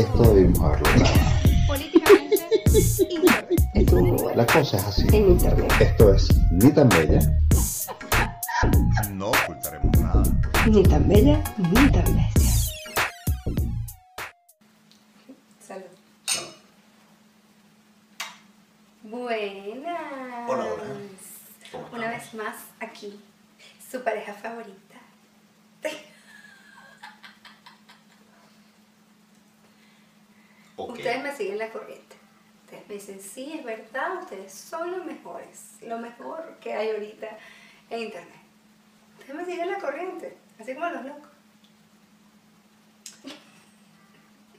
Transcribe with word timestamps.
Esto 0.00 0.34
debimos 0.34 0.58
haberlo. 0.60 1.04
Políticamente 1.66 2.36
incorrecto. 3.10 4.32
La 4.34 4.46
cosa 4.46 4.78
es 4.78 4.84
así. 4.84 5.06
en 5.12 5.32
internet. 5.32 5.72
Esto 5.78 6.14
es 6.14 6.28
ni 6.52 6.70
tan 6.72 6.88
bella. 6.88 7.20
No 9.12 9.26
ocultaremos 9.28 10.00
nada. 10.00 10.22
Ni 10.66 10.82
tan 10.84 11.06
bella, 11.06 11.44
ni 11.58 11.90
tan 11.90 12.16
bestia. 12.16 12.39
Dicen, 33.20 33.32
sí, 33.46 33.52
es 33.58 33.64
verdad, 33.64 34.18
ustedes 34.22 34.52
son 34.52 34.90
los 34.90 35.04
mejores, 35.04 35.76
lo 35.82 35.98
mejor 35.98 36.56
que 36.60 36.72
hay 36.74 36.90
ahorita 36.90 37.28
en 37.90 38.00
internet. 38.00 38.40
Ustedes 39.18 39.34
me 39.34 39.44
siguen 39.44 39.70
la 39.70 39.78
corriente, 39.78 40.36
así 40.58 40.74
como 40.74 40.88
los 40.90 41.04
locos. 41.04 41.28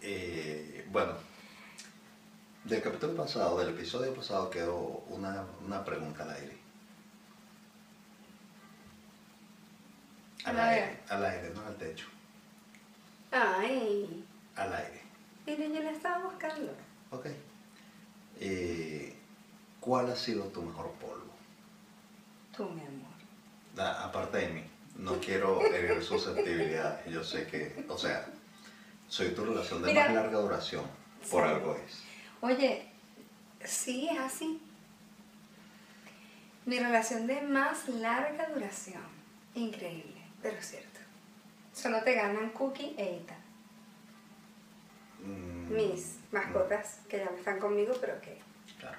Eh, 0.02 0.88
bueno, 0.92 1.14
del 2.64 2.82
capítulo 2.82 3.16
pasado, 3.16 3.60
del 3.60 3.70
episodio 3.70 4.14
pasado, 4.14 4.50
quedó 4.50 4.76
una, 5.10 5.46
una 5.66 5.84
pregunta 5.84 6.24
al 6.24 6.32
aire. 6.32 6.58
Al 10.46 10.60
A 10.60 10.68
aire, 10.70 10.86
ver. 10.88 11.00
al 11.10 11.26
aire, 11.26 11.50
no 11.54 11.62
al 11.66 11.76
techo. 11.76 12.08
Ay, 13.32 14.26
Al 14.56 14.74
aire. 14.74 15.02
miren, 15.46 15.74
yo 15.74 15.84
la 15.84 15.92
estaba 15.92 16.26
buscando. 16.26 16.74
Ok. 17.12 17.28
Eh, 18.44 19.16
¿Cuál 19.80 20.12
ha 20.12 20.16
sido 20.16 20.46
tu 20.46 20.62
mejor 20.64 20.92
polvo? 20.94 21.32
Tú, 22.56 22.66
mi 22.70 22.82
amor. 22.82 23.12
Aparte 24.00 24.40
de 24.40 24.50
mí, 24.50 24.64
no 24.98 25.20
quiero 25.20 25.62
herir 25.66 26.04
susceptibilidades. 26.04 27.06
Yo 27.12 27.24
sé 27.24 27.46
que, 27.48 27.86
o 27.88 27.98
sea, 27.98 28.28
soy 29.08 29.30
tu 29.30 29.46
relación 29.46 29.82
de 29.84 29.90
Mira. 29.90 30.06
más 30.06 30.14
larga 30.16 30.40
duración. 30.40 30.86
Por 31.30 31.44
Sí. 31.44 31.50
algo 31.50 31.76
es. 31.76 32.02
Oye, 32.42 32.88
sí, 33.64 34.10
es 34.12 34.20
así. 34.20 34.60
Mi 36.66 36.80
relación 36.80 37.28
de 37.28 37.42
más 37.42 37.88
larga 37.90 38.50
duración. 38.50 39.04
Increíble, 39.54 40.22
pero 40.42 40.58
es 40.58 40.66
cierto. 40.68 41.00
Solo 41.74 42.02
te 42.04 42.16
ganan 42.16 42.50
Cookie 42.52 42.96
e 42.98 43.18
Ita. 43.18 43.36
Mm, 45.24 45.74
Mis 45.76 46.20
mascotas 46.32 47.00
que 47.10 47.18
ya 47.20 47.26
no 47.26 47.38
están 47.38 47.60
conmigo, 47.60 47.94
pero 48.02 48.20
que 48.22 48.40
Claro. 48.80 48.98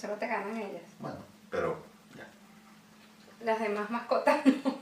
solo 0.00 0.14
te 0.14 0.26
ganan 0.26 0.56
ellas. 0.56 0.82
Bueno, 0.98 1.18
pero 1.50 1.76
ya. 2.16 2.26
Las 3.44 3.60
demás 3.60 3.88
mascotas 3.90 4.44
no. 4.46 4.78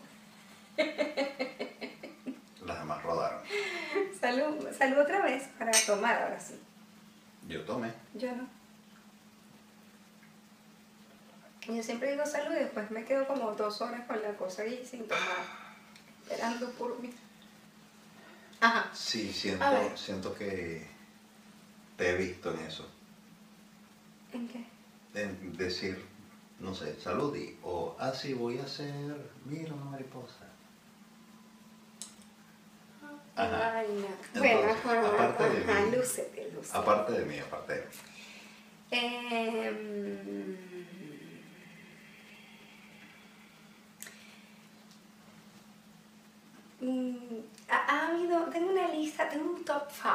Las 2.67 2.79
demás 2.79 3.03
rodaron. 3.03 3.41
Salud, 4.19 4.69
salud 4.73 4.99
otra 4.99 5.23
vez 5.23 5.49
para 5.59 5.73
tomar 5.87 6.23
ahora 6.23 6.39
sí. 6.41 6.59
Yo 7.49 7.65
tomé. 7.65 7.93
Yo 8.15 8.35
no. 8.35 8.47
Yo 11.73 11.83
siempre 11.83 12.13
digo 12.13 12.25
salud 12.27 12.53
y 12.57 12.61
después 12.61 12.91
me 12.91 13.05
quedo 13.05 13.27
como 13.27 13.53
dos 13.53 13.81
horas 13.83 14.07
con 14.07 14.21
la 14.23 14.33
cosa 14.37 14.63
ahí 14.63 14.85
sin 14.89 15.07
tomar, 15.07 15.23
esperando 16.23 16.71
por 16.73 16.99
mí. 17.01 17.13
Ajá. 18.63 18.91
Sí, 18.95 19.33
siento, 19.33 19.67
siento 19.97 20.35
que 20.35 20.87
te 21.97 22.11
he 22.11 22.17
visto 22.17 22.53
en 22.55 22.61
eso. 22.61 22.89
¿En 24.33 24.47
qué? 24.49 24.65
En 25.15 25.57
decir, 25.57 26.03
no 26.61 26.73
sé, 26.73 26.99
salud 27.01 27.35
y, 27.37 27.59
o, 27.65 27.97
ah, 27.99 28.13
sí, 28.13 28.35
voy 28.35 28.59
a 28.59 28.63
hacer, 28.63 29.31
mira 29.45 29.75
una 29.75 29.87
mariposa. 29.87 30.47
Ajá. 33.35 33.79
Ay, 33.79 33.87
no. 33.89 34.07
Entonces, 34.41 34.85
bueno, 34.85 35.07
ajá, 35.07 35.25
aparte 35.25 35.51
de 35.51 35.65
mí- 35.91 35.97
lúcete, 35.97 36.51
lúcete. 36.55 36.79
Aparte 36.79 37.13
de 37.13 37.25
mí, 37.25 37.39
aparte 37.41 37.73
de 37.75 37.81
mí. 37.81 37.87
Em, 38.93 40.57
mm, 46.81 47.41
ha, 47.73 47.77
ha 47.87 48.09
habido, 48.09 48.45
tengo 48.47 48.71
una 48.73 48.89
lista, 48.89 49.29
tengo 49.29 49.51
un 49.51 49.65
top 49.65 49.85
5, 49.91 50.11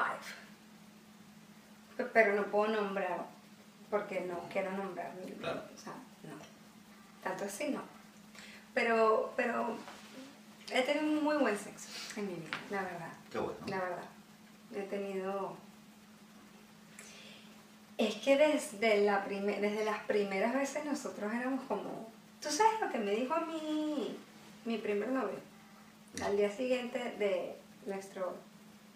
pero 2.13 2.33
no 2.35 2.43
puedo 2.45 2.73
nombrar 2.81 3.25
porque 3.89 4.21
no 4.21 4.39
quiero 4.51 4.71
nombrar, 4.71 5.13
mi- 5.15 5.31
Claro. 5.33 5.63
o 5.73 5.77
sea, 5.77 5.93
no, 6.23 6.35
tanto 7.23 7.45
así 7.45 7.69
no. 7.69 7.81
Pero, 8.73 9.33
pero 9.35 9.75
he 10.71 10.81
tenido 10.83 11.21
muy 11.21 11.37
buen 11.37 11.57
sexo 11.57 11.87
en 12.19 12.27
mi 12.27 12.33
vida, 12.35 12.57
la 12.69 12.81
verdad. 12.83 13.09
Qué 13.31 13.39
bueno. 13.39 13.59
La 13.67 13.79
verdad. 13.79 14.03
He 14.75 14.81
tenido. 14.83 15.55
Es 17.97 18.15
que 18.15 18.37
desde, 18.37 19.03
la 19.05 19.23
prime- 19.25 19.59
desde 19.59 19.83
las 19.83 19.99
primeras 20.03 20.53
veces 20.53 20.85
nosotros 20.85 21.33
éramos 21.33 21.63
como. 21.63 22.07
¿Tú 22.41 22.49
sabes 22.49 22.79
lo 22.81 22.89
que 22.91 22.99
me 22.99 23.11
dijo 23.11 23.35
mí 23.47 24.15
mi 24.65 24.77
primer 24.77 25.09
novio? 25.09 25.39
Al 26.23 26.35
día 26.35 26.49
siguiente 26.51 26.97
de 27.19 27.57
nuestro 27.85 28.35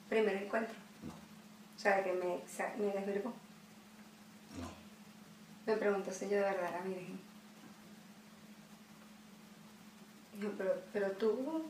primer 0.09 0.35
encuentro. 0.35 0.73
No, 1.03 1.13
O 1.13 1.79
sea, 1.79 2.03
que 2.03 2.11
me, 2.13 2.41
me 2.83 2.93
desvirgó. 2.93 3.33
no. 4.59 4.69
Me 5.65 5.77
preguntó 5.77 6.11
si 6.11 6.25
yo 6.25 6.37
de 6.37 6.41
verdad 6.41 6.69
era 6.69 6.81
virgen. 6.81 7.19
Dijo, 10.33 10.51
pero, 10.57 10.81
pero 10.91 11.11
tú, 11.11 11.65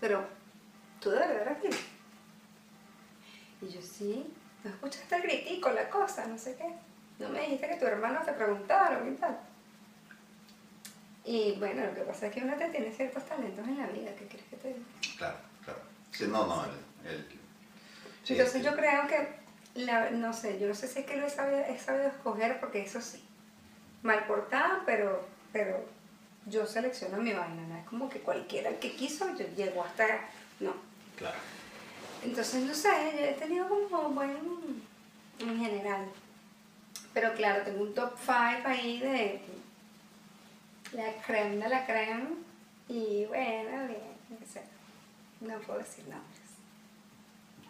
pero 0.00 0.26
tú 1.00 1.10
de 1.10 1.18
verdad 1.18 1.42
eras 1.42 1.62
virgen. 1.62 1.86
Y 3.60 3.68
yo, 3.68 3.82
sí, 3.82 4.32
no 4.64 4.70
escuchaste 4.70 5.16
el 5.16 5.22
gritico, 5.22 5.70
la 5.70 5.88
cosa, 5.90 6.26
no 6.26 6.38
sé 6.38 6.56
qué. 6.56 6.74
No 7.18 7.28
me 7.30 7.40
dijiste 7.42 7.68
que 7.68 7.76
tu 7.76 7.86
hermano 7.86 8.20
te 8.24 8.32
preguntaron 8.32 9.12
y 9.12 9.16
tal. 9.16 9.38
Y 11.28 11.56
bueno, 11.58 11.84
lo 11.84 11.92
que 11.94 12.02
pasa 12.02 12.28
es 12.28 12.34
que 12.34 12.40
uno 12.42 12.56
te 12.56 12.68
tiene 12.68 12.92
ciertos 12.92 13.24
talentos 13.26 13.66
en 13.66 13.78
la 13.78 13.86
vida, 13.88 14.14
¿qué 14.16 14.26
crees 14.28 14.44
que 14.48 14.56
te 14.56 14.68
diga? 14.68 14.80
Claro, 15.18 15.36
claro. 15.64 15.80
Sí, 16.12 16.24
no, 16.28 16.46
no, 16.46 16.64
el... 16.64 17.10
el- 17.10 17.26
sí, 18.22 18.34
Entonces 18.34 18.62
yo 18.64 18.74
creo 18.76 19.08
que, 19.08 19.28
la- 19.74 20.10
no 20.10 20.32
sé, 20.32 20.58
yo 20.60 20.68
no 20.68 20.74
sé 20.74 20.86
si 20.86 21.00
es 21.00 21.06
que 21.06 21.16
lo 21.16 21.26
he 21.26 21.30
sabido, 21.30 21.58
he 21.64 21.76
sabido 21.80 22.06
escoger, 22.06 22.60
porque 22.60 22.82
eso 22.82 23.00
sí, 23.00 23.22
mal 24.04 24.24
portada, 24.26 24.82
pero, 24.86 25.26
pero 25.52 25.84
yo 26.46 26.64
selecciono 26.64 27.16
mi 27.18 27.32
vaina, 27.32 27.62
no 27.68 27.76
es 27.76 27.84
como 27.86 28.08
que 28.08 28.20
cualquiera 28.20 28.70
que 28.78 28.92
quiso, 28.94 29.26
yo 29.36 29.46
llego 29.56 29.82
hasta, 29.82 30.06
no. 30.60 30.74
Claro. 31.16 31.38
Entonces, 32.22 32.62
no 32.62 32.72
sé, 32.74 32.88
yo 33.18 33.24
he 33.24 33.32
tenido 33.34 33.68
como 33.68 34.10
buen, 34.10 34.36
en 35.40 35.58
general, 35.58 36.06
pero 37.12 37.34
claro, 37.34 37.64
tengo 37.64 37.82
un 37.82 37.94
top 37.94 38.14
5 38.16 38.62
ahí 38.68 39.00
de 39.00 39.40
la 40.92 41.12
creme 41.26 41.56
de 41.56 41.68
la 41.68 41.86
creme, 41.86 42.28
y 42.88 43.24
bueno, 43.26 43.88
bien, 43.88 44.16
no 44.28 44.46
sé, 44.46 44.62
no 45.40 45.58
puedo 45.60 45.78
decir 45.80 46.04
nombres. 46.08 46.46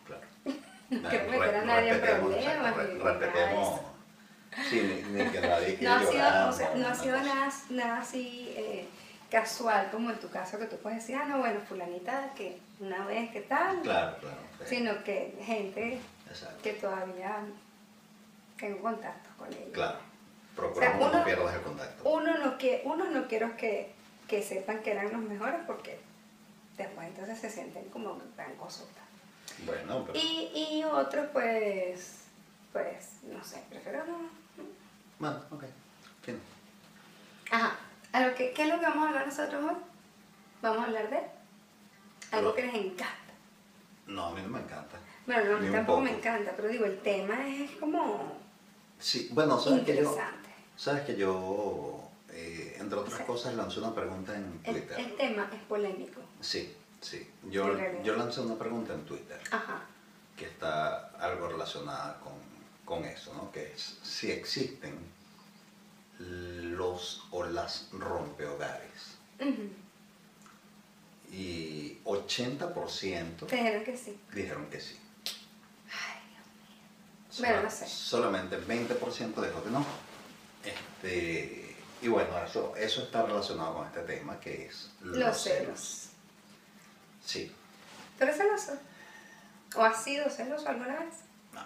Claro. 0.07 0.27
No 0.89 1.09
quiero 1.09 1.29
meter 1.29 1.57
a 1.57 1.65
nadie 1.65 1.91
en 1.91 2.01
problemas. 2.01 3.81
Sí, 4.71 5.03
ni, 5.11 5.25
ni 5.25 5.31
que 5.31 5.41
nadie 5.41 5.79
No 5.83 5.95
ha 5.95 5.99
sido, 5.99 6.13
llorar, 6.13 6.49
o 6.49 6.53
sea, 6.53 6.75
no 6.77 6.87
ha 6.87 6.95
sido 6.95 7.21
nada, 7.21 7.53
nada 7.71 7.99
así 7.99 8.55
eh, 8.57 8.87
casual 9.31 9.91
como 9.91 10.11
en 10.11 10.19
tu 10.19 10.31
caso 10.31 10.59
que 10.59 10.67
tú 10.67 10.77
puedes 10.77 11.01
decir, 11.01 11.17
ah, 11.17 11.27
no, 11.27 11.39
bueno, 11.39 11.61
fulanita 11.69 12.31
que 12.35 12.61
una 12.81 13.05
vez, 13.05 13.31
¿qué 13.33 13.41
tal? 13.43 13.81
Claro, 13.83 14.17
claro. 14.19 14.37
Sino 14.65 15.03
que 15.05 15.37
gente 15.45 15.99
Exacto. 16.29 16.63
que 16.63 16.73
todavía 16.75 17.39
tengo 18.57 18.81
contacto 18.81 19.29
con 19.37 19.49
ellos. 19.49 19.73
Claro. 19.73 19.99
Procuramos 20.57 21.09
uno- 21.11 21.19
no 21.19 21.25
pierdas 21.25 21.55
el 21.55 21.61
contacto. 21.63 22.09
Uno 22.09 22.39
no, 22.39 22.59
que, 22.59 22.83
uno 22.85 23.05
no 23.11 23.29
quiero 23.29 23.57
que, 23.57 23.93
que 24.27 24.43
sepan 24.43 24.83
que 24.83 24.93
eran 24.93 25.13
los 25.13 25.21
mejores 25.21 25.61
porque 25.67 26.01
después 26.77 27.07
entonces 27.09 27.39
se 27.39 27.51
sienten 27.51 27.85
como 27.91 28.19
gran 28.37 28.55
cosota. 28.57 29.03
Bueno, 29.65 30.05
pero... 30.07 30.19
Y, 30.19 30.51
y 30.55 30.85
otros 30.85 31.27
pues, 31.33 32.21
pues, 32.73 33.11
no 33.25 33.43
sé, 33.45 33.63
prefiero 33.71 34.05
no. 34.07 34.29
Bueno, 35.19 35.41
ok. 35.51 35.65
Fin. 36.23 36.41
Ajá. 37.51 37.77
¿A 38.13 38.21
lo 38.27 38.35
que, 38.35 38.53
¿Qué 38.53 38.63
es 38.63 38.69
lo 38.69 38.81
que 38.81 38.87
vamos 38.87 39.05
a 39.05 39.09
hablar 39.09 39.27
nosotros 39.27 39.63
hoy? 39.63 39.77
Vamos 40.63 40.81
a 40.81 40.85
hablar 40.85 41.11
de 41.11 41.21
algo 42.33 42.49
Lo- 42.51 42.55
que 42.55 42.63
les 42.67 42.75
encanta. 42.75 43.15
No, 44.07 44.27
a 44.27 44.35
mí 44.35 44.41
no 44.43 44.49
me 44.49 44.61
encanta. 44.61 44.97
Bueno, 45.27 45.45
no, 45.51 45.57
a 45.57 45.61
mí 45.61 45.71
tampoco 45.73 45.99
poco. 45.99 46.11
me 46.11 46.17
encanta, 46.19 46.53
pero 46.57 46.69
digo, 46.69 46.85
el 46.87 46.99
tema 47.01 47.47
es 47.49 47.71
como 47.73 48.33
Sí, 48.99 49.29
bueno, 49.33 49.59
sabes 49.61 49.85
que 49.85 49.97
yo... 49.97 50.17
Sabes 50.77 51.03
que 51.05 51.17
yo, 51.17 52.09
eh, 52.31 52.77
entre 52.79 52.99
otras 52.99 53.21
cosas, 53.23 53.55
lancé 53.55 53.79
una 53.81 53.95
pregunta 53.95 54.35
en 54.37 54.59
Twitter. 54.63 54.99
el 54.99 55.17
tema 55.17 55.51
es 55.53 55.63
polémico. 55.63 56.21
Sí, 56.41 56.75
sí. 57.01 57.29
Yo, 57.51 57.77
yo 58.03 58.17
lancé 58.17 58.41
una 58.41 58.57
pregunta 58.59 58.93
en 58.95 59.05
Twitter. 59.05 59.41
Ajá. 59.51 59.83
que 60.37 60.45
está 60.45 61.07
algo 61.19 61.49
relacionada 61.49 62.21
con, 62.21 62.35
con 62.85 63.07
eso, 63.07 63.33
¿no? 63.33 63.51
Que 63.53 63.73
es 63.73 63.99
si 64.03 64.31
existen 64.31 64.95
los 66.19 67.25
o 67.31 67.45
las 67.45 67.89
rompehogares. 67.93 69.17
Ujú. 69.41 69.71
Y 71.33 71.99
80% 72.05 73.47
Te 73.47 73.57
dijeron 73.57 73.85
que 73.85 73.97
sí. 73.97 74.21
dijeron 74.35 74.67
que 74.67 74.81
sí. 74.81 74.99
Ay, 75.91 76.21
Dios 76.31 77.41
mío. 77.41 77.49
Bueno, 77.49 77.63
no 77.63 77.71
sé. 77.71 77.87
Solamente 77.89 78.57
el 78.57 78.67
20% 78.67 79.43
dijo 79.43 79.65
que 79.65 79.71
no. 79.71 79.85
Este, 80.67 81.77
y 82.03 82.09
bueno, 82.09 82.31
eso, 82.45 82.75
eso 82.77 83.03
está 83.03 83.23
relacionado 83.23 83.75
con 83.75 83.87
este 83.87 84.01
tema 84.01 84.39
que 84.41 84.67
es 84.67 84.91
Los 85.03 85.43
celos. 85.43 86.09
Sí. 87.25 87.53
¿Tú 88.19 88.25
eres 88.25 88.37
celoso? 88.37 88.73
¿O 89.77 89.83
has 89.83 90.03
sido 90.03 90.29
celoso 90.31 90.69
alguna 90.69 90.99
vez? 91.01 91.15
No, 91.53 91.63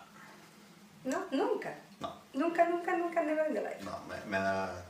No, 1.04 1.24
nunca. 1.30 1.74
no, 2.00 2.14
Nunca, 2.32 2.64
nunca, 2.68 2.96
nunca, 2.96 3.22
never 3.22 3.48
in 3.48 3.54
the 3.54 3.60
life. 3.60 3.82
no, 3.84 3.98
me, 4.08 4.16
me 4.26 4.38
da... 4.38 4.84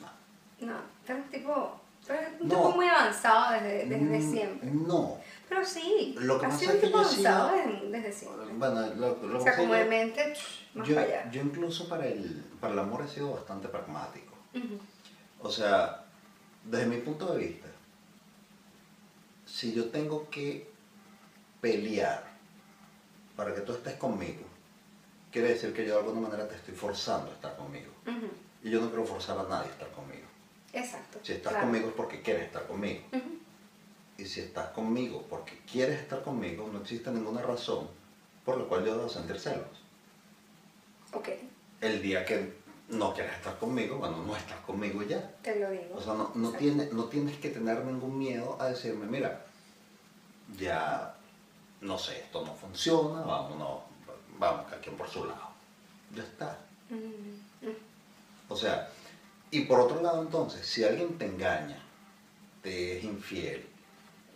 No. 0.00 0.66
No, 0.66 0.80
tú 1.06 1.12
eres 1.12 1.30
tipo, 1.30 1.80
tú 2.06 2.12
eres 2.12 2.28
un 2.40 2.48
No. 2.48 2.54
tipo 2.56 2.70
muy 2.72 2.86
avanzado 2.88 3.52
desde, 3.54 3.86
desde 3.86 4.18
Mm, 4.18 4.32
siempre. 4.32 4.70
No. 4.70 5.18
Pero 5.48 5.64
sí, 5.64 6.14
Lo 6.18 6.38
que 6.40 6.46
has 6.46 6.58
sido 6.58 6.74
un 6.74 6.80
tipo 6.80 6.98
avanzado 6.98 7.52
desde, 7.52 7.88
desde 7.90 8.12
siempre. 8.12 8.46
Bueno, 8.54 8.86
lo, 8.94 9.16
lo 9.22 9.38
o 9.38 9.42
sea, 9.42 9.56
como 9.56 9.74
de 9.74 9.84
mente, 9.84 10.34
más 10.74 10.88
yo, 10.88 10.94
para 10.94 11.06
allá. 11.06 11.30
yo 11.30 11.42
incluso 11.42 11.88
para 11.88 12.06
el, 12.06 12.44
para 12.60 12.72
el 12.72 12.78
amor 12.78 13.04
he 13.04 13.08
sido 13.08 13.32
bastante 13.32 13.68
pragmático. 13.68 14.34
O 15.40 15.50
sea, 15.50 16.04
desde 16.64 16.86
mi 16.86 16.98
punto 16.98 17.32
de 17.32 17.38
vista, 17.38 17.68
si 19.46 19.72
yo 19.72 19.90
tengo 19.90 20.28
que 20.30 20.70
pelear 21.60 22.24
para 23.36 23.54
que 23.54 23.60
tú 23.60 23.72
estés 23.72 23.94
conmigo, 23.94 24.44
quiere 25.30 25.48
decir 25.48 25.72
que 25.74 25.84
yo 25.84 25.94
de 25.94 26.00
alguna 26.00 26.28
manera 26.28 26.48
te 26.48 26.56
estoy 26.56 26.74
forzando 26.74 27.30
a 27.30 27.34
estar 27.34 27.56
conmigo. 27.56 27.92
Y 28.62 28.70
yo 28.70 28.80
no 28.80 28.88
quiero 28.88 29.04
forzar 29.04 29.38
a 29.38 29.42
nadie 29.42 29.68
a 29.68 29.72
estar 29.72 29.90
conmigo. 29.90 30.26
Exacto. 30.72 31.18
Si 31.22 31.32
estás 31.32 31.52
claro. 31.52 31.66
conmigo 31.66 31.88
es 31.88 31.94
porque 31.94 32.22
quieres 32.22 32.44
estar 32.46 32.66
conmigo. 32.66 33.02
Y 34.16 34.24
si 34.24 34.40
estás 34.40 34.68
conmigo 34.70 35.24
porque 35.28 35.60
quieres 35.70 36.00
estar 36.00 36.22
conmigo, 36.22 36.68
no 36.72 36.80
existe 36.80 37.10
ninguna 37.10 37.42
razón 37.42 37.88
por 38.44 38.58
la 38.58 38.64
cual 38.64 38.84
yo 38.84 38.96
debo 38.96 39.08
sentir 39.08 39.38
celos. 39.38 39.83
Ok, 41.14 41.28
El 41.80 42.02
día 42.02 42.24
que 42.24 42.52
no 42.88 43.14
quieres 43.14 43.32
estar 43.34 43.58
conmigo, 43.58 43.96
bueno, 43.98 44.22
no 44.26 44.36
estás 44.36 44.58
conmigo 44.60 45.02
ya. 45.02 45.20
te 45.42 45.58
lo 45.58 45.70
digo. 45.70 45.94
O 45.96 46.00
sea, 46.02 46.14
no, 46.14 46.32
no, 46.34 46.52
tiene, 46.52 46.88
no 46.92 47.04
tienes 47.04 47.38
que 47.38 47.50
tener 47.50 47.84
ningún 47.84 48.18
miedo 48.18 48.56
a 48.60 48.68
decirme, 48.68 49.06
mira, 49.06 49.46
ya, 50.58 51.14
no 51.80 51.98
sé, 51.98 52.20
esto 52.20 52.44
no 52.44 52.54
funciona, 52.54 53.20
vámonos, 53.22 53.80
vamos, 54.38 54.66
cada 54.68 54.80
quien 54.80 54.96
por 54.96 55.08
su 55.08 55.24
lado. 55.24 55.48
Ya 56.14 56.22
está. 56.22 56.58
Mm, 56.90 57.66
mm. 57.66 57.76
O 58.48 58.56
sea, 58.56 58.90
y 59.50 59.62
por 59.62 59.80
otro 59.80 60.02
lado 60.02 60.22
entonces, 60.22 60.66
si 60.66 60.84
alguien 60.84 61.16
te 61.18 61.26
engaña, 61.26 61.78
te 62.62 62.98
es 62.98 63.04
infiel, 63.04 63.66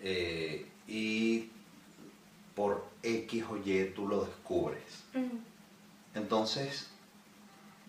eh, 0.01 0.67
y 0.87 1.51
por 2.55 2.85
X 3.03 3.45
o 3.51 3.57
Y 3.59 3.93
tú 3.95 4.09
lo 4.09 4.25
descubres, 4.25 5.05
Mm. 5.15 5.48
Entonces, 6.19 6.89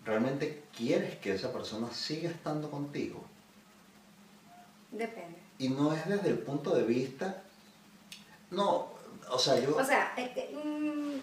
¿realmente 0.04 0.62
quieres 0.76 1.16
que 1.18 1.34
esa 1.34 1.52
persona 1.52 1.90
siga 1.92 2.30
estando 2.30 2.70
contigo? 2.70 3.22
Depende. 4.90 5.38
Y 5.58 5.68
no 5.68 5.92
es 5.92 6.06
desde 6.08 6.30
el 6.30 6.38
punto 6.38 6.74
de 6.74 6.82
vista, 6.84 7.42
no, 8.50 8.88
o 9.30 9.38
sea, 9.38 9.58
yo... 9.60 9.76
O 9.76 9.84
sea, 9.84 10.12
este, 10.16 10.50
mm, 10.64 11.20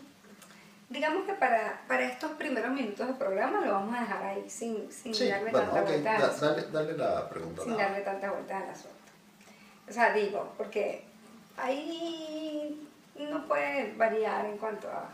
digamos 0.89 1.25
que 1.25 1.33
para, 1.33 1.81
para 1.87 2.03
estos 2.07 2.31
primeros 2.33 2.71
minutos 2.71 3.07
del 3.07 3.17
programa 3.17 3.59
lo 3.65 3.71
vamos 3.73 3.95
a 3.95 4.01
dejar 4.01 4.23
ahí, 4.23 4.49
sin, 4.49 4.89
sin 4.91 5.13
sí, 5.13 5.27
darle 5.27 5.51
bueno, 5.51 5.67
tanta 5.71 5.81
ok, 5.81 5.87
vuelta 5.89 6.15
al 6.15 6.21
da- 6.21 6.37
dale, 6.39 6.67
dale 6.71 6.97
la 6.97 7.29
pregunta. 7.29 7.63
sin 7.63 7.75
darle 7.77 8.01
tanta 8.01 8.31
vuelta 8.31 8.57
al 8.57 8.69
asunto. 8.69 8.95
O 9.89 9.91
sea, 9.91 10.13
digo, 10.13 10.53
porque 10.57 11.03
ahí 11.57 12.87
no 13.17 13.47
puede 13.47 13.93
variar 13.95 14.45
en 14.45 14.57
cuanto 14.57 14.87
a... 14.89 15.09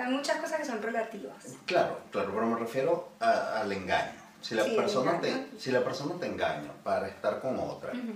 Hay 0.00 0.12
muchas 0.12 0.38
cosas 0.40 0.58
que 0.58 0.64
son 0.64 0.80
relativas. 0.82 1.36
Claro, 1.66 2.00
claro, 2.10 2.30
pero 2.32 2.46
me 2.46 2.58
refiero 2.58 3.10
a- 3.20 3.60
al 3.60 3.72
engaño. 3.72 4.18
Si 4.40 4.54
la, 4.54 4.64
Sí, 4.64 4.74
persona 4.74 5.20
te, 5.20 5.48
si 5.58 5.70
la 5.70 5.84
persona 5.84 6.14
te 6.18 6.26
engaña 6.26 6.72
para 6.82 7.08
estar 7.08 7.40
con 7.42 7.58
otra, 7.58 7.90
Ujú. 7.92 8.14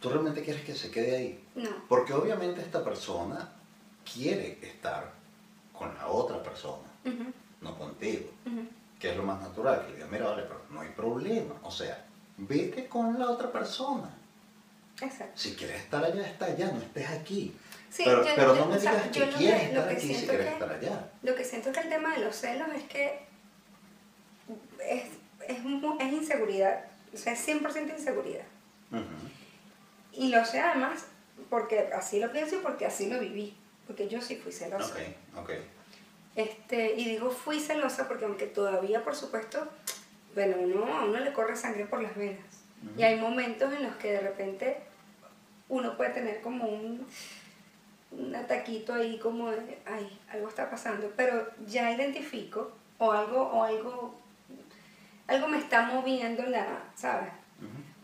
¿tú 0.00 0.10
realmente 0.10 0.42
quieres 0.42 0.62
que 0.64 0.74
se 0.74 0.90
quede 0.90 1.16
ahí? 1.16 1.44
No. 1.54 1.70
Porque 1.88 2.12
obviamente 2.12 2.60
esta 2.60 2.84
persona 2.84 3.48
quiere 4.12 4.58
estar 4.62 5.10
con 5.72 5.94
la 5.96 6.08
otra 6.08 6.42
persona, 6.42 6.88
Ujú, 7.04 7.32
no 7.62 7.78
contigo. 7.78 8.28
Que 8.98 9.12
es 9.12 9.16
lo 9.16 9.22
más 9.22 9.40
natural, 9.40 9.82
que 9.82 9.90
le 9.90 9.94
diga, 9.96 10.08
mira, 10.10 10.26
vale, 10.26 10.42
pero 10.42 10.60
no 10.70 10.80
hay 10.80 10.88
problema. 10.90 11.54
O 11.62 11.70
sea, 11.70 12.04
vete 12.36 12.88
con 12.88 13.16
la 13.18 13.30
otra 13.30 13.50
persona. 13.52 14.10
Exacto. 15.00 15.32
Si 15.38 15.54
quieres 15.54 15.82
estar 15.82 16.04
allá, 16.04 16.26
está 16.26 16.46
allá, 16.46 16.72
no 16.72 16.80
estés 16.82 17.08
aquí. 17.08 17.56
Sí, 17.90 18.02
pero 18.04 18.24
yo- 18.24 18.30
pero 18.36 18.54
yo- 18.54 18.60
no 18.64 18.66
me 18.70 18.76
o 18.76 18.80
sea, 18.80 18.92
digas 18.92 19.08
que 19.10 19.20
lo 19.20 19.26
que- 19.26 19.32
quieres 19.36 19.62
lo 19.62 19.68
estar 19.68 19.88
que 19.88 19.94
aquí 19.94 20.06
si 20.06 20.14
siento 20.14 20.28
quieres 20.28 20.46
que- 20.46 20.52
estar 20.52 20.72
allá. 20.72 21.10
Lo 21.22 21.34
que 21.34 21.44
siento 21.44 21.72
que 21.72 21.80
el 21.80 21.88
tema 21.88 22.14
de 22.14 22.24
los 22.24 22.36
celos 22.36 22.68
es 22.76 22.82
que 22.84 23.18
es, 24.86 25.02
es, 25.48 25.62
es 25.98 26.12
inseguridad. 26.12 26.84
O 27.12 27.16
sea, 27.16 27.32
es 27.32 27.40
100% 27.40 27.92
inseguridad. 27.98 28.44
Ujú. 28.92 29.02
Y 30.12 30.28
lo 30.28 30.44
sé 30.44 30.60
además 30.60 31.06
porque 31.50 31.90
así 31.94 32.20
lo 32.20 32.30
pienso 32.32 32.56
y 32.56 32.58
porque 32.58 32.86
así 32.86 33.08
lo 33.08 33.18
viví. 33.20 33.56
Porque 33.86 34.08
yo 34.08 34.20
sí 34.20 34.36
fui 34.36 34.52
celosa. 34.52 34.94
Este, 36.36 36.94
y 36.94 37.04
digo 37.06 37.30
fui 37.30 37.58
celosa 37.58 38.06
porque 38.06 38.24
aunque 38.26 38.46
todavía, 38.46 39.02
por 39.02 39.16
supuesto, 39.16 39.66
bueno, 40.34 40.56
uno, 40.58 40.86
a 40.86 41.04
uno 41.04 41.18
le 41.18 41.32
corre 41.32 41.56
sangre 41.56 41.86
por 41.86 42.02
las 42.02 42.14
venas. 42.16 42.44
Ujú. 42.84 43.00
Y 43.00 43.02
hay 43.02 43.18
momentos 43.18 43.72
en 43.72 43.82
los 43.84 43.96
que 43.96 44.12
de 44.12 44.20
repente 44.20 44.76
uno 45.68 45.96
puede 45.96 46.10
tener 46.10 46.40
como 46.42 46.66
un, 46.68 47.06
un 48.10 48.34
ataquito 48.34 48.94
ahí 48.94 49.18
como 49.18 49.50
de, 49.50 49.78
ay, 49.86 50.18
algo 50.30 50.48
está 50.48 50.70
pasando, 50.70 51.12
pero 51.16 51.48
ya 51.66 51.90
identifico 51.92 52.72
o 52.98 53.12
algo, 53.12 53.42
o 53.42 53.62
algo, 53.64 54.14
algo 55.26 55.48
me 55.48 55.58
está 55.58 55.82
moviendo 55.82 56.42
la, 56.44 56.84
¿sabes? 56.96 57.30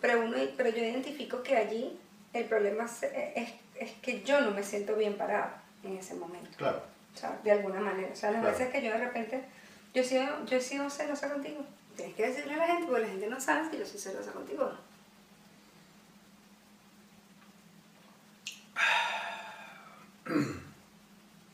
Pero, 0.00 0.20
uno, 0.20 0.36
pero 0.56 0.68
yo 0.70 0.78
identifico 0.84 1.42
que 1.42 1.56
allí 1.56 1.98
el 2.32 2.44
problema 2.44 2.84
es, 2.84 3.02
es 3.76 3.90
que 4.02 4.22
yo 4.22 4.40
no 4.42 4.50
me 4.50 4.62
siento 4.62 4.94
bien 4.96 5.16
parada 5.16 5.62
en 5.82 5.96
ese 5.96 6.14
momento. 6.14 6.50
Claro. 6.58 6.82
De 7.42 7.52
alguna 7.52 7.80
manera. 7.80 8.08
O 8.12 8.16
sea, 8.16 8.32
las 8.32 8.40
Claro. 8.42 8.58
veces 8.58 8.72
que 8.72 8.82
yo 8.82 8.90
de 8.92 8.98
repente, 8.98 9.44
yo 9.94 10.02
he 10.02 10.04
sido, 10.04 10.44
yo 10.46 10.56
he 10.56 10.60
sido 10.60 10.90
celosa 10.90 11.30
contigo. 11.32 11.64
Tienes 11.96 12.14
que 12.16 12.26
decirle 12.26 12.54
a 12.54 12.56
la 12.56 12.66
gente, 12.66 12.86
porque 12.86 13.02
la 13.02 13.08
gente 13.08 13.28
no 13.28 13.40
sabe 13.40 13.70
si 13.70 13.78
yo 13.78 13.86
soy 13.86 14.00
celosa 14.00 14.32
contigo 14.32 14.64
o 14.64 14.68
no. 14.68 14.78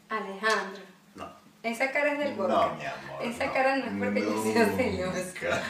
Alejandro, 0.09 0.83
No. 1.15 1.29
Esa 1.71 1.91
cara 1.93 2.13
es 2.13 2.19
del 2.19 2.37
No, 2.37 2.43
vodka. 2.45 2.75
mi 2.75 2.85
amor. 2.87 3.23
Esa 3.23 3.47
no. 3.47 3.53
cara 3.53 3.77
no 3.77 3.85
es 3.87 3.93
porque 4.05 4.21
yo 4.21 4.43
sea 4.43 4.67
celosa. 4.77 5.19
Nunca. 5.19 5.63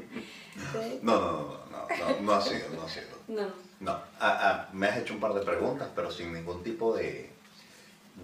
No, 1.02 1.20
no, 1.20 1.30
no, 1.30 1.42
no, 1.70 1.86
no, 1.98 2.20
no 2.20 2.32
ha 2.34 2.40
sido, 2.40 2.68
no 2.76 2.82
ha 2.82 2.88
sido. 2.88 3.06
No. 3.28 3.48
No, 3.80 3.92
ah, 3.92 4.04
ah, 4.20 4.68
me 4.72 4.86
has 4.86 4.98
hecho 4.98 5.14
un 5.14 5.20
par 5.20 5.32
de 5.32 5.40
preguntas, 5.40 5.88
pero 5.94 6.10
sin 6.10 6.32
ningún 6.32 6.62
tipo 6.62 6.94
de, 6.94 7.30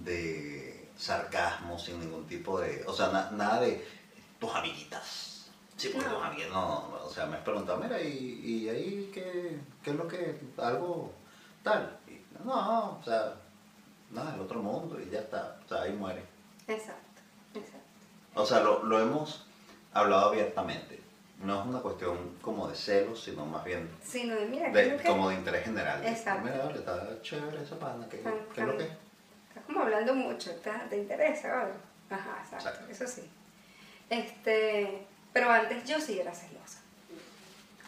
de 0.04 0.88
sarcasmo, 0.96 1.78
sin 1.78 1.98
ningún 2.00 2.26
tipo 2.26 2.60
de, 2.60 2.84
o 2.86 2.92
sea, 2.92 3.08
na- 3.08 3.30
nada 3.32 3.60
de 3.60 3.84
tus 4.38 4.54
amiguitas. 4.54 5.46
Sí, 5.76 5.88
porque 5.92 6.08
No. 6.08 6.16
tus 6.16 6.24
amiguitas, 6.24 6.52
no, 6.52 6.88
no, 6.90 7.04
o 7.04 7.10
sea, 7.10 7.26
me 7.26 7.36
has 7.36 7.42
preguntado, 7.42 7.78
mira, 7.78 8.00
¿y, 8.00 8.40
y 8.44 8.68
ahí 8.68 9.10
qué, 9.14 9.58
qué 9.82 9.90
es 9.90 9.96
lo 9.96 10.06
que, 10.06 10.38
algo 10.58 11.12
tal? 11.62 11.98
Y, 12.06 12.20
no, 12.44 12.98
o 13.00 13.02
sea, 13.02 13.34
nada, 14.10 14.34
el 14.34 14.40
otro 14.40 14.60
mundo 14.62 14.98
y 15.00 15.10
ya 15.10 15.20
está, 15.20 15.58
o 15.64 15.68
sea, 15.68 15.82
ahí 15.82 15.92
muere. 15.92 16.22
Exacto, 16.68 17.20
exacto. 17.54 17.78
O 18.34 18.44
sea, 18.46 18.60
lo, 18.60 18.82
lo 18.84 19.00
hemos 19.00 19.46
hablado 19.92 20.26
abiertamente. 20.30 21.00
No 21.42 21.60
es 21.60 21.66
una 21.66 21.80
cuestión 21.80 22.36
como 22.40 22.66
de 22.68 22.74
celos, 22.74 23.22
sino 23.22 23.44
más 23.44 23.62
bien 23.64 23.90
Sí, 24.02 24.24
no, 24.24 24.34
de 24.36 24.46
mira, 24.46 24.72
¿qué 24.72 24.80
es 24.80 24.86
de, 24.86 24.92
lo 24.96 25.02
que- 25.02 25.08
como 25.08 25.28
de 25.28 25.34
interés 25.34 25.64
general. 25.64 26.04
Exacto. 26.06 26.44
Mira, 26.44 26.64
vale, 26.64 26.78
está 26.78 27.20
chévere 27.22 27.62
esa 27.62 27.78
pana, 27.78 28.08
¿qué, 28.08 28.20
qué 28.54 28.60
es 28.62 28.66
lo 28.66 28.76
que? 28.78 28.84
Estás 28.84 29.64
como 29.66 29.80
hablando 29.80 30.14
mucho, 30.14 30.50
¿te, 30.56 30.70
te 30.88 30.96
interesa 30.96 31.48
o 31.48 31.60
algo? 31.60 31.74
Ajá, 32.08 32.38
exacto, 32.42 32.68
Exacto. 32.68 32.92
eso 32.92 33.06
sí. 33.06 33.30
Este, 34.08 35.06
pero 35.32 35.50
antes 35.50 35.84
yo 35.84 36.00
sí 36.00 36.18
era 36.18 36.32
celosa. 36.34 36.80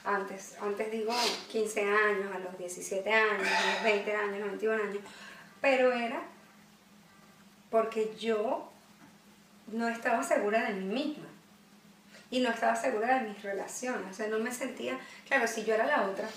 Antes, 0.04 0.56
antes 0.60 0.90
digo 0.90 1.12
15 1.50 1.80
años, 1.82 2.34
a 2.34 2.38
los 2.38 2.56
17 2.58 3.12
años, 3.12 3.46
a 3.48 3.72
los 3.75 3.82
20 3.84 4.14
años, 4.16 4.34
a 4.34 4.38
los 4.38 4.48
21 4.50 4.82
años. 4.82 5.02
Pero 5.60 5.92
era 5.92 6.22
porque 7.70 8.14
yo 8.18 8.70
no 9.68 9.88
estaba 9.88 10.22
segura 10.22 10.64
de 10.64 10.74
mí 10.74 10.94
misma. 10.94 11.26
Y 12.30 12.40
no 12.40 12.50
estaba 12.50 12.74
segura 12.76 13.18
de 13.20 13.28
mis 13.30 13.42
relaciones. 13.42 14.10
O 14.10 14.14
sea, 14.14 14.28
no 14.28 14.38
me 14.38 14.52
sentía, 14.52 14.98
claro, 15.26 15.46
si 15.46 15.64
yo 15.64 15.74
era 15.74 15.86
la 15.86 16.02
otra, 16.02 16.28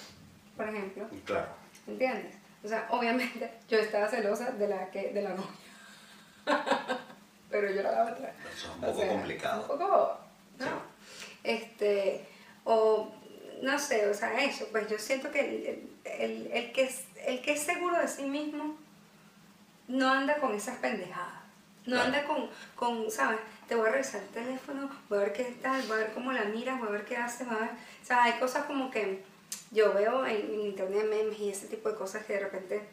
por 0.55 0.67
ejemplo, 0.69 1.05
Claro. 1.25 1.47
¿entiendes? 1.87 2.33
O 2.63 2.67
sea, 2.67 2.87
obviamente 2.91 3.51
yo 3.69 3.77
estaba 3.79 4.07
celosa 4.07 4.51
de 4.51 4.67
la 4.67 4.89
que 4.89 5.11
de 5.11 5.21
la 5.21 5.31
novia. 5.31 5.47
Pero 7.49 7.69
yo 7.71 7.79
era 7.81 7.91
la 7.91 8.11
otra. 8.13 8.33
Eso 8.53 8.67
es 8.71 8.77
un 8.77 8.83
O 8.83 8.87
poco 8.87 8.99
sea, 8.99 9.09
complicado. 9.09 9.61
Un 9.63 9.67
poco, 9.67 10.17
¿no? 10.59 10.65
Sí. 10.65 10.71
Este, 11.43 12.25
o 12.63 13.11
no 13.61 13.77
sé, 13.79 14.07
o 14.09 14.13
sea, 14.13 14.41
eso, 14.43 14.67
pues 14.71 14.87
yo 14.89 14.97
siento 14.97 15.29
que 15.31 15.39
el, 15.41 15.89
el- 16.05 16.51
el 16.53 16.71
que 16.71 16.89
el 17.25 17.41
que 17.41 17.53
es 17.53 17.63
seguro 17.63 17.99
de 17.99 18.07
sí 18.07 18.23
mismo 18.23 18.77
no 19.91 20.09
anda 20.09 20.37
con 20.37 20.53
esas 20.55 20.77
pendejadas. 20.77 21.41
No 21.85 21.95
Claro. 21.95 22.03
anda 22.05 22.23
con, 22.25 22.49
con, 22.75 23.09
¿sabes? 23.11 23.39
Te 23.67 23.75
voy 23.75 23.89
a 23.89 23.91
revisar 23.93 24.21
el 24.21 24.27
teléfono, 24.29 24.89
voy 25.09 25.17
a 25.17 25.21
ver 25.21 25.33
qué 25.33 25.43
tal, 25.61 25.81
voy 25.83 25.93
a 25.97 25.99
ver 25.99 26.13
cómo 26.13 26.31
la 26.31 26.43
miras, 26.45 26.79
voy 26.79 26.89
a 26.89 26.91
ver 26.91 27.05
qué 27.05 27.17
haces, 27.17 27.47
voy 27.47 27.55
a 27.57 27.59
ver. 27.61 27.69
O 27.71 28.05
sea, 28.05 28.23
hay 28.23 28.33
cosas 28.33 28.65
como 28.65 28.91
que 28.91 29.23
yo 29.71 29.93
veo 29.93 30.25
en, 30.25 30.35
en 30.53 30.61
internet 30.61 31.05
memes 31.09 31.39
y 31.39 31.49
ese 31.49 31.67
tipo 31.67 31.89
de 31.89 31.95
cosas 31.95 32.23
que 32.25 32.33
de 32.33 32.39
repente 32.41 32.87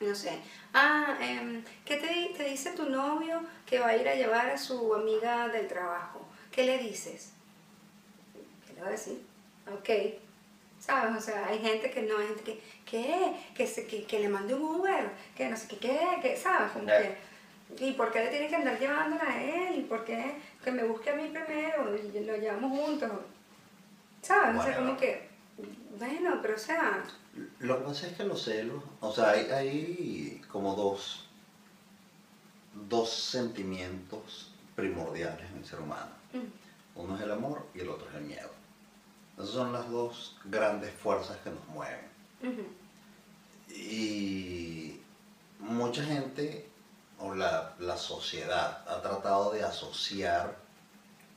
no 0.00 0.14
sé, 0.14 0.38
ah, 0.74 1.16
em, 1.20 1.62
¿qué 1.86 1.96
te, 1.96 2.34
te 2.36 2.44
dice 2.50 2.72
tu 2.72 2.90
novio 2.90 3.40
que 3.64 3.78
va 3.78 3.88
a 3.88 3.96
ir 3.96 4.06
a 4.06 4.14
llevar 4.14 4.50
a 4.50 4.58
su 4.58 4.94
amiga 4.94 5.48
del 5.48 5.68
trabajo? 5.68 6.20
¿Qué 6.52 6.64
le 6.66 6.78
dices? 6.78 7.30
¿Qué 8.66 8.74
le 8.74 8.80
va 8.82 8.88
a 8.88 8.90
decir? 8.90 9.22
Ok, 9.72 9.88
¿sabes? 10.86 11.16
O 11.16 11.20
sea, 11.20 11.46
hay 11.46 11.58
gente 11.58 11.90
que 11.90 12.02
no, 12.02 12.18
hay 12.18 12.28
gente 12.28 12.42
que, 12.44 12.60
¿qué? 12.84 13.32
Que, 13.54 13.66
se, 13.66 13.86
que, 13.86 14.04
que 14.04 14.20
le 14.20 14.28
mande 14.28 14.54
un 14.54 14.62
Uber, 14.62 15.10
que 15.36 15.48
no 15.48 15.56
sé 15.56 15.66
qué, 15.68 15.78
¿qué? 15.78 16.18
que, 16.22 16.36
¿Sabes? 16.36 16.72
Como 16.72 16.86
que, 16.86 17.16
¿y 17.84 17.92
por 17.94 18.12
qué 18.12 18.20
le 18.24 18.28
tiene 18.30 18.48
que 18.48 18.56
andar 18.56 18.78
llevándola 18.78 19.24
a 19.28 19.42
él? 19.42 19.78
¿Y 19.80 19.82
por 19.82 20.04
qué 20.04 20.36
que 20.62 20.70
me 20.70 20.84
busque 20.84 21.10
a 21.10 21.14
mí 21.16 21.28
primero 21.28 21.96
y 21.96 22.24
lo 22.24 22.36
llevamos 22.36 22.70
juntos? 22.78 23.10
¿Sabes? 24.22 24.58
O 24.58 24.62
sea, 24.62 24.72
Bueno. 24.72 24.86
como 24.86 24.96
que, 24.98 25.28
bueno, 25.98 26.38
pero 26.42 26.54
o 26.54 26.58
sea, 26.58 27.02
Lo 27.60 27.78
que 27.78 27.84
pasa 27.84 28.06
es 28.08 28.12
que 28.16 28.24
los 28.24 28.42
celos, 28.44 28.82
o 29.00 29.12
sea, 29.12 29.30
hay, 29.30 29.50
hay 29.50 30.42
como 30.50 30.74
dos, 30.74 31.28
dos 32.88 33.10
sentimientos 33.12 34.52
primordiales 34.74 35.50
en 35.50 35.58
el 35.58 35.64
ser 35.64 35.80
humano. 35.80 36.10
mm, 36.32 36.98
Uno 37.00 37.16
es 37.16 37.22
el 37.22 37.30
amor 37.32 37.66
y 37.74 37.80
el 37.80 37.88
otro 37.88 38.08
es 38.10 38.14
el 38.16 38.22
miedo. 38.24 38.50
Esas 39.36 39.50
son 39.50 39.72
las 39.72 39.88
dos 39.90 40.36
grandes 40.44 40.92
fuerzas 40.94 41.36
que 41.44 41.50
nos 41.50 41.66
mueven. 41.68 42.06
Y 43.68 45.00
mucha 45.58 46.04
gente, 46.04 46.68
o 47.18 47.34
la, 47.34 47.74
la 47.78 47.96
sociedad, 47.96 48.84
ha 48.88 49.00
tratado 49.02 49.52
de 49.52 49.62
asociar 49.62 50.56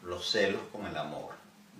los 0.04 0.30
celos 0.30 0.62
con 0.72 0.86
el 0.86 0.96
amor, 0.96 1.32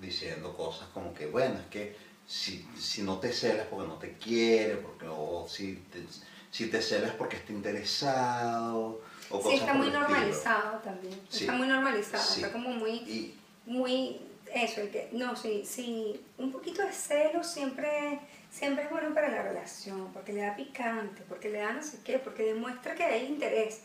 diciendo 0.02 0.56
cosas 0.56 0.88
como 0.94 1.14
que, 1.14 1.28
bueno, 1.28 1.60
es 1.60 1.68
que 1.68 1.96
si, 2.28 2.68
si 2.78 3.04
no 3.04 3.18
te 3.20 3.32
celas 3.32 3.68
porque 3.68 3.88
no 3.88 3.96
te 3.96 4.14
quiere, 4.18 4.76
porque, 4.78 5.08
o 5.08 5.48
si 5.48 5.76
te, 5.92 6.06
si 6.52 6.68
te 6.68 6.82
celas 6.82 7.12
porque 7.16 7.38
está 7.38 7.54
interesado, 7.54 9.02
o 9.30 9.38
Sí, 9.38 9.44
cosas 9.44 9.60
está 9.62 9.74
muy 9.74 9.88
estilo. 9.88 10.08
normalizado 10.08 10.78
también. 10.80 11.22
Sí. 11.30 11.42
Está 11.42 11.54
muy 11.54 11.68
normalizado. 11.68 12.24
Sí. 12.24 12.42
Está 12.42 12.52
como 12.52 12.70
muy, 12.72 12.92
Y 12.92 13.38
muy, 13.66 14.20
eso, 14.54 14.82
el 14.82 14.90
que, 14.90 15.10
no, 15.12 15.36
sí, 15.36 15.64
sí, 15.66 16.20
un 16.38 16.52
poquito 16.52 16.82
de 16.84 16.92
celo 16.92 17.44
siempre, 17.44 18.20
siempre 18.52 18.86
es 18.86 18.90
bueno 18.90 19.14
para 19.14 19.30
la 19.30 19.42
relación, 19.44 20.12
porque 20.14 20.34
le 20.34 20.42
da 20.42 20.56
picante, 20.56 21.24
porque 21.28 21.50
le 21.50 21.60
da 21.60 21.74
no 21.74 21.84
sé 21.84 22.00
qué, 22.04 22.20
porque 22.20 22.44
demuestra 22.44 22.96
que 22.96 23.04
hay 23.04 23.26
interés. 23.28 23.82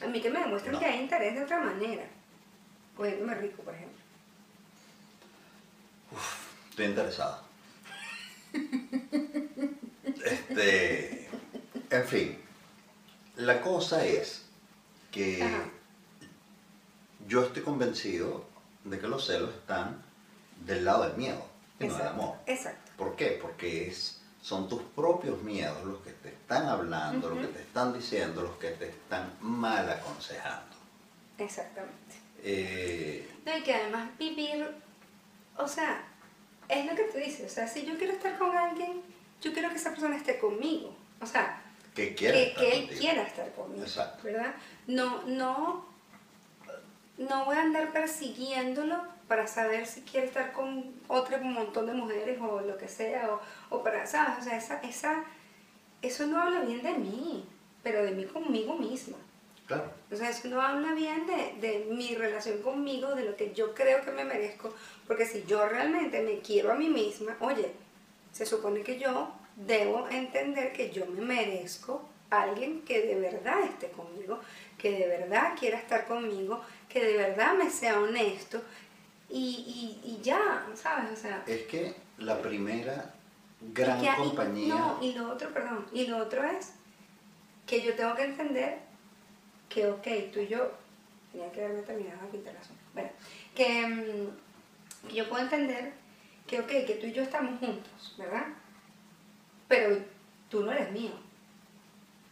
A 0.00 0.06
mí 0.06 0.20
que 0.20 0.30
me 0.30 0.40
demuestran 0.40 0.74
No. 0.74 0.78
que 0.80 0.86
hay 0.86 1.00
interés 1.00 1.34
de 1.34 1.42
otra 1.44 1.58
manera. 1.60 2.04
Cogiéndome 2.96 3.34
rico, 3.36 3.62
por 3.62 3.74
ejemplo. 3.74 3.98
estoy 6.70 6.86
interesado. 6.86 7.42
Este, 10.24 11.28
en 11.90 12.04
fin, 12.06 12.38
la 13.36 13.60
cosa 13.60 14.04
es 14.04 14.44
que 15.10 15.42
Ajá. 15.42 15.64
yo 17.26 17.44
estoy 17.44 17.62
convencido 17.62 18.46
de 18.84 18.98
que 18.98 19.06
los 19.06 19.26
celos 19.26 19.50
están 19.54 20.02
del 20.64 20.84
lado 20.84 21.04
del 21.04 21.16
miedo 21.16 21.42
y 21.80 21.86
no 21.86 21.96
del 21.96 22.06
amor. 22.06 22.36
Exacto. 22.46 22.92
¿Por 22.96 23.16
qué? 23.16 23.38
Porque 23.40 23.88
es, 23.88 24.20
son 24.42 24.68
tus 24.68 24.82
propios 24.82 25.42
miedos 25.42 25.84
los 25.84 26.00
que 26.00 26.12
te 26.12 26.30
están 26.30 26.66
hablando, 26.66 27.30
los 27.30 27.38
que 27.38 27.52
te 27.52 27.60
están 27.62 27.92
diciendo, 27.92 28.42
los 28.42 28.56
que 28.56 28.70
te 28.70 28.88
están 28.88 29.32
mal 29.40 29.88
aconsejando. 29.88 30.76
Exactamente. 31.38 32.16
Eh, 32.42 33.28
No, 33.44 33.56
y 33.56 33.62
que 33.62 33.74
además 33.74 34.10
vivir, 34.18 34.68
o 35.56 35.68
sea, 35.68 36.04
es 36.68 36.86
lo 36.86 36.94
que 36.94 37.04
tú 37.04 37.18
dices, 37.18 37.50
o 37.50 37.54
sea, 37.54 37.66
si 37.68 37.84
yo 37.84 37.96
quiero 37.96 38.12
estar 38.12 38.36
con 38.38 38.56
alguien, 38.56 39.02
yo 39.40 39.52
quiero 39.52 39.70
que 39.70 39.76
esa 39.76 39.90
persona 39.90 40.16
esté 40.16 40.38
conmigo. 40.38 40.94
O 41.20 41.26
sea, 41.26 41.62
que 41.94 42.14
quiera 42.14 42.34
que, 42.34 42.42
estar 42.48 42.64
que 42.64 42.78
él 42.78 42.88
quiera 42.98 43.22
estar 43.22 43.52
conmigo, 43.52 43.82
Exacto. 43.82 44.24
¿verdad? 44.24 44.54
No, 44.86 45.22
no, 45.24 45.86
no 47.18 47.44
voy 47.44 47.56
a 47.56 47.62
andar 47.62 47.92
persiguiéndolo 47.92 48.96
para 49.26 49.46
saber 49.46 49.86
si 49.86 50.00
quiere 50.02 50.26
estar 50.26 50.52
con 50.52 50.92
otro 51.08 51.38
montón 51.38 51.86
de 51.86 51.92
mujeres 51.92 52.40
o 52.40 52.60
lo 52.60 52.78
que 52.78 52.88
sea, 52.88 53.30
o, 53.30 53.40
o 53.76 53.82
para, 53.82 54.06
¿sabes? 54.06 54.38
O 54.38 54.42
sea, 54.42 54.56
esa, 54.56 54.80
esa, 54.80 55.24
eso 56.00 56.26
no 56.26 56.40
habla 56.40 56.60
bien 56.60 56.82
de 56.82 56.94
mí, 56.94 57.44
pero 57.82 58.02
de 58.02 58.12
mí 58.12 58.24
conmigo 58.24 58.74
misma. 58.74 59.16
Claro. 59.66 59.90
O 60.10 60.16
sea, 60.16 60.30
eso 60.30 60.48
no 60.48 60.62
habla 60.62 60.94
bien 60.94 61.26
de, 61.26 61.54
de 61.60 61.84
mi 61.90 62.14
relación 62.14 62.62
conmigo, 62.62 63.14
de 63.14 63.24
lo 63.24 63.36
que 63.36 63.52
yo 63.52 63.74
creo 63.74 64.02
que 64.02 64.12
me 64.12 64.24
merezco, 64.24 64.74
porque 65.06 65.26
si 65.26 65.44
yo 65.44 65.68
realmente 65.68 66.22
me 66.22 66.38
quiero 66.38 66.72
a 66.72 66.74
mí 66.74 66.88
misma, 66.88 67.36
oye, 67.40 67.72
se 68.32 68.46
supone 68.46 68.82
que 68.82 68.98
yo 68.98 69.30
debo 69.56 70.08
entender 70.08 70.72
que 70.72 70.90
yo 70.90 71.04
me 71.06 71.20
merezco 71.20 72.08
a 72.30 72.42
alguien 72.42 72.82
que 72.82 73.02
de 73.02 73.16
verdad 73.16 73.60
esté 73.62 73.88
conmigo, 73.88 74.38
que 74.78 74.92
de 74.92 75.06
verdad 75.06 75.54
quiera 75.58 75.78
estar 75.78 76.06
conmigo, 76.06 76.62
que 76.88 77.04
de 77.04 77.16
verdad 77.16 77.54
me 77.54 77.70
sea 77.70 78.00
honesto 78.00 78.62
y, 79.28 80.00
y, 80.04 80.10
y 80.10 80.22
ya, 80.22 80.66
¿sabes? 80.74 81.12
O 81.12 81.16
sea, 81.16 81.42
Es 81.46 81.62
que 81.66 81.94
la 82.18 82.40
primera 82.40 83.14
gran 83.60 84.00
que- 84.00 84.06
y- 84.06 84.16
compañía... 84.16 84.74
no, 84.74 84.98
y 85.02 85.12
lo 85.14 85.30
otro, 85.32 85.52
perdón, 85.52 85.86
y 85.92 86.06
lo 86.06 86.18
otro 86.18 86.42
es 86.44 86.72
que 87.66 87.82
yo 87.82 87.94
tengo 87.94 88.14
que 88.14 88.24
entender 88.24 88.78
que, 89.68 89.86
ok, 89.88 90.06
tú 90.32 90.40
y 90.40 90.46
yo, 90.48 90.72
tenía 91.30 91.52
que 91.52 91.62
haberme 91.64 91.82
terminado 91.82 92.20
aquí 92.26 92.38
te 92.38 92.52
razón. 92.52 92.76
Bueno, 92.94 93.10
que, 93.54 93.86
mm, 93.86 95.08
que 95.08 95.14
yo 95.14 95.28
puedo 95.28 95.42
entender 95.42 95.92
que, 96.46 96.60
ok, 96.60 96.68
que 96.68 96.98
tú 97.00 97.06
y 97.06 97.12
yo 97.12 97.22
estamos 97.22 97.58
juntos, 97.60 98.14
¿verdad? 98.16 98.46
Pero 99.68 99.98
tú 100.48 100.62
no 100.64 100.72
eres 100.72 100.90
mío, 100.92 101.10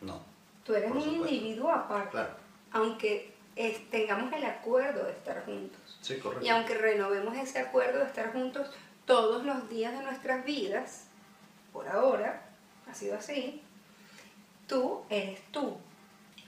No, 0.00 0.22
tú 0.64 0.74
eres 0.74 0.90
un 0.90 1.02
supuesto. 1.02 1.34
individuo 1.34 1.70
aparte, 1.70 2.10
claro. 2.12 2.30
aunque 2.72 3.34
es- 3.56 3.90
tengamos 3.90 4.32
el 4.32 4.44
acuerdo 4.44 5.04
de 5.04 5.12
estar 5.12 5.44
juntos. 5.44 5.98
Sí, 6.02 6.18
correcto. 6.18 6.44
Y 6.44 6.48
aunque 6.50 6.74
renovemos 6.74 7.36
ese 7.36 7.58
acuerdo 7.58 7.98
de 8.00 8.06
estar 8.06 8.32
juntos 8.32 8.70
todos 9.06 9.44
los 9.44 9.68
días 9.68 9.92
de 9.98 10.04
nuestras 10.04 10.44
vidas, 10.44 11.06
por 11.72 11.88
ahora, 11.88 12.42
ha 12.88 12.94
sido 12.94 13.16
así, 13.16 13.62
tú 14.66 15.02
eres 15.10 15.40
tú 15.50 15.76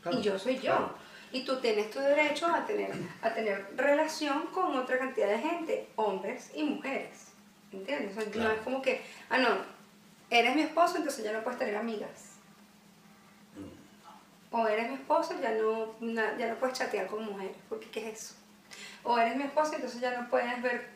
Claro, 0.02 0.18
y 0.18 0.22
yo 0.22 0.38
soy 0.38 0.54
yo. 0.56 0.60
claro. 0.62 0.94
Y 1.30 1.44
tú 1.44 1.56
tienes 1.60 1.90
tu 1.90 1.98
derecho 2.00 2.46
a 2.46 2.64
tener, 2.64 2.90
a 3.20 3.34
tener 3.34 3.66
relación 3.76 4.46
con 4.46 4.74
otra 4.76 4.98
cantidad 4.98 5.28
de 5.28 5.38
gente, 5.38 5.88
hombres 5.96 6.50
y 6.54 6.62
mujeres. 6.62 7.26
¿Entiendes? 7.70 8.16
O 8.16 8.20
sea, 8.22 8.30
Claro. 8.30 8.48
No 8.48 8.54
es 8.54 8.60
como 8.62 8.80
que, 8.82 9.02
ah, 9.28 9.36
no, 9.36 9.48
eres 10.30 10.56
mi 10.56 10.62
esposo, 10.62 10.96
entonces 10.96 11.22
ya 11.24 11.32
no 11.32 11.42
puedes 11.44 11.58
tener 11.58 11.76
amigas. 11.76 12.27
O 14.50 14.66
eres 14.66 14.88
mi 14.88 14.94
esposo, 14.94 15.34
ya 15.40 15.52
no, 15.52 15.94
ya 16.38 16.48
no 16.48 16.54
puedes 16.56 16.78
chatear 16.78 17.06
con 17.06 17.24
mujeres, 17.24 17.56
porque 17.68 17.90
¿qué 17.90 18.08
es 18.08 18.20
eso? 18.22 18.34
O 19.04 19.18
eres 19.18 19.36
mi 19.36 19.42
esposo, 19.44 19.74
entonces 19.74 20.00
ya 20.00 20.18
no 20.20 20.28
puedes 20.30 20.62
ver, 20.62 20.86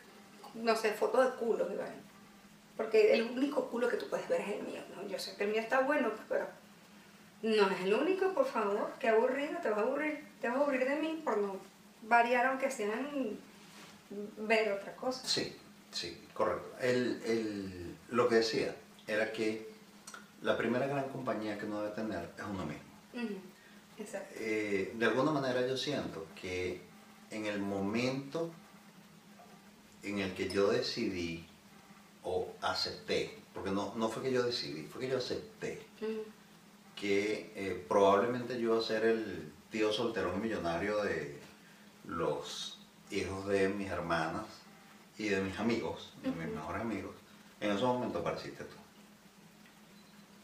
no 0.54 0.74
sé, 0.76 0.92
fotos 0.92 1.24
de 1.32 1.36
culos, 1.38 1.70
y 1.72 1.76
vaina. 1.76 1.94
Porque 2.76 3.12
el 3.14 3.22
único 3.30 3.68
culo 3.68 3.88
que 3.88 3.96
tú 3.98 4.08
puedes 4.08 4.26
ver 4.28 4.40
es 4.40 4.48
el 4.48 4.62
mío, 4.62 4.80
¿no? 4.96 5.06
Yo 5.06 5.18
sé 5.18 5.36
que 5.36 5.44
el 5.44 5.50
mío 5.50 5.60
está 5.60 5.80
bueno, 5.80 6.10
pero 6.28 6.46
no 7.42 7.68
es 7.70 7.80
el 7.82 7.92
único, 7.94 8.32
por 8.32 8.46
favor. 8.46 8.90
Qué 8.98 9.08
aburrido, 9.08 9.58
te 9.62 9.68
vas 9.68 9.80
a 9.80 9.82
aburrir. 9.82 10.24
Te 10.40 10.48
vas 10.48 10.56
a 10.56 10.60
aburrir 10.60 10.88
de 10.88 10.96
mí 10.96 11.20
por 11.22 11.36
no 11.38 11.56
variar, 12.02 12.46
aunque 12.46 12.70
sean 12.70 13.38
ver 14.38 14.72
otra 14.72 14.94
cosa. 14.96 15.26
Sí, 15.26 15.56
sí, 15.90 16.26
correcto. 16.32 16.74
El, 16.80 17.22
el- 17.26 17.96
lo 18.08 18.28
que 18.28 18.36
decía 18.36 18.74
era 19.06 19.30
que 19.32 19.70
la 20.40 20.56
primera 20.56 20.86
gran 20.86 21.08
compañía 21.10 21.58
que 21.58 21.66
uno 21.66 21.82
debe 21.82 21.94
tener 21.94 22.30
es 22.38 22.44
uno 22.44 22.64
mismo. 22.64 22.91
Exacto. 23.98 24.34
Eh, 24.38 24.92
de 24.94 25.06
alguna 25.06 25.32
manera 25.32 25.66
yo 25.66 25.76
siento 25.76 26.26
que 26.40 26.80
en 27.30 27.46
el 27.46 27.60
momento 27.60 28.50
en 30.02 30.18
el 30.18 30.34
que 30.34 30.48
yo 30.48 30.68
decidí 30.68 31.46
o 32.24 32.48
acepté, 32.60 33.38
porque 33.54 33.70
no, 33.70 33.94
no 33.96 34.08
fue 34.08 34.22
que 34.22 34.32
yo 34.32 34.42
decidí, 34.42 34.82
fue 34.84 35.02
que 35.02 35.08
yo 35.08 35.18
acepté 35.18 35.80
que 36.96 37.52
eh, 37.56 37.84
probablemente 37.88 38.54
yo 38.54 38.74
iba 38.74 38.78
a 38.78 38.82
ser 38.82 39.04
el 39.04 39.52
tío 39.70 39.92
solterón 39.92 40.36
y 40.36 40.40
millonario 40.40 41.02
de 41.02 41.36
los 42.06 42.78
hijos 43.10 43.46
de 43.48 43.68
mis 43.68 43.90
hermanas 43.90 44.44
y 45.18 45.28
de 45.28 45.40
mis 45.40 45.58
amigos, 45.58 46.12
de 46.22 46.30
mis 46.30 46.54
mejores 46.54 46.82
amigos, 46.82 47.14
en 47.60 47.70
ese 47.70 47.84
momento 47.84 48.18
apareciste 48.18 48.64
tú. 48.64 48.76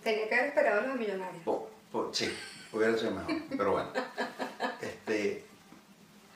Tenía 0.02 0.28
que 0.28 0.34
haber 0.34 0.48
esperado 0.48 0.80
a 0.80 0.87
los 0.87 0.96
millonarios. 0.96 1.42
Sí, 2.12 2.28
hubiera 2.72 2.96
sido 2.96 3.12
mejor, 3.12 3.34
pero 3.56 3.72
bueno. 3.72 3.90
Este, 4.80 5.44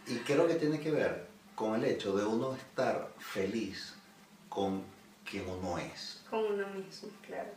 y 0.07 0.17
creo 0.19 0.47
que 0.49 0.55
tiene 0.55 0.81
que 0.81 0.91
ver 0.91 1.27
con 1.55 1.75
el 1.75 1.85
hecho 1.85 2.17
de 2.17 2.25
uno 2.25 2.55
estar 2.55 3.13
feliz 3.19 3.95
con 4.49 4.83
quien 5.29 5.49
uno 5.49 5.79
es. 5.79 6.23
Con 6.29 6.45
uno 6.45 6.67
mismo, 6.69 7.09
claro. 7.27 7.51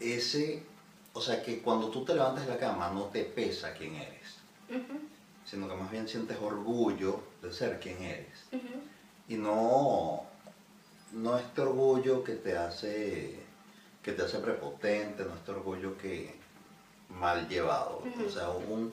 Ese, 0.00 0.64
o 1.12 1.20
sea, 1.20 1.42
que 1.42 1.60
cuando 1.60 1.90
tú 1.90 2.04
te 2.04 2.14
levantas 2.14 2.46
de 2.46 2.52
la 2.52 2.58
cama 2.58 2.90
no 2.90 3.04
te 3.04 3.24
pesa 3.24 3.72
quién 3.74 3.96
eres, 3.96 4.36
sino 5.44 5.68
que 5.68 5.74
más 5.74 5.90
bien 5.90 6.06
sientes 6.06 6.36
orgullo 6.40 7.20
de 7.42 7.52
ser 7.52 7.80
quien 7.80 8.02
eres. 8.02 8.44
y 9.28 9.34
no, 9.36 10.24
no 11.12 11.38
este 11.38 11.62
orgullo 11.62 12.22
que 12.22 12.34
te 12.34 12.56
hace 12.56 13.46
que 14.02 14.12
te 14.12 14.22
hace 14.22 14.38
prepotente, 14.38 15.24
no 15.24 15.34
este 15.34 15.50
orgullo 15.50 15.98
que 15.98 16.34
mal 17.08 17.48
llevado, 17.48 18.02
o 18.26 18.30
sea, 18.30 18.50
un, 18.50 18.92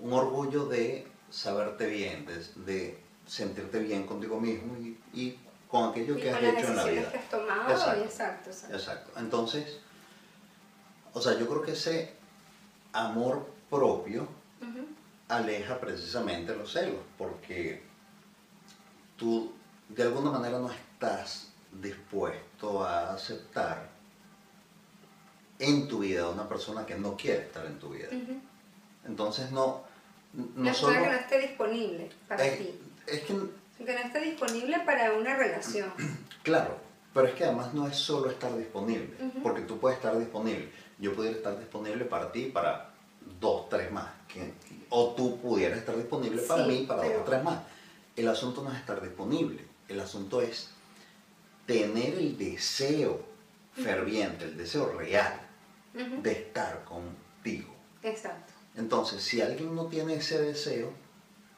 un 0.00 0.12
orgullo 0.12 0.66
de 0.66 1.06
saberte 1.30 1.86
bien, 1.86 2.26
de, 2.26 2.44
de 2.64 2.98
sentirte 3.26 3.78
bien 3.78 4.06
contigo 4.06 4.40
mismo 4.40 4.76
y, 4.78 4.98
y 5.12 5.38
con 5.68 5.90
aquello 5.90 6.18
Y 6.18 6.22
que 6.22 6.30
has 6.30 6.42
las 6.42 6.54
hecho 6.54 6.66
en 6.68 6.76
la 6.76 6.84
vida. 6.84 7.10
que 7.12 7.18
has 7.18 7.28
tomado, 7.30 7.70
Exacto. 7.70 8.02
exacto, 8.04 8.50
exacto. 8.50 8.76
Exacto. 8.76 9.10
Entonces, 9.20 9.78
o 11.14 11.20
sea, 11.20 11.38
yo 11.38 11.48
creo 11.48 11.62
que 11.62 11.72
ese 11.72 12.14
amor 12.92 13.46
propio 13.70 14.26
aleja 15.28 15.78
precisamente 15.80 16.54
los 16.54 16.72
celos, 16.72 17.00
porque 17.16 17.82
tú 19.16 19.52
de 19.88 20.02
alguna 20.02 20.30
manera 20.30 20.58
no 20.58 20.70
estás 20.70 21.48
dispuesto 21.80 22.84
a 22.84 23.14
aceptar 23.14 23.88
en 25.62 25.88
tu 25.88 26.00
vida 26.00 26.24
a 26.24 26.28
una 26.30 26.48
persona 26.48 26.84
que 26.86 26.94
no 26.96 27.16
quiere 27.16 27.42
estar 27.42 27.64
en 27.66 27.78
tu 27.78 27.90
vida. 27.90 28.08
Entonces 29.06 29.50
no, 29.52 29.82
no 30.34 30.64
La 30.64 30.74
solo... 30.74 30.92
persona 30.94 31.10
que 31.10 31.14
no 31.16 31.20
esté 31.22 31.38
disponible 31.48 32.10
para 32.28 32.44
es, 32.46 32.58
ti. 32.58 32.80
es 33.06 33.20
que, 33.20 33.34
Que 33.84 33.92
no 33.94 33.98
esté 34.00 34.20
disponible 34.20 34.80
para 34.86 35.12
una 35.12 35.36
relación. 35.36 35.92
claro, 36.42 36.76
pero 37.14 37.26
es 37.28 37.34
que 37.34 37.44
además 37.44 37.74
no 37.74 37.86
es 37.86 37.96
solo 37.96 38.30
estar 38.30 38.56
disponible, 38.56 39.10
porque 39.42 39.62
tú 39.62 39.78
puedes 39.78 39.98
estar 39.98 40.18
disponible. 40.18 40.68
Yo 40.98 41.14
pudiera 41.14 41.36
estar 41.36 41.58
disponible 41.58 42.04
para 42.04 42.30
ti, 42.32 42.46
para 42.46 42.90
dos, 43.40 43.68
tres 43.68 43.90
más. 43.92 44.06
que- 44.28 44.52
o 44.88 45.14
tú 45.14 45.38
pudieras 45.40 45.78
estar 45.78 45.96
disponible 45.96 46.42
para 46.42 46.64
Sí, 46.64 46.70
mí, 46.70 46.86
para 46.86 47.02
pero- 47.02 47.18
dos 47.18 47.24
tres 47.26 47.42
más. 47.44 47.60
El 48.16 48.28
asunto 48.28 48.62
no 48.62 48.70
es 48.72 48.78
estar 48.78 49.00
disponible, 49.00 49.64
el 49.88 50.00
asunto 50.00 50.40
es 50.42 50.68
tener 51.66 52.14
el 52.14 52.36
deseo 52.36 53.22
ferviente, 53.74 54.44
el 54.44 54.56
deseo 54.56 54.92
real 54.98 55.40
De 56.22 56.32
estar 56.32 56.84
contigo. 56.84 57.74
Exacto. 58.02 58.52
Entonces, 58.76 59.22
si 59.22 59.40
alguien 59.40 59.74
no 59.74 59.86
tiene 59.86 60.14
ese 60.14 60.40
deseo, 60.40 60.90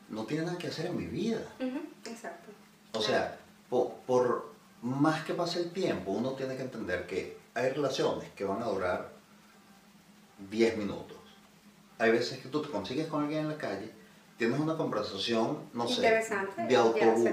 no 0.09 0.25
tiene 0.25 0.45
nada 0.47 0.59
que 0.59 0.67
hacer 0.69 0.87
en 0.87 0.97
mi 0.97 1.07
vida. 1.07 1.41
Ujú, 1.61 1.81
Exacto. 2.05 2.51
O 2.93 3.01
sea, 3.01 3.39
po- 3.71 3.95
por, 4.07 4.53
más 4.83 5.23
que 5.25 5.35
pase 5.35 5.61
el 5.61 5.73
tiempo, 5.73 6.11
uno 6.11 6.33
tiene 6.33 6.57
que 6.57 6.63
entender 6.63 7.07
que 7.07 7.37
hay 7.55 7.71
relaciones 7.71 8.29
que 8.33 8.45
van 8.45 8.61
a 8.63 8.67
durar 8.67 9.13
10 10.51 10.77
minutos. 10.77 11.17
Hay 11.99 12.11
veces 12.11 12.41
que 12.41 12.49
tú 12.49 12.61
te 12.61 12.69
consigues 12.71 13.07
con 13.07 13.23
alguien 13.23 13.41
en 13.43 13.49
la 13.49 13.57
calle, 13.59 13.91
tienes 14.37 14.59
una 14.59 14.77
conversación, 14.77 15.59
no 15.73 15.87
sé, 15.87 16.03
de 16.69 16.77
autobús 16.77 17.31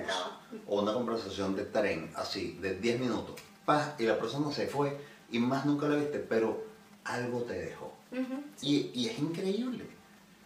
o 0.67 0.81
una 0.81 0.93
conversación 0.93 1.55
de 1.55 1.63
tren, 1.65 2.11
así, 2.15 2.57
de 2.61 2.75
10 2.75 2.99
minutos, 2.99 3.41
paz, 3.65 3.95
y 3.97 4.03
la 4.03 4.19
persona 4.19 4.51
se 4.51 4.67
fue 4.67 4.97
y 5.31 5.39
más 5.39 5.65
nunca 5.65 5.87
la 5.87 5.95
viste, 5.95 6.19
pero 6.19 6.63
algo 7.05 7.41
te 7.43 7.53
dejó. 7.53 7.93
Ujú, 8.11 8.43
Y, 8.61 8.91
y 8.93 9.09
es 9.09 9.19
increíble. 9.19 9.85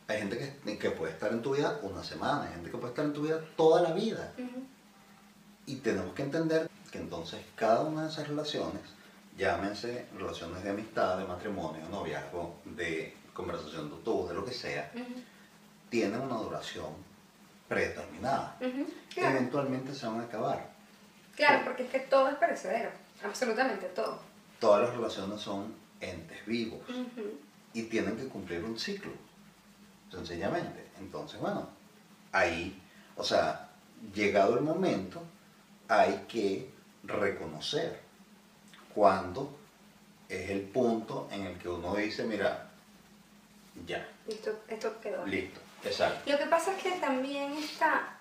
Hay 0.08 0.20
gente 0.20 0.60
que, 0.64 0.78
que 0.78 0.92
puede 0.92 1.14
estar 1.14 1.32
en 1.32 1.42
tu 1.42 1.56
vida 1.56 1.80
una 1.82 2.04
semana, 2.04 2.44
hay 2.44 2.54
gente 2.54 2.70
que 2.70 2.78
puede 2.78 2.90
estar 2.94 3.06
en 3.06 3.14
tu 3.14 3.24
vida 3.24 3.42
toda 3.58 3.82
la 3.82 3.92
vida. 3.94 4.34
ujú. 4.38 4.64
Y 5.68 5.78
tenemos 5.78 6.14
que 6.14 6.22
entender 6.24 6.70
que 6.92 7.00
entonces 7.00 7.40
cada 7.56 7.82
una 7.82 8.04
de 8.04 8.10
esas 8.10 8.28
relaciones, 8.28 8.82
llámense 9.36 10.06
relaciones 10.16 10.64
de 10.64 10.70
amistad, 10.70 11.18
de 11.18 11.26
matrimonio, 11.26 11.84
de 11.84 11.90
noviazgo, 11.90 12.58
de 12.66 13.16
conversación 13.34 13.90
de 13.90 13.96
autobús, 13.96 14.30
de 14.30 14.36
lo 14.36 14.46
que 14.46 14.54
sea, 14.54 14.92
Ujú, 14.94 15.22
tienen 15.90 16.22
una 16.22 16.36
duración 16.36 16.88
predeterminada. 17.68 18.58
Claro. 19.14 19.38
Eventualmente 19.38 19.94
se 19.94 20.06
van 20.06 20.20
a 20.20 20.24
acabar. 20.26 20.70
Claro, 21.36 21.64
porque 21.66 21.84
es 21.84 21.90
que 21.90 22.00
todo 22.00 22.30
es 22.30 22.36
perecedero. 22.36 22.92
Absolutamente 23.24 23.88
todo. 23.88 24.20
Todas 24.60 24.84
las 24.88 24.96
relaciones 24.96 25.42
son 25.42 25.74
entes 26.02 26.46
vivos 26.46 26.82
y 27.74 27.84
tienen 27.84 28.16
que 28.18 28.28
cumplir 28.28 28.64
un 28.64 28.78
ciclo, 28.80 29.12
sencillamente. 30.12 30.86
Entonces, 31.00 31.40
bueno, 31.40 31.68
ahí, 32.32 32.82
o 33.16 33.24
sea, 33.24 33.70
llegado 34.14 34.56
el 34.58 34.64
momento, 34.64 35.22
hay 35.88 36.26
que 36.28 36.70
reconocer 37.04 38.00
cuando 38.94 39.58
es 40.30 40.50
el 40.50 40.62
punto 40.62 41.28
en 41.32 41.46
el 41.46 41.58
que 41.58 41.70
uno 41.70 41.96
dice, 41.96 42.24
mira, 42.24 42.72
ya, 43.86 44.08
Esto, 44.28 44.58
esto 44.68 45.00
quedó. 45.02 45.26
listo, 45.26 45.60
exacto. 45.84 46.32
Lo 46.32 46.38
que 46.38 46.46
pasa 46.46 46.76
es 46.76 46.82
que 46.82 46.92
también 46.94 47.54
está, 47.54 48.18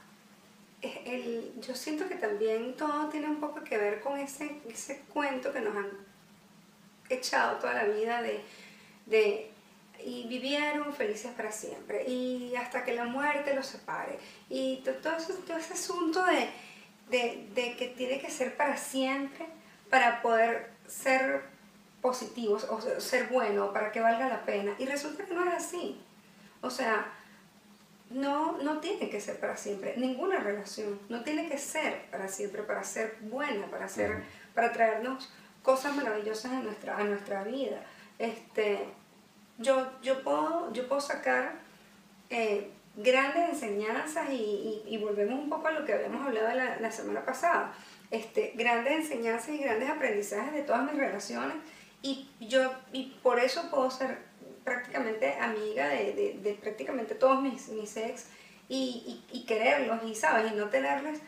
es 0.82 0.96
el, 1.06 1.52
yo 1.60 1.74
siento 1.74 2.08
que 2.08 2.16
también 2.16 2.76
todo 2.76 3.08
tiene 3.08 3.28
un 3.28 3.40
poco 3.40 3.62
que 3.62 3.78
ver 3.78 4.00
con 4.00 4.18
ese, 4.18 4.60
ese 4.68 5.00
cuento 5.12 5.52
que 5.52 5.60
nos 5.60 5.76
han 5.76 5.90
echado 7.08 7.58
toda 7.58 7.74
la 7.74 7.84
vida 7.84 8.22
de, 8.22 8.40
de 9.06 9.50
y 10.04 10.26
vivieron 10.28 10.92
felices 10.94 11.32
para 11.36 11.50
siempre. 11.52 12.04
Y 12.08 12.54
hasta 12.56 12.84
que 12.84 12.94
la 12.94 13.04
muerte 13.04 13.54
los 13.54 13.66
separe. 13.66 14.18
Y 14.48 14.78
to- 14.84 14.94
todo, 14.96 15.16
eso- 15.16 15.34
todo 15.46 15.56
ese 15.56 15.74
asunto 15.74 16.24
de, 16.24 16.48
de, 17.10 17.46
de 17.54 17.76
que 17.76 17.88
tiene 17.88 18.20
que 18.20 18.30
ser 18.30 18.56
para 18.56 18.76
siempre 18.76 19.46
para 19.90 20.20
poder 20.22 20.70
ser 20.86 21.42
positivos 22.02 22.64
o 22.64 22.80
ser- 23.00 23.28
bueno 23.28 23.72
para 23.72 23.92
que 23.92 24.00
valga 24.00 24.28
la 24.28 24.44
pena. 24.44 24.74
Y 24.78 24.86
resulta 24.86 25.24
que 25.24 25.34
no 25.34 25.44
es 25.48 25.54
así. 25.54 26.00
O 26.60 26.70
sea 26.70 27.06
no, 28.10 28.58
no 28.62 28.80
tiene 28.80 29.08
que 29.10 29.20
ser 29.20 29.40
para 29.40 29.56
siempre, 29.56 29.94
ninguna 29.96 30.38
relación, 30.38 31.00
no 31.08 31.24
tiene 31.24 31.48
que 31.48 31.58
ser 31.58 32.02
para 32.10 32.28
siempre, 32.28 32.62
para 32.62 32.84
ser 32.84 33.16
buena, 33.22 33.66
para 33.68 33.88
ser, 33.88 34.22
para 34.54 34.72
traernos 34.72 35.32
cosas 35.64 35.96
maravillosas 35.96 36.52
a 36.52 36.60
nuestra, 36.60 36.96
a 36.96 37.02
nuestra 37.02 37.42
vida. 37.42 37.80
Este, 38.20 38.78
yo, 39.58 39.90
yo, 40.02 40.22
puedo, 40.22 40.72
yo 40.72 40.86
puedo 40.86 41.00
sacar 41.00 41.54
eh, 42.30 42.70
grandes 42.96 43.48
enseñanzas 43.50 44.30
y, 44.30 44.82
y- 44.86 44.98
volvemos 44.98 45.36
un 45.42 45.48
poco 45.50 45.66
a 45.66 45.72
lo 45.72 45.84
que 45.84 45.94
habíamos 45.94 46.24
hablado 46.24 46.54
la, 46.54 46.78
la 46.78 46.92
semana 46.92 47.24
pasada. 47.24 47.72
Este, 48.12 48.52
grandes 48.54 48.92
enseñanzas 48.92 49.48
y 49.48 49.58
grandes 49.58 49.90
aprendizajes 49.90 50.52
de 50.52 50.62
todas 50.62 50.84
mis 50.84 50.94
relaciones 50.96 51.56
y 52.02 52.28
yo 52.38 52.70
y 52.92 53.16
por 53.22 53.40
eso 53.40 53.68
puedo 53.70 53.90
ser 53.90 54.18
prácticamente 54.62 55.34
amiga 55.40 55.88
de, 55.88 56.38
de- 56.42 56.54
prácticamente 56.54 57.14
todos 57.14 57.42
mis, 57.42 57.68
mis 57.70 57.96
ex 57.96 58.26
y, 58.68 59.20
y- 59.32 59.44
quererlos 59.46 60.02
y 60.04 60.14
sabes 60.14 60.52
y 60.52 60.54
no 60.54 60.68
tenerles 60.68 61.20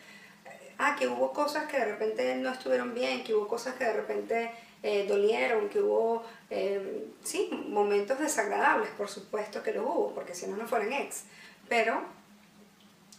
ah 0.77 0.95
que 0.97 1.07
hubo 1.07 1.33
cosas 1.33 1.65
que 1.69 1.77
de 1.77 1.85
repente 1.85 2.35
no 2.35 2.51
estuvieron 2.51 2.93
bien 2.93 3.23
que 3.23 3.33
hubo 3.33 3.47
cosas 3.47 3.75
que 3.75 3.85
de 3.85 3.93
repente 3.93 4.51
eh, 4.83 5.05
dolieron 5.07 5.69
que 5.69 5.79
hubo 5.81 6.23
eh, 6.49 7.07
sí 7.23 7.49
momentos 7.69 8.19
desagradables 8.19 8.89
por 8.91 9.09
supuesto 9.09 9.63
que 9.63 9.73
los 9.73 9.83
hubo 9.85 10.13
porque 10.13 10.35
si 10.35 10.47
no 10.47 10.55
no 10.57 10.67
fueran 10.67 10.93
ex 10.93 11.23
pero 11.67 12.01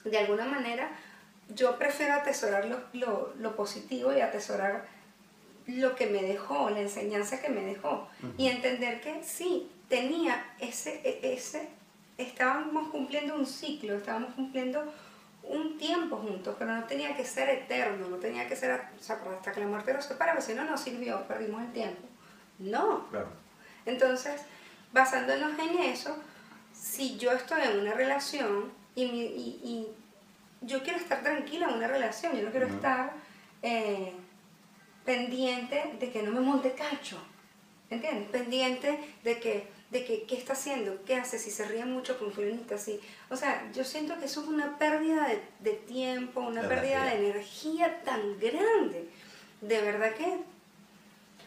de 0.04 0.18
alguna 0.18 0.44
manera 0.44 0.90
yo 1.54 1.78
prefiero 1.78 2.14
atesorar 2.14 2.66
lo, 2.66 2.80
lo- 2.92 3.34
lo 3.38 3.56
positivo 3.56 4.12
y 4.12 4.20
atesorar 4.20 4.86
lo 5.66 5.94
que 5.96 6.06
me 6.06 6.22
dejó, 6.22 6.70
la 6.70 6.80
enseñanza 6.80 7.40
que 7.42 7.50
me 7.50 7.62
dejó. 7.62 8.08
Y 8.38 8.48
entender 8.48 9.02
que 9.02 9.22
sí, 9.22 9.70
tenía 9.90 10.42
ese, 10.60 11.00
e- 11.04 11.34
ese, 11.34 11.68
estábamos 12.16 12.88
cumpliendo 12.88 13.34
un 13.34 13.44
ciclo, 13.46 13.94
estábamos 13.96 14.34
cumpliendo 14.34 14.90
un 15.42 15.78
tiempo 15.78 16.16
juntos, 16.16 16.56
pero 16.58 16.74
no 16.74 16.84
tenía 16.84 17.16
que 17.16 17.24
ser 17.24 17.48
eterno, 17.48 18.08
no 18.08 18.16
tenía 18.16 18.46
que 18.48 18.54
ser 18.56 18.80
o 18.98 19.02
sea, 19.02 19.18
hasta 19.38 19.52
que 19.52 19.60
la 19.60 19.66
muerte 19.66 19.92
los 19.94 20.04
separara, 20.04 20.40
si 20.40 20.54
no, 20.54 20.64
no 20.64 20.76
sirvió, 20.76 21.26
perdimos 21.26 21.62
el 21.62 21.72
tiempo. 21.72 22.02
No, 22.58 23.08
Claro. 23.10 23.28
entonces, 23.86 24.42
basándonos 24.92 25.58
en 25.58 25.78
eso, 25.78 26.16
si 26.74 27.16
yo 27.18 27.32
estoy 27.32 27.62
en 27.62 27.78
una 27.80 27.92
relación 27.94 28.70
y, 28.94 29.06
mi- 29.06 29.20
y- 29.20 29.60
y 29.64 29.86
yo 30.66 30.82
quiero 30.82 30.98
estar 30.98 31.22
tranquila 31.22 31.68
en 31.68 31.74
una 31.76 31.86
relación, 31.88 32.36
yo 32.36 32.42
no 32.42 32.50
quiero 32.50 32.66
estar 32.66 33.12
eh, 33.62 34.12
pendiente 35.04 35.94
de 35.98 36.10
que 36.10 36.22
no 36.22 36.30
me 36.32 36.40
monte 36.40 36.72
cacho, 36.72 37.18
¿entiendes? 37.90 38.28
Pendiente 38.30 39.14
de 39.24 39.38
que, 39.40 39.68
de 39.90 40.04
que 40.04 40.24
qué 40.24 40.36
está 40.36 40.52
haciendo, 40.52 41.02
qué 41.06 41.14
hace, 41.16 41.38
si 41.38 41.50
se 41.50 41.64
ríe 41.64 41.84
mucho 41.86 42.18
con 42.18 42.30
fulanita, 42.32 42.76
si... 42.76 43.00
O 43.30 43.36
sea, 43.36 43.70
yo 43.72 43.84
siento 43.84 44.18
que 44.18 44.26
eso 44.26 44.42
es 44.42 44.48
una 44.48 44.76
pérdida 44.78 45.26
de, 45.28 45.40
de 45.60 45.72
tiempo, 45.76 46.40
una 46.40 46.62
De 46.62 46.68
pérdida 46.68 47.12
energía. 47.14 47.20
de 47.20 47.30
energía 47.30 48.02
tan 48.04 48.38
grande. 48.38 49.08
De 49.62 49.80
verdad 49.80 50.12
que 50.14 50.38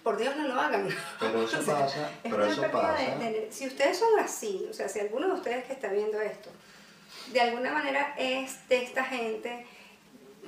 por 0.04 0.18
Dios 0.18 0.36
no 0.36 0.48
lo 0.48 0.60
hagan. 0.60 0.90
Pero 1.20 1.44
eso 1.44 1.60
O 1.60 1.62
sea, 1.62 1.80
pasa, 1.82 2.10
es 2.10 2.18
pero 2.24 2.36
una 2.38 2.52
eso 2.52 2.72
pasa. 2.72 3.16
de- 3.20 3.48
si 3.52 3.68
ustedes 3.68 3.98
son 4.00 4.20
así, 4.20 4.66
o 4.70 4.74
sea, 4.74 4.90
si 4.90 5.00
alguno 5.00 5.28
de 5.28 5.34
ustedes 5.34 5.66
que 5.66 5.74
está 5.74 5.90
viendo 5.90 6.20
esto, 6.20 6.50
de 7.32 7.42
alguna 7.42 7.72
manera 7.72 8.16
es 8.18 8.68
de 8.68 8.82
esta 8.84 9.04
gente 9.04 9.68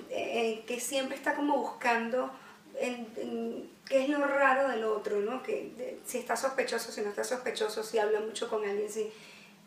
eh, 0.09 0.63
que 0.65 0.79
siempre 0.79 1.15
está 1.15 1.35
como 1.35 1.57
buscando 1.59 2.31
en- 2.79 3.07
en 3.17 3.69
qué 3.87 4.03
es 4.03 4.09
lo 4.09 4.25
raro 4.25 4.69
del 4.69 4.83
otro, 4.85 5.19
¿no? 5.21 5.43
Que 5.43 5.71
de- 5.77 5.99
si 6.05 6.17
está 6.19 6.35
sospechoso, 6.35 6.91
si 6.91 7.01
no 7.01 7.09
está 7.09 7.23
sospechoso, 7.23 7.83
si 7.83 7.99
habla 7.99 8.19
mucho 8.19 8.49
con 8.49 8.67
alguien, 8.67 8.89
si... 8.89 9.11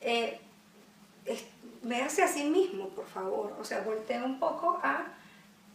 Eh, 0.01 0.39
es, 1.25 1.45
véase 1.83 2.23
a 2.23 2.29
sí 2.29 2.45
mismo, 2.45 2.89
por 2.91 3.07
favor. 3.07 3.57
O 3.61 3.65
sea, 3.65 3.81
voltea 3.81 4.25
un 4.25 4.39
poco 4.39 4.79
a 4.83 5.07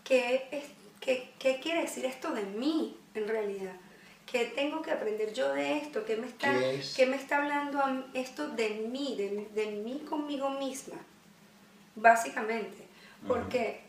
qué, 0.04 0.48
es, 0.52 0.64
qué, 1.00 1.32
qué 1.40 1.60
quiere 1.60 1.82
decir 1.82 2.06
esto 2.06 2.32
de 2.32 2.44
mí, 2.44 2.98
en 3.14 3.28
realidad. 3.28 3.74
¿Qué 4.26 4.46
tengo 4.46 4.82
que 4.82 4.92
aprender 4.92 5.34
yo 5.34 5.52
de 5.54 5.78
esto? 5.78 6.06
¿Qué 6.06 6.16
me 6.16 6.28
está, 6.28 6.58
¿Qué 6.58 6.76
es? 6.80 6.96
qué 6.96 7.06
me 7.06 7.18
está 7.18 7.38
hablando 7.38 7.82
esto 8.14 8.48
de 8.50 8.70
mí, 8.70 9.16
de, 9.18 9.50
de 9.54 9.72
mí 9.72 10.06
conmigo 10.10 10.50
misma? 10.52 10.96
Básicamente. 11.96 12.88
¿Por 13.28 13.50
qué? 13.50 13.82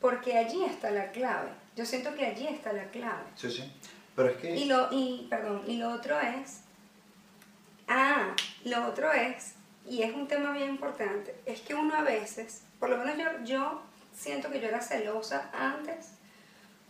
Porque 0.00 0.36
allí 0.36 0.64
está 0.64 0.90
la 0.90 1.10
clave. 1.12 1.50
Yo 1.76 1.86
siento 1.86 2.14
que 2.14 2.26
allí 2.26 2.46
está 2.48 2.72
la 2.72 2.90
clave. 2.90 3.24
Sí, 3.36 3.50
sí. 3.50 3.72
Y 4.56 4.64
lo, 4.64 4.88
y, 4.90 5.26
perdón, 5.28 5.62
y 5.66 5.76
lo 5.76 5.90
otro 5.90 6.18
es, 6.18 6.62
ah, 7.86 8.34
lo 8.64 8.86
otro 8.86 9.12
es, 9.12 9.54
y 9.86 10.02
es 10.02 10.14
un 10.14 10.26
tema 10.26 10.52
bien 10.52 10.70
importante, 10.70 11.34
es 11.44 11.60
que 11.60 11.74
uno 11.74 11.94
a 11.94 12.02
veces, 12.02 12.62
por 12.80 12.88
lo 12.88 12.96
menos 12.96 13.16
yo, 13.18 13.44
yo 13.44 13.82
siento 14.16 14.50
que 14.50 14.60
yo 14.60 14.68
era 14.68 14.80
celosa 14.80 15.50
antes, 15.52 16.12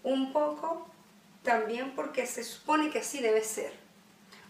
un 0.05 0.33
poco 0.33 0.87
también 1.43 1.93
porque 1.97 2.27
se 2.27 2.45
supone 2.45 2.91
que 2.91 3.01
así 3.01 3.21
debe 3.21 3.43
ser. 3.43 3.73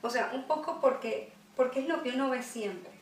O 0.03 0.11
sea, 0.11 0.31
un 0.35 0.47
poco 0.47 0.81
porque, 0.81 1.33
porque 1.57 1.81
es 1.81 1.89
lo 1.89 2.03
que 2.03 2.11
uno 2.11 2.31
ve 2.31 2.43
siempre. 2.43 2.93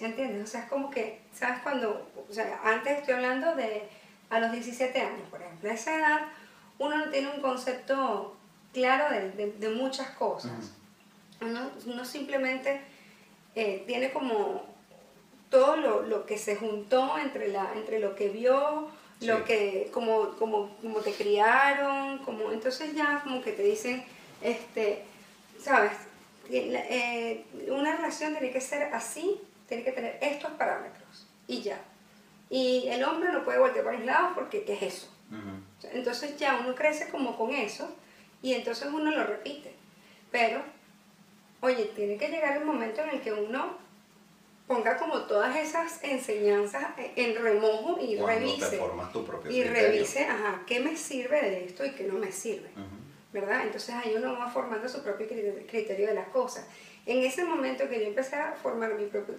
¿Entiendes? 0.00 0.44
O 0.44 0.46
sea, 0.46 0.62
es 0.62 0.68
como 0.68 0.90
que, 0.90 1.20
¿sabes 1.34 1.60
cuando? 1.62 2.08
O 2.28 2.32
sea, 2.32 2.60
antes 2.64 2.98
estoy 2.98 3.14
hablando 3.14 3.54
de 3.54 3.88
a 4.30 4.40
los 4.40 4.52
17 4.52 5.00
años, 5.00 5.28
por 5.30 5.42
ejemplo. 5.42 5.70
A 5.70 5.74
esa 5.74 5.94
edad 5.94 6.20
uno 6.78 6.96
no 6.96 7.10
tiene 7.10 7.30
un 7.30 7.40
concepto 7.40 8.36
claro 8.72 9.12
de, 9.14 9.30
de- 9.32 9.52
de 9.52 9.68
muchas 9.70 10.10
cosas. 10.10 10.50
Uno, 11.40 11.70
uno 11.86 12.04
simplemente 12.04 12.80
eh, 13.54 13.82
tiene 13.86 14.12
como 14.12 14.64
todo 15.50 15.76
lo, 15.76 16.02
lo 16.02 16.24
que 16.24 16.38
se 16.38 16.56
juntó 16.56 17.18
entre, 17.18 17.48
la, 17.48 17.72
entre 17.74 17.98
lo 17.98 18.14
que 18.14 18.28
vio, 18.28 18.88
lo 19.20 19.44
que, 19.44 19.90
como, 19.92 20.30
como, 20.36 20.76
como 20.80 20.98
te 21.00 21.12
criaron, 21.12 22.18
como, 22.24 22.50
entonces 22.52 22.94
ya 22.94 23.20
como 23.22 23.42
que 23.42 23.52
te 23.52 23.62
dicen, 23.62 24.04
este, 24.40 25.02
¿sabes? 25.60 25.92
Eh, 26.50 27.44
una 27.68 27.96
relación 27.96 28.32
tiene 28.32 28.50
que 28.52 28.60
ser 28.60 28.92
así, 28.94 29.40
tiene 29.68 29.84
que 29.84 29.92
tener 29.92 30.18
estos 30.20 30.50
parámetros 30.52 31.26
y 31.46 31.62
ya. 31.62 31.80
Y 32.50 32.88
el 32.88 33.02
hombre 33.04 33.32
no 33.32 33.44
puede 33.44 33.58
voltear 33.58 33.84
para 33.84 33.96
los 33.96 34.06
lados 34.06 34.32
porque 34.34 34.64
¿qué 34.64 34.74
es 34.74 34.82
eso? 34.82 35.08
Entonces 35.92 36.36
ya 36.36 36.58
uno 36.62 36.74
crece 36.74 37.08
como 37.08 37.36
con 37.38 37.50
eso 37.54 37.88
y 38.42 38.54
entonces 38.54 38.88
uno 38.92 39.10
lo 39.10 39.24
repite. 39.24 39.72
Pero, 40.30 40.62
oye, 41.60 41.84
tiene 41.96 42.16
que 42.16 42.28
llegar 42.28 42.56
el 42.56 42.64
momento 42.64 43.02
en 43.02 43.10
el 43.10 43.20
que 43.20 43.32
uno 43.32 43.78
ponga 44.66 44.96
como 44.96 45.22
todas 45.22 45.56
esas 45.56 46.02
enseñanzas 46.02 46.84
en 47.16 47.34
remojo 47.42 47.98
y 48.00 48.16
Cuando 48.16 48.40
revise. 48.46 48.70
te 48.70 49.12
tu 49.12 49.24
propio 49.26 49.50
Y 49.50 49.60
criterio. 49.62 49.72
revise, 49.88 50.24
ajá, 50.24 50.62
qué 50.66 50.80
me 50.80 50.96
sirve 50.96 51.40
de 51.42 51.64
esto 51.66 51.84
y 51.84 51.90
qué 51.92 52.04
no 52.04 52.14
me 52.14 52.32
sirve. 52.32 52.68
Ujú. 52.76 53.02
¿verdad? 53.32 53.62
Entonces 53.64 53.94
ahí 53.94 54.12
uno 54.14 54.38
va 54.38 54.50
formando 54.50 54.86
su 54.90 55.02
propio 55.02 55.26
criterio- 55.26 55.66
criterio 55.66 56.06
de 56.08 56.14
las 56.14 56.28
cosas. 56.28 56.66
En 57.06 57.22
ese 57.24 57.44
momento 57.44 57.88
que 57.88 57.98
yo 57.98 58.06
empecé 58.06 58.36
a 58.36 58.52
formar 58.52 58.92
mi 58.94 59.06
propio, 59.06 59.34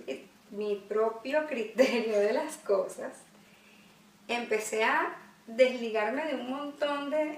mi 0.50 0.76
propio 0.90 1.46
criterio 1.46 2.20
de 2.20 2.34
las 2.34 2.58
cosas, 2.58 3.14
empecé 4.28 4.84
a 4.84 5.16
desligarme 5.46 6.26
de 6.26 6.36
un 6.36 6.50
montón 6.50 7.10
de, 7.12 7.38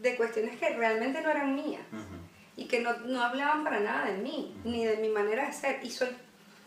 de 0.00 0.16
cuestiones 0.16 0.58
que 0.58 0.70
realmente 0.70 1.20
no 1.20 1.30
eran 1.30 1.54
mías 1.54 1.82
Ujú. 1.92 2.16
y 2.56 2.66
que 2.66 2.80
no, 2.80 2.96
no 3.00 3.22
hablaban 3.22 3.64
para 3.64 3.80
nada 3.80 4.06
de 4.10 4.18
mí, 4.18 4.56
ni 4.64 4.84
de 4.84 4.96
mi 4.96 5.08
manera 5.08 5.46
de 5.46 5.52
ser. 5.52 5.80
Y 5.82 5.90
soy, 5.90 6.08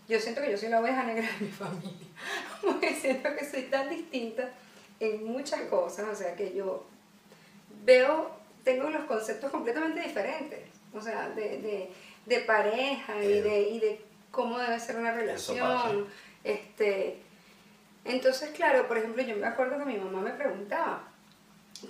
yo 0.08 0.19
siento 0.19 0.41
que 0.41 0.52
yo 0.52 0.58
soy 0.58 0.69
la 0.69 0.82
oveja 0.82 1.04
negra 1.04 1.28
de 1.39 1.46
mi 1.46 1.52
familia, 1.52 2.08
porque 2.62 2.93
siento 2.96 3.30
que 3.36 3.46
soy 3.46 3.63
tan 3.63 3.89
distinta 3.89 4.52
en 5.00 5.24
muchas 5.26 5.62
cosas, 5.63 6.08
o 6.10 6.15
sea 6.15 6.36
que 6.36 6.54
yo 6.54 6.86
veo, 7.84 8.32
tengo 8.63 8.89
los 8.89 9.04
conceptos 9.06 9.52
completamente 9.52 10.02
diferentes, 10.02 10.62
o 10.93 11.02
sea, 11.02 11.30
de, 11.30 11.62
de, 11.62 11.91
de 12.26 12.39
pareja 12.41 13.24
y 13.24 13.41
de, 13.41 13.62
y 13.69 13.80
de 13.80 14.02
cómo 14.32 14.58
debe 14.60 14.80
ser 14.80 14.98
una 14.98 15.12
relación. 15.13 16.08
Este, 16.43 17.22
entonces, 18.06 18.52
claro, 18.52 18.88
por 18.88 18.98
ejemplo, 18.98 19.24
yo 19.24 19.36
me 19.36 19.48
acuerdo 19.48 19.78
que 19.78 19.86
mi 19.86 19.98
mamá 19.98 20.22
me 20.22 20.32
preguntaba, 20.32 21.04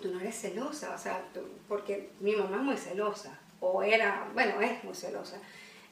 tú 0.01 0.09
no 0.11 0.19
eres 0.19 0.35
celosa, 0.39 0.93
o 0.95 0.97
sea, 0.97 1.23
tú- 1.33 1.47
porque 1.67 2.09
mi 2.19 2.35
mamá 2.35 2.57
es 2.57 2.63
muy 2.63 2.77
celosa, 2.77 3.39
o 3.59 3.83
era, 3.83 4.27
bueno, 4.33 4.59
es 4.61 4.83
muy 4.83 4.93
celosa, 4.95 5.37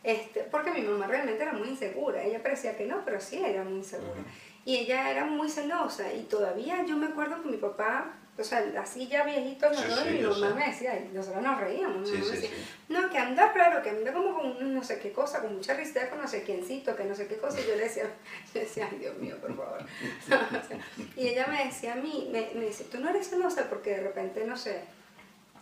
este, 0.03 0.41
porque 0.43 0.71
mi 0.71 0.81
mamá 0.81 1.07
realmente 1.07 1.43
era 1.43 1.53
muy 1.53 1.69
insegura, 1.69 2.23
ella 2.23 2.41
parecía 2.41 2.75
que 2.75 2.85
no, 2.87 3.03
pero 3.05 3.19
sí 3.21 3.43
era 3.43 3.63
muy 3.63 3.77
insegura. 3.79 4.11
Ujú. 4.11 4.23
Y 4.65 4.77
ella 4.77 5.09
era 5.11 5.25
muy 5.25 5.49
celosa, 5.49 6.11
y 6.13 6.23
todavía 6.23 6.83
yo 6.85 6.95
me 6.97 7.07
acuerdo 7.07 7.41
que 7.41 7.49
mi 7.49 7.57
papá, 7.57 8.13
o 8.37 8.43
sea, 8.43 8.63
así 8.79 9.07
ya 9.07 9.23
viejito, 9.23 9.67
Sí, 9.69 9.75
nosotros, 9.75 10.03
sí, 10.07 10.09
mi 10.13 10.19
yo 10.21 10.29
mamá 10.31 10.47
sé. 10.49 10.53
me 10.55 10.65
decía, 10.67 10.95
y 10.97 11.13
nosotros 11.13 11.43
nos 11.43 11.59
reíamos, 11.59 12.09
mi 12.09 12.17
Sí, 12.17 12.23
sí, 12.23 12.31
decía, 12.31 12.49
sí. 12.49 12.65
no, 12.89 13.09
que 13.09 13.17
anda 13.17 13.51
raro, 13.53 13.83
que 13.83 13.89
anda 13.89 14.13
como 14.13 14.35
con 14.35 14.73
no 14.73 14.83
sé 14.83 14.99
qué 14.99 15.11
cosa, 15.11 15.41
con 15.41 15.55
mucha 15.55 15.73
risa 15.73 16.09
con 16.09 16.21
no 16.21 16.27
sé 16.27 16.43
quiéncito, 16.43 16.95
que 16.95 17.03
no 17.03 17.13
sé 17.13 17.27
qué 17.27 17.37
cosa. 17.37 17.59
Y 17.59 17.67
yo 17.67 17.75
le 17.75 17.83
decía, 17.83 18.05
yo 18.53 18.59
decía, 18.61 18.87
ay 18.91 18.97
Dios 18.99 19.17
mío, 19.17 19.37
por 19.39 19.55
favor. 19.55 19.79
O 20.21 20.27
sea, 20.27 20.79
y 21.15 21.27
ella 21.27 21.47
me 21.47 21.65
decía 21.65 21.93
a 21.93 21.97
mí, 21.97 22.29
me, 22.31 22.51
me 22.55 22.65
dice, 22.67 22.85
tú 22.85 22.99
no 22.99 23.09
eres 23.09 23.29
celosa 23.29 23.69
porque 23.69 23.91
de 23.91 24.01
repente, 24.03 24.45
no 24.45 24.55
sé, 24.57 24.81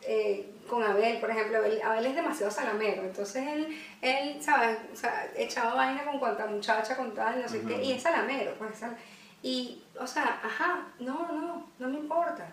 eh, 0.02 0.50
con 0.70 0.82
Abel, 0.84 1.20
por 1.20 1.30
ejemplo, 1.30 1.58
Abel, 1.58 1.82
Abel 1.82 2.06
es 2.06 2.16
demasiado 2.16 2.52
salamero, 2.52 3.02
entonces 3.04 3.46
él, 3.48 3.78
él 4.02 4.42
¿sabes? 4.42 4.78
O 4.94 4.96
sea, 4.96 5.30
echaba 5.36 5.74
vaina 5.74 6.06
con 6.06 6.20
cuanta 6.20 6.46
muchacha, 6.46 6.96
con 6.96 7.14
tal, 7.14 7.42
no 7.42 7.50
sé 7.50 7.62
qué, 7.64 7.84
y 7.84 7.92
es 7.94 8.02
salamero, 8.04 8.54
pues, 8.58 8.80
y, 9.42 9.82
o 10.00 10.08
sea, 10.08 10.40
ajá, 10.44 10.88
no, 11.00 11.32
no, 11.32 11.68
no 11.78 11.88
me 11.90 11.98
importa, 12.00 12.48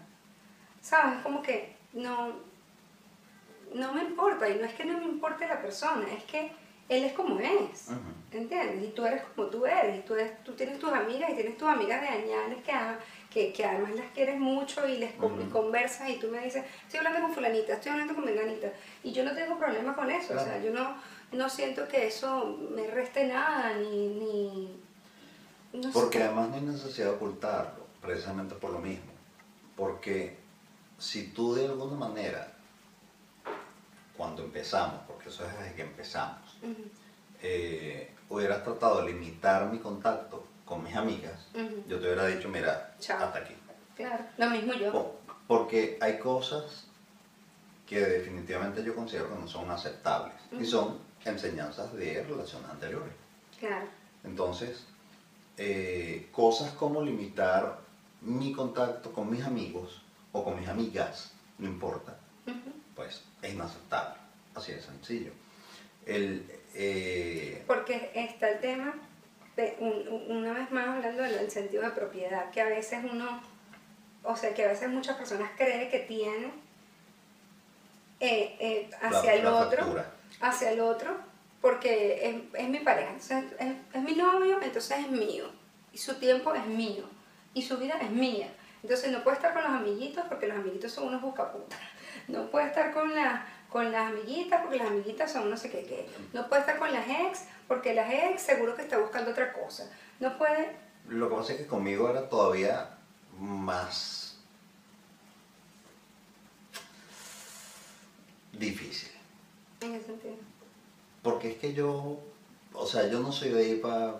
¿sabes? 0.81 1.21
Como 1.23 1.43
que 1.43 1.77
no, 1.93 2.33
no 3.75 3.93
me 3.93 4.03
importa, 4.03 4.49
y 4.49 4.57
no 4.59 4.65
es 4.65 4.75
que 4.75 4.85
no 4.85 4.99
me 4.99 5.05
importe 5.05 5.47
la 5.47 5.61
persona, 5.61 6.07
es 6.17 6.25
que 6.25 6.53
él 6.89 7.05
es 7.05 7.13
como 7.15 7.39
es. 7.41 7.89
¿entiendes? 8.33 8.85
Y 8.85 8.89
tú 8.93 9.05
eres 9.07 9.23
como 9.35 9.49
tú 9.49 9.65
eres, 9.67 9.99
y 9.99 10.03
tú, 10.03 10.15
eres- 10.15 10.43
tú 10.45 10.53
tienes 10.53 10.79
tus 10.79 10.93
amigas 10.93 11.31
y 11.31 11.35
tienes 11.35 11.57
tus 11.57 11.69
amigas 11.69 12.01
de 12.03 12.09
añales 12.09 12.63
que, 12.65 12.73
que, 13.31 13.53
que 13.53 13.65
además 13.65 13.93
las 13.95 14.07
quieres 14.13 14.39
mucho 14.39 14.87
y 14.87 14.99
les 14.99 15.13
con- 15.15 15.41
y 15.41 15.45
conversas 15.47 16.11
y 16.11 16.17
tú 16.19 16.29
me 16.29 16.41
dices, 16.41 16.65
estoy 16.83 16.99
hablando 16.99 17.21
con 17.23 17.33
fulanita, 17.33 17.75
estoy 17.75 17.93
hablando 17.93 18.15
con 18.15 18.25
menganita, 18.25 18.69
y 19.03 19.13
yo 19.13 19.25
no 19.25 19.33
tengo 19.35 19.59
problema 19.59 19.95
con 19.95 20.11
eso, 20.11 20.35
o 20.35 20.37
sea, 20.39 20.59
Claro. 20.59 20.65
yo 20.65 20.71
no, 20.73 20.97
no 21.33 21.49
siento 21.49 21.89
que 21.89 22.07
eso 22.09 22.59
me 22.75 22.87
reste 22.89 23.27
nada, 23.27 23.73
ni... 23.79 24.09
ni 24.09 24.86
no 25.77 25.83
sé. 25.85 25.91
Porque 25.93 26.23
además 26.23 26.49
no 26.51 26.55
hay 26.57 26.61
necesidad 26.63 27.09
de 27.09 27.15
ocultarlo, 27.15 27.87
precisamente 28.01 28.55
por 28.55 28.71
lo 28.73 28.79
mismo. 28.81 29.13
Porque 29.77 30.39
si 30.99 31.29
tú 31.29 31.55
de 31.55 31.67
alguna 31.67 31.97
manera, 31.97 32.53
cuando 34.17 34.43
empezamos, 34.43 35.01
porque 35.07 35.29
eso 35.29 35.45
es 35.47 35.59
desde 35.59 35.75
que 35.75 35.83
empezamos, 35.83 36.57
Ujú, 36.63 36.83
eh, 37.43 38.11
hubieras 38.31 38.65
tratado 38.65 39.03
de 39.03 39.13
limitar 39.13 39.67
mi 39.71 39.79
contacto 39.79 40.45
con 40.65 40.83
mis 40.83 40.97
amigas, 40.97 41.47
ujú. 41.55 41.83
yo 41.87 41.99
te 42.01 42.07
hubiera 42.07 42.27
dicho, 42.27 42.49
mira, 42.49 42.95
Chao. 42.99 43.25
hasta 43.25 43.39
aquí. 43.41 43.55
Claro, 43.95 44.25
lo 44.39 44.51
mismo 44.51 44.73
yo. 44.75 44.93
Po- 44.93 45.21
Porque 45.47 45.97
hay 46.01 46.19
cosas 46.19 46.87
que 47.87 48.01
definitivamente 48.01 48.83
yo 48.83 48.95
considero 48.97 49.29
que 49.29 49.37
no 49.41 49.47
son 49.47 49.71
aceptables 49.71 50.35
y 50.51 50.57
Ujú. 50.57 50.65
son 50.65 50.99
enseñanzas 51.25 51.93
de 51.95 52.25
relaciones 52.25 52.69
anteriores. 52.71 53.13
Claro. 53.61 53.87
Entonces, 54.25 54.85
eh, 55.59 56.29
cosas 56.33 56.73
como 56.73 57.03
limitar 57.03 57.79
mi 58.23 58.53
contacto 58.53 59.13
con 59.13 59.31
mis 59.31 59.45
amigos 59.45 60.03
o 60.33 60.45
con 60.45 60.59
mis 60.59 60.69
amigas, 60.69 61.33
no 61.59 61.67
importa, 61.69 62.19
pues 62.95 63.23
es 63.43 63.53
inaceptable. 63.55 64.15
Así 64.55 64.73
de 64.73 64.81
sencillo. 64.83 65.33
El, 66.07 66.47
eh, 66.75 67.63
Porque 67.67 68.11
está 68.15 68.49
el 68.51 68.61
tema, 68.61 68.95
de, 69.57 69.77
un- 69.81 70.09
un- 70.09 70.37
una 70.39 70.53
vez 70.53 70.71
más 70.71 70.89
hablando 70.89 71.23
del, 71.23 71.35
del 71.39 71.51
sentido 71.51 71.83
de 71.83 71.91
propiedad, 71.91 72.51
que 72.51 72.61
a 72.61 72.67
veces 72.67 73.01
uno, 73.11 73.41
o 74.23 74.37
sea, 74.37 74.53
que 74.55 74.65
a 74.65 74.69
veces 74.69 74.89
muchas 74.89 75.17
personas 75.17 75.51
creen 75.57 75.91
que 75.91 76.01
tienen 76.01 76.53
eh, 78.21 78.57
eh, 78.61 78.91
hacia 79.03 79.23
la- 79.23 79.35
el 79.35 79.45
la 79.45 79.55
otro, 79.55 79.79
factura. 79.79 80.11
hacia 80.41 80.71
el 80.71 80.81
otro, 80.81 81.17
porque 81.67 82.29
es, 82.29 82.63
es 82.63 82.69
mi 82.69 82.79
pareja, 82.79 83.11
entonces 83.11 83.45
es, 83.59 83.75
es 83.93 84.01
mi 84.01 84.15
novio, 84.15 84.63
entonces 84.63 84.99
es 85.01 85.11
mío, 85.11 85.51
y 85.93 85.99
su 85.99 86.15
tiempo 86.15 86.55
es 86.55 86.65
mío, 86.65 87.03
y 87.55 87.63
su 87.63 87.77
vida 87.77 87.95
es 88.01 88.09
mía. 88.09 88.55
Entonces 88.85 89.11
no 89.11 89.25
puede 89.25 89.39
estar 89.39 89.53
con 89.53 89.65
los 89.65 89.73
amiguitos 89.73 90.25
porque 90.29 90.47
los 90.47 90.59
amiguitos 90.59 90.93
son 90.93 91.09
unos 91.09 91.21
buscaputas. 91.21 91.81
No 92.29 92.53
puede 92.53 92.69
estar 92.69 92.93
con 92.95 93.13
la, 93.13 93.45
con 93.69 93.91
las 93.91 94.13
amiguitas 94.13 94.63
porque 94.63 94.77
las 94.77 94.87
amiguitas 94.87 95.33
son 95.33 95.51
no 95.51 95.57
sé 95.57 95.69
qué 95.69 95.83
qué. 95.83 96.09
No 96.33 96.49
puede 96.49 96.61
estar 96.61 96.79
con 96.79 96.93
las 96.93 97.09
ex 97.09 97.47
porque 97.67 97.95
las 97.95 98.13
ex 98.13 98.43
seguro 98.43 98.77
que 98.77 98.83
está 98.83 98.99
buscando 98.99 99.33
otra 99.33 99.53
cosa. 99.53 99.91
No 100.21 100.39
puede... 100.39 100.71
Lo 101.09 101.29
que 101.29 101.35
pasa 101.35 101.53
es 101.55 101.59
que 101.59 101.67
conmigo 101.67 102.09
era 102.09 102.29
todavía 102.29 102.97
más 103.41 104.39
difícil. 108.53 109.11
En 109.81 109.95
ese 109.95 110.07
sentido. 110.07 110.56
Porque 111.27 111.49
es 111.51 111.57
que 111.57 111.75
yo, 111.75 112.21
o 112.73 112.87
sea, 112.87 113.09
yo 113.09 113.19
no 113.19 113.33
soy 113.33 113.49
de 113.49 113.69
ir 113.69 113.81
para 113.81 114.15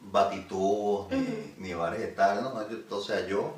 batitubos 0.00 1.06
ni, 1.58 1.74
bares 1.74 2.00
de 2.00 2.06
tal, 2.06 2.42
no, 2.42 2.54
no, 2.54 2.66
yo- 2.66 2.78
o 2.96 3.00
sea, 3.02 3.26
yo 3.26 3.52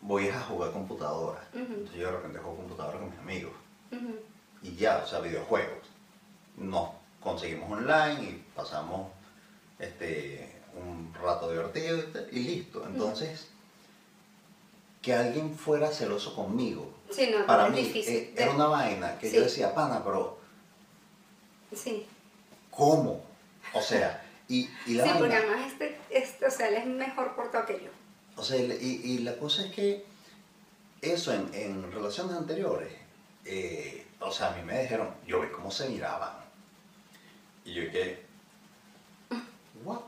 voy 0.00 0.26
a 0.28 0.40
jugar 0.40 0.70
computadora. 0.72 1.46
Entonces 1.52 1.96
yo 1.96 2.06
de 2.06 2.12
repente 2.12 2.38
juego 2.38 2.56
computadora 2.56 2.98
con 2.98 3.10
mis 3.10 3.18
amigos. 3.18 3.52
Y 4.62 4.76
ya, 4.76 5.02
o 5.04 5.06
sea, 5.06 5.18
videojuegos. 5.20 5.76
Nos 6.56 6.88
conseguimos 7.20 7.70
online 7.70 8.22
y 8.30 8.44
pasamos 8.56 9.08
este, 9.78 10.58
un 10.74 11.12
rato 11.22 11.50
divertido 11.50 11.98
y, 11.98 12.02
tal, 12.12 12.28
y 12.32 12.38
listo. 12.40 12.82
Entonces, 12.86 13.48
que 15.02 15.12
alguien 15.12 15.54
fuera 15.54 15.88
celoso 15.88 16.34
conmigo, 16.34 16.94
Sí, 17.10 17.28
no, 17.30 17.44
para 17.44 17.68
mí 17.68 17.80
eh, 17.94 18.32
era 18.38 18.52
una 18.52 18.68
vaina 18.68 19.18
que 19.18 19.28
Sí. 19.28 19.36
yo 19.36 19.42
decía, 19.42 19.74
pana, 19.74 20.02
pero 20.02 20.39
Sí, 21.74 22.06
¿cómo? 22.70 23.22
O 23.72 23.80
sea, 23.82 24.24
y, 24.48 24.68
y 24.86 24.94
la 24.94 25.04
sí 25.04 25.10
porque 25.18 25.34
además 25.36 25.66
este, 25.66 25.98
este, 26.10 26.46
o 26.46 26.50
sea, 26.50 26.68
él 26.68 26.74
es 26.74 26.86
mejor 26.86 27.34
portado 27.36 27.66
que 27.66 27.80
yo. 27.84 27.90
o 28.36 28.42
sea, 28.42 28.56
y, 28.58 29.00
y 29.04 29.18
la 29.18 29.36
cosa 29.36 29.64
es 29.66 29.72
que 29.72 30.04
eso 31.00 31.32
en, 31.32 31.52
en 31.54 31.92
relaciones 31.92 32.36
anteriores, 32.36 32.92
eh, 33.44 34.06
o 34.20 34.30
sea, 34.32 34.52
a 34.52 34.56
mí 34.56 34.62
me 34.62 34.82
dijeron, 34.82 35.08
yo 35.26 35.40
vi 35.40 35.48
cómo 35.48 35.70
se 35.70 35.88
miraban. 35.88 36.32
Y 37.64 37.74
yo 37.74 37.82
dije, 37.82 38.22
¿what? 39.84 40.00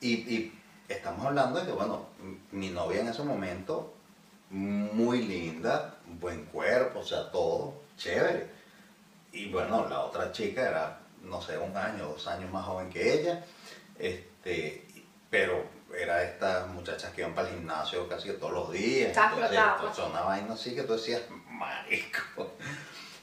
Y, 0.00 0.12
y 0.12 0.58
estamos 0.88 1.26
hablando 1.26 1.60
de 1.60 1.66
que, 1.66 1.72
bueno, 1.72 2.06
mi 2.52 2.70
novia 2.70 3.00
en 3.00 3.08
ese 3.08 3.22
momento, 3.22 3.94
muy 4.50 5.22
linda, 5.22 5.98
buen 6.20 6.44
cuerpo, 6.46 7.00
o 7.00 7.04
sea, 7.04 7.30
todo 7.30 7.74
chévere. 7.96 8.48
Y 9.34 9.48
bueno, 9.48 9.86
la 9.88 10.00
otra 10.00 10.30
chica 10.30 10.62
era, 10.62 11.00
no 11.22 11.42
sé, 11.42 11.58
un 11.58 11.76
año, 11.76 12.06
dos 12.06 12.26
años 12.28 12.50
más 12.52 12.64
joven 12.64 12.88
que 12.88 13.20
ella, 13.20 13.44
este, 13.98 14.86
pero 15.28 15.64
era 15.92 16.22
estas 16.22 16.68
muchachas 16.68 17.12
que 17.12 17.22
iban 17.22 17.34
para 17.34 17.48
el 17.48 17.54
gimnasio 17.56 18.08
casi 18.08 18.32
todos 18.34 18.52
los 18.52 18.72
días. 18.72 19.08
Está 19.08 19.32
entonces, 19.34 19.58
entonces, 19.58 20.04
una 20.08 20.20
vaina 20.20 20.54
así 20.54 20.74
que 20.74 20.84
tú 20.84 20.92
decías, 20.92 21.22
marico. 21.48 22.52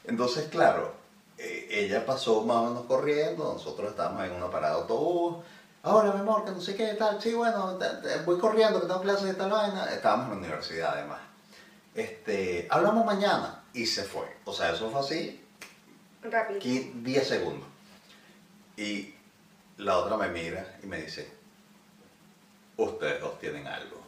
Entonces, 0.04 0.50
claro, 0.50 0.94
eh, 1.38 1.68
ella 1.70 2.06
pasó 2.06 2.42
más 2.42 2.58
o 2.58 2.66
menos 2.66 2.86
corriendo, 2.86 3.54
nosotros 3.54 3.92
estábamos 3.92 4.26
en 4.26 4.34
una 4.34 4.50
parada 4.50 4.76
de 4.76 4.82
autobús. 4.82 5.46
Ahora, 5.84 6.12
mi 6.12 6.20
amor, 6.20 6.44
que 6.44 6.52
no 6.52 6.60
sé 6.60 6.76
qué, 6.76 6.94
tal, 6.96 7.22
sí, 7.22 7.34
bueno, 7.34 7.80
voy 8.26 8.38
corriendo, 8.38 8.82
que 8.82 8.88
tengo 8.88 9.02
clases 9.02 9.28
de 9.28 9.34
tal 9.36 9.50
vaina. 9.50 9.86
Estábamos 9.94 10.26
en 10.26 10.32
la 10.34 10.38
universidad, 10.40 10.94
además. 10.94 11.22
Este, 11.96 12.68
hablamos 12.70 13.06
mañana 13.06 13.64
y 13.74 13.86
se 13.86 14.04
fue. 14.04 14.26
O 14.46 14.54
sea, 14.54 14.74
eso 14.74 14.90
fue 14.90 15.00
así, 15.00 15.41
Rápido. 16.24 16.58
aquí 16.60 16.92
10 16.96 17.28
segundos. 17.28 17.68
Y 18.78 19.14
la 19.78 19.98
otra 19.98 20.18
me 20.18 20.30
mira 20.30 20.78
y 20.84 20.86
me 20.88 21.02
dice, 21.02 21.32
ustedes 22.78 23.20
dos 23.22 23.40
tienen 23.40 23.68
algo. 23.68 24.02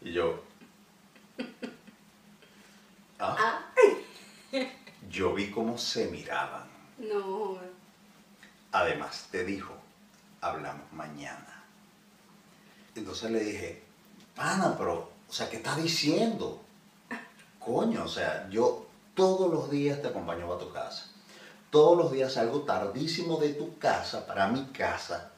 Y 0.00 0.12
yo, 0.12 0.42
ah, 3.18 3.36
Ah, 3.38 3.60
yo 5.10 5.34
vi 5.34 5.50
cómo 5.50 5.78
se 5.78 6.06
miraban. 6.08 6.68
no. 6.98 7.58
Además, 8.70 9.28
te 9.30 9.44
dijo, 9.44 9.72
hablamos 10.42 10.92
mañana. 10.92 11.64
Entonces 12.94 13.30
le 13.30 13.40
dije, 13.40 13.82
pana, 14.36 14.76
pero, 14.76 15.10
o 15.26 15.32
sea, 15.32 15.48
¿qué 15.48 15.56
estás 15.56 15.82
diciendo? 15.82 16.62
Coño, 17.58 18.04
o 18.04 18.08
sea, 18.08 18.46
yo 18.50 18.86
todos 19.14 19.50
los 19.50 19.70
días 19.70 20.02
te 20.02 20.08
acompaño 20.08 20.52
a 20.52 20.58
tu 20.58 20.70
casa. 20.70 21.07
Todos 21.70 21.98
los 21.98 22.12
días 22.12 22.32
salgo 22.32 22.62
tardísimo 22.62 23.36
de 23.38 23.50
tu 23.50 23.78
casa 23.78 24.26
para 24.26 24.48
mi 24.48 24.64
casa 24.66 25.32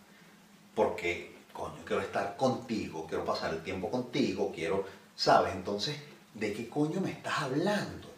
porque, 0.75 1.37
coño, 1.53 1.79
quiero 1.85 2.03
estar 2.03 2.37
contigo, 2.37 3.07
quiero 3.09 3.25
pasar 3.25 3.53
el 3.53 3.62
tiempo 3.62 3.90
contigo, 3.90 4.53
quiero, 4.55 4.85
¿sabes? 5.16 5.55
Entonces, 5.55 5.97
¿de 6.35 6.53
qué 6.53 6.69
coño 6.69 7.01
me 7.01 7.11
estás 7.11 7.40
hablando? 7.40 8.09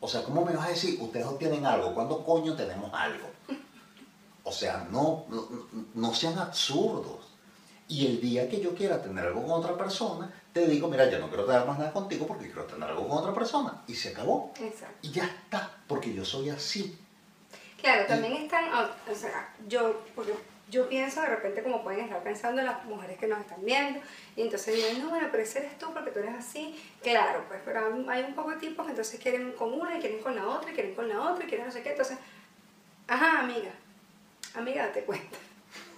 O 0.00 0.08
sea, 0.08 0.24
¿cómo 0.24 0.44
me 0.44 0.52
vas 0.52 0.66
a 0.66 0.70
decir, 0.70 0.98
ustedes 1.00 1.24
no 1.24 1.34
tienen 1.34 1.64
algo? 1.64 1.94
¿Cuándo 1.94 2.24
coño 2.24 2.56
tenemos 2.56 2.90
algo? 2.92 3.28
O 4.42 4.50
sea, 4.50 4.88
no, 4.90 5.24
no, 5.28 5.48
no 5.94 6.14
sean 6.14 6.38
absurdos. 6.38 7.20
Y 7.86 8.06
el 8.06 8.20
día 8.20 8.48
que 8.48 8.60
yo 8.60 8.74
quiera 8.74 9.00
tener 9.00 9.26
algo 9.26 9.42
con 9.42 9.52
otra 9.52 9.76
persona, 9.76 10.32
te 10.52 10.66
digo, 10.66 10.88
mira, 10.88 11.08
yo 11.08 11.20
no 11.20 11.28
quiero 11.28 11.44
tener 11.44 11.64
más 11.64 11.78
nada 11.78 11.92
contigo 11.92 12.26
porque 12.26 12.46
quiero 12.46 12.64
tener 12.64 12.88
algo 12.88 13.06
con 13.06 13.18
otra 13.18 13.32
persona. 13.32 13.82
Y 13.86 13.94
se 13.94 14.08
acabó. 14.08 14.52
Exacto. 14.58 14.98
Y 15.02 15.12
ya 15.12 15.24
está, 15.24 15.70
porque 15.86 16.12
yo 16.12 16.24
soy 16.24 16.50
así. 16.50 16.98
Claro, 17.82 18.06
también 18.06 18.34
están, 18.34 18.66
o 18.72 19.14
sea, 19.14 19.52
yo, 19.66 20.04
porque 20.14 20.32
yo 20.70 20.88
pienso 20.88 21.20
de 21.20 21.26
repente 21.26 21.64
como 21.64 21.82
pueden 21.82 22.04
estar 22.04 22.22
pensando 22.22 22.62
las 22.62 22.84
mujeres 22.84 23.18
que 23.18 23.26
nos 23.26 23.40
están 23.40 23.62
viendo, 23.64 24.00
y 24.36 24.42
entonces 24.42 24.76
dicen, 24.76 25.02
no, 25.02 25.10
bueno, 25.10 25.28
pero 25.32 25.42
ese 25.42 25.58
eres 25.58 25.76
tú 25.78 25.92
porque 25.92 26.12
tú 26.12 26.20
eres 26.20 26.34
así. 26.36 26.80
Claro, 27.02 27.44
pues, 27.48 27.60
pero 27.64 27.80
hay 28.08 28.22
un 28.22 28.34
poco 28.34 28.50
de 28.50 28.56
tipos 28.56 28.86
que 28.86 28.92
entonces 28.92 29.20
quieren 29.20 29.52
con 29.52 29.72
una 29.72 29.98
y 29.98 30.00
quieren 30.00 30.20
con 30.20 30.36
la 30.36 30.46
otra 30.46 30.70
y 30.70 30.74
quieren 30.74 30.94
con 30.94 31.08
la 31.08 31.20
otra 31.20 31.44
y 31.44 31.48
quieren 31.48 31.66
no 31.66 31.72
sé 31.72 31.82
qué. 31.82 31.90
Entonces, 31.90 32.18
ajá, 33.08 33.40
amiga, 33.40 33.72
amiga, 34.54 34.86
date 34.86 35.02
cuenta. 35.02 35.38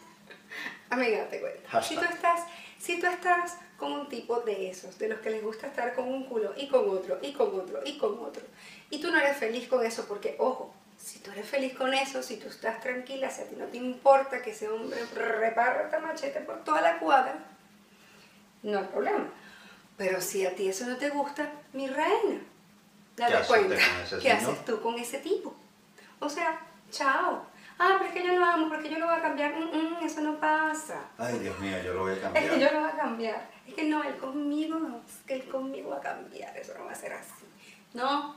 amiga, 0.91 1.19
date 1.19 1.41
cuenta. 1.41 1.83
Si 1.83 1.97
tú 1.97 2.05
estás, 2.05 2.41
si 2.79 2.99
tú 2.99 3.07
estás 3.07 3.59
con 3.79 3.93
un 3.93 4.09
tipo 4.09 4.41
de 4.41 4.71
esos, 4.71 4.99
de 4.99 5.09
los 5.09 5.21
que 5.21 5.29
les 5.29 5.43
gusta 5.43 5.67
estar 5.67 5.95
con 5.95 6.09
un 6.09 6.25
culo 6.25 6.55
y 6.57 6.67
con 6.67 6.89
otro, 6.89 7.19
y 7.21 7.35
con 7.35 7.49
otro, 7.61 7.83
y 7.85 7.99
con 7.99 8.19
otro, 8.19 8.43
y 8.89 9.01
tú 9.03 9.11
no 9.13 9.21
eres 9.21 9.37
feliz 9.37 9.69
con 9.69 9.85
eso, 9.85 10.07
porque, 10.09 10.37
ojo, 10.39 10.73
si 11.05 11.19
tú 11.19 11.31
eres 11.33 11.47
feliz 11.47 11.75
con 11.75 11.93
eso, 11.93 12.23
si 12.23 12.39
tú 12.39 12.49
estás 12.49 12.81
tranquila, 12.81 13.29
si 13.29 13.43
a 13.43 13.45
ti 13.47 13.57
no 13.57 13.67
te 13.67 13.77
importa 13.77 14.41
que 14.41 14.53
ese 14.53 14.69
hombre 14.69 15.05
reparta 15.15 15.99
machete 16.01 16.41
por 16.41 16.65
toda 16.65 16.81
la 16.81 16.99
cuadra, 16.99 17.37
no 18.63 18.79
hay 18.79 18.85
problema. 18.87 19.29
Pero 19.99 20.21
si 20.23 20.47
a 20.47 20.55
ti 20.55 20.69
eso 20.69 20.87
no 20.87 20.97
te 20.97 21.11
gusta, 21.11 21.53
mi 21.75 21.87
reina, 21.89 22.41
¿Qué 23.17 23.23
date 23.23 23.47
cuenta, 23.47 23.77
¿qué 23.77 24.07
señor? 24.21 24.37
haces 24.37 24.65
tú 24.65 24.81
con 24.81 24.99
ese 24.99 25.19
tipo? 25.19 25.55
O 26.21 26.29
sea, 26.29 26.59
chao. 26.91 27.47
Ah, 27.79 27.97
pero 27.99 28.07
es 28.11 28.13
que 28.13 28.27
yo 28.27 28.39
lo 28.39 28.45
amo, 28.45 28.69
porque 28.69 28.89
yo 28.89 28.99
lo 28.99 29.07
voy 29.07 29.17
a 29.17 29.21
cambiar. 29.21 29.55
Mm, 29.55 29.99
mm, 30.01 30.05
eso 30.05 30.21
no 30.23 30.41
pasa. 30.41 31.05
Ay, 31.19 31.39
Dios 31.41 31.59
mío, 31.59 31.77
yo 31.85 31.93
lo 31.95 32.01
voy 32.01 32.13
a 32.13 32.15
Es 32.17 32.23
cambiar. 32.23 32.51
que 32.51 32.61
yo 32.61 32.73
lo 32.73 32.81
voy 32.81 32.89
a 32.91 32.97
cambiar. 32.97 33.51
Es 33.67 33.75
que 33.75 33.85
no, 33.85 34.03
él 34.03 34.17
conmigo 34.17 34.79
no, 34.79 35.03
es 35.07 35.17
que 35.27 35.35
él 35.35 35.49
conmigo 35.49 35.91
va 35.91 35.99
a 35.99 36.01
cambiar. 36.01 36.57
Eso 36.57 36.73
no 36.79 36.87
va 36.87 36.93
a 36.93 36.95
ser 36.95 37.13
así. 37.13 37.45
No, 37.93 38.37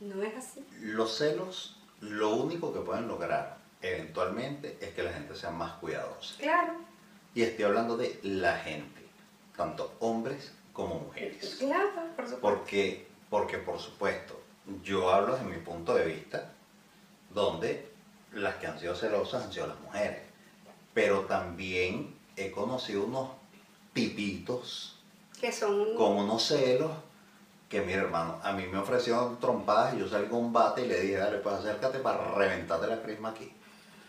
no 0.00 0.22
es 0.22 0.34
así. 0.36 0.66
Los 0.80 1.16
celos, 1.18 1.79
lo 2.00 2.30
único 2.30 2.72
que 2.72 2.80
pueden 2.80 3.08
lograr 3.08 3.58
eventualmente 3.82 4.76
es 4.80 4.90
que 4.94 5.02
la 5.02 5.12
gente 5.12 5.34
sea 5.34 5.50
más 5.50 5.72
cuidadosa. 5.74 6.34
Claro, 6.38 6.74
Y 7.34 7.42
estoy 7.42 7.64
hablando 7.64 7.96
de 7.96 8.18
la 8.22 8.56
gente, 8.58 9.02
tanto 9.56 9.94
hombres 10.00 10.52
como 10.72 10.96
mujeres. 10.96 11.56
claro, 11.58 11.90
por 12.16 12.24
supuesto. 12.26 12.40
Porque, 12.40 13.06
porque 13.28 13.58
por 13.58 13.78
supuesto, 13.78 14.40
yo 14.82 15.10
hablo 15.10 15.34
desde 15.34 15.46
mi 15.46 15.58
punto 15.58 15.94
de 15.94 16.04
vista, 16.06 16.52
donde 17.32 17.90
las 18.32 18.56
que 18.56 18.66
han 18.66 18.78
sido 18.78 18.94
celosas 18.94 19.44
han 19.44 19.52
sido 19.52 19.66
las 19.68 19.80
mujeres. 19.80 20.22
Pero 20.94 21.20
también 21.22 22.14
he 22.36 22.50
conocido 22.50 23.04
unos 23.04 23.30
tipitos 23.92 24.96
Que 25.40 25.52
son. 25.52 25.94
con 25.96 26.16
unos 26.16 26.44
celos 26.46 26.90
que, 27.70 27.80
mira 27.82 28.02
hermano, 28.02 28.40
a 28.42 28.52
mí 28.52 28.66
me 28.66 28.78
ofrecieron 28.78 29.38
trompadas 29.38 29.94
y 29.94 29.98
yo 30.00 30.08
salí 30.08 30.26
con 30.26 30.40
un 30.40 30.52
bate 30.52 30.82
y 30.82 30.88
le 30.88 31.00
dije, 31.02 31.16
dale, 31.18 31.38
pues 31.38 31.54
acércate 31.54 32.00
para 32.00 32.18
reventarte 32.34 32.88
la 32.88 33.00
crisma 33.00 33.30
aquí. 33.30 33.50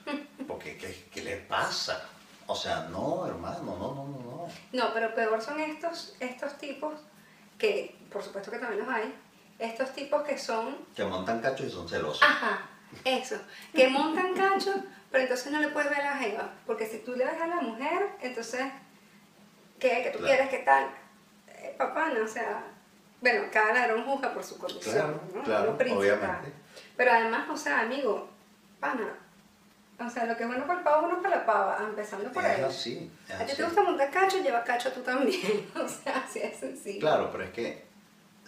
Porque, 0.47 0.77
¿qué, 0.77 1.07
qué 1.13 1.21
le 1.21 1.37
pasa? 1.37 2.03
O 2.47 2.55
sea, 2.55 2.87
no, 2.89 3.25
hermano, 3.27 3.61
no, 3.63 3.77
no, 3.77 3.93
no, 3.93 4.19
no. 4.19 4.47
No, 4.73 4.93
pero 4.93 5.13
peor 5.13 5.39
son 5.43 5.59
estos, 5.59 6.15
estos 6.19 6.57
tipos, 6.57 6.95
que 7.59 7.95
por 8.11 8.23
supuesto 8.23 8.49
que 8.49 8.57
también 8.57 8.83
los 8.83 8.89
hay, 8.93 9.13
estos 9.59 9.91
tipos 9.93 10.23
que 10.23 10.39
son, 10.39 10.75
Que 10.95 11.03
montan 11.05 11.39
cachos 11.39 11.67
y 11.67 11.69
son 11.69 11.87
celosos. 11.87 12.23
ajá, 12.23 12.67
eso, 13.05 13.35
que 13.75 13.87
montan 13.89 14.33
cacho, 14.33 14.73
pero 15.11 15.21
entonces 15.23 15.51
no 15.51 15.59
le 15.59 15.67
puedes 15.67 15.91
ver 15.91 16.01
a 16.01 16.15
la 16.15 16.17
jeva, 16.17 16.49
porque 16.65 16.87
si 16.87 16.97
tú 16.97 17.11
le 17.15 17.25
ves 17.25 17.39
a 17.39 17.45
la 17.45 17.61
mujer, 17.61 18.07
entonces, 18.21 18.63
¿qué? 19.79 20.01
¿Que 20.01 20.09
tú 20.09 20.17
Claro. 20.17 20.25
quieres? 20.33 20.49
¿Qué 20.49 20.65
tal? 20.65 20.87
Eh, 21.47 21.75
papá, 21.77 22.09
no, 22.09 22.25
o 22.25 22.27
sea, 22.27 22.63
bueno, 23.21 23.43
cada 23.51 23.73
ladrón 23.73 24.03
juzga 24.05 24.33
por 24.33 24.43
su 24.43 24.57
condición, 24.57 24.93
Claro, 24.93 25.21
¿no? 25.33 25.43
claro, 25.43 25.65
Lo 25.79 25.97
obviamente. 25.99 26.51
Pero 26.97 27.11
además, 27.11 27.49
o 27.49 27.55
sea, 27.57 27.81
amigo, 27.81 28.27
pana, 28.79 29.13
o 29.99 30.09
sea, 30.09 30.25
lo 30.25 30.35
que 30.35 30.43
es 30.43 30.49
bueno 30.49 30.65
para 30.65 30.79
el 30.79 30.83
pavo, 30.83 31.01
bueno 31.07 31.21
para 31.21 31.37
la 31.37 31.45
pava, 31.45 31.77
empezando 31.87 32.31
por 32.31 32.43
Es 32.43 32.49
ahí. 32.57 32.63
así. 32.63 33.11
es 33.29 33.35
A 33.39 33.45
ti 33.45 33.55
te 33.55 33.63
gusta 33.63 33.83
montar 33.83 34.09
cacho, 34.11 34.41
lleva 34.41 34.63
cacho 34.63 34.91
tú 34.91 35.01
también. 35.01 35.69
O 35.75 35.87
sea, 35.87 36.23
así 36.27 36.39
es 36.39 36.57
sencillo. 36.59 36.99
Claro, 36.99 37.29
pero 37.31 37.43
es 37.43 37.51
que 37.51 37.85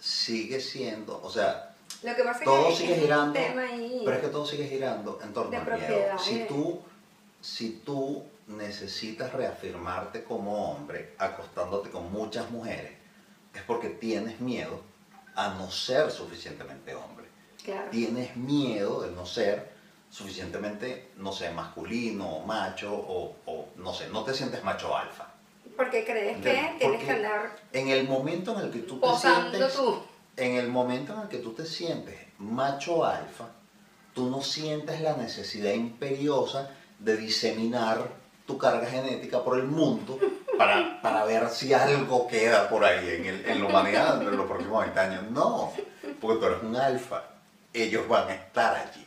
sigue 0.00 0.60
siendo, 0.60 1.20
o 1.22 1.30
sea, 1.30 1.70
Lo 2.02 2.14
que 2.14 2.22
pasa 2.24 2.40
es 2.40 2.44
todo 2.44 2.68
que 2.68 2.74
sigue 2.76 2.94
es 2.94 3.00
girando, 3.02 3.38
ahí. 3.38 4.02
pero 4.04 4.16
es 4.16 4.22
que 4.22 4.28
todo 4.28 4.44
sigue 4.46 4.66
girando 4.66 5.20
en 5.22 5.32
torno 5.32 5.56
al 5.56 5.64
miedo. 5.80 6.18
Si 6.18 6.44
tú, 6.46 6.82
si 7.40 7.70
tú 7.84 8.24
necesitas 8.48 9.32
reafirmarte 9.32 10.24
como 10.24 10.70
hombre 10.72 11.14
acostándote 11.18 11.90
con 11.90 12.12
muchas 12.12 12.50
mujeres, 12.50 12.92
es 13.54 13.62
porque 13.62 13.88
tienes 13.88 14.40
miedo 14.40 14.80
a 15.34 15.48
no 15.54 15.70
ser 15.70 16.10
suficientemente 16.10 16.94
hombre. 16.94 17.26
Claro. 17.64 17.90
Tienes 17.90 18.36
miedo 18.36 19.02
de 19.02 19.10
no 19.12 19.24
ser 19.26 19.72
suficientemente, 20.10 21.10
no 21.16 21.32
sé, 21.32 21.50
masculino 21.50 22.28
o 22.28 22.46
macho 22.46 22.94
o, 22.94 23.36
o, 23.46 23.68
no 23.76 23.92
sé, 23.92 24.08
no 24.08 24.22
te 24.22 24.34
sientes 24.34 24.62
macho 24.62 24.96
alfa. 24.96 25.28
Porque 25.76 26.04
crees 26.04 26.36
que 26.36 26.42
tienes 26.50 26.82
Porque 26.82 27.04
que 27.04 27.10
andar 27.10 27.56
En 27.72 27.88
el 27.88 28.06
momento 28.06 28.52
en 28.56 28.66
el 28.66 28.70
que 28.70 28.80
tú 28.80 29.00
te 29.00 29.08
sientes 29.18 29.74
tú. 29.74 30.02
en 30.36 30.52
el 30.56 30.68
momento 30.68 31.14
en 31.14 31.22
el 31.22 31.28
que 31.28 31.38
tú 31.38 31.52
te 31.52 31.66
sientes 31.66 32.14
macho 32.38 33.04
alfa, 33.04 33.48
tú 34.14 34.30
no 34.30 34.40
sientes 34.40 35.00
la 35.00 35.16
necesidad 35.16 35.72
imperiosa 35.72 36.70
de 37.00 37.16
diseminar 37.16 38.08
tu 38.46 38.56
carga 38.56 38.86
genética 38.86 39.42
por 39.42 39.58
el 39.58 39.64
mundo 39.64 40.18
para, 40.58 41.00
para 41.02 41.24
ver 41.24 41.48
si 41.50 41.72
algo 41.72 42.26
queda 42.26 42.68
por 42.68 42.84
ahí 42.84 43.08
en, 43.08 43.26
el- 43.26 43.46
en 43.46 43.62
la 43.62 43.68
humanidad 43.68 44.22
en 44.22 44.36
los 44.36 44.46
próximos 44.46 44.80
20 44.82 45.00
años. 45.00 45.22
No, 45.30 45.72
porque 46.20 46.38
tú 46.40 46.46
eres 46.46 46.62
un 46.62 46.76
alfa, 46.76 47.22
ellos 47.72 48.06
van 48.08 48.28
a 48.28 48.34
estar 48.34 48.74
allí. 48.76 49.06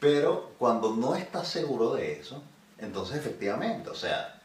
Pero 0.00 0.52
cuando 0.58 0.94
no 0.94 1.14
estás 1.14 1.48
seguro 1.48 1.94
de 1.94 2.20
eso, 2.20 2.42
entonces 2.78 3.16
efectivamente, 3.16 3.88
o 3.90 3.94
sea, 3.94 4.40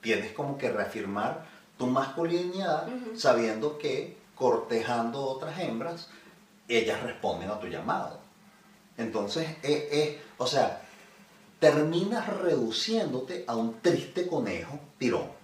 tienes 0.00 0.32
como 0.32 0.56
que 0.56 0.70
reafirmar 0.70 1.44
tu 1.76 1.86
masculinidad 1.86 2.86
sabiendo 3.16 3.76
que 3.78 4.16
cortejando 4.34 5.22
otras 5.22 5.58
hembras, 5.60 6.08
ellas 6.68 7.02
responden 7.02 7.50
a 7.50 7.58
tu 7.60 7.66
llamado. 7.66 8.18
Entonces, 8.96 9.46
es, 9.62 9.84
es- 9.92 10.16
o 10.38 10.46
sea, 10.46 10.80
terminas 11.60 12.26
reduciéndote 12.28 13.44
a 13.46 13.54
un 13.56 13.80
triste 13.80 14.26
conejo 14.26 14.78
tirón. 14.98 15.35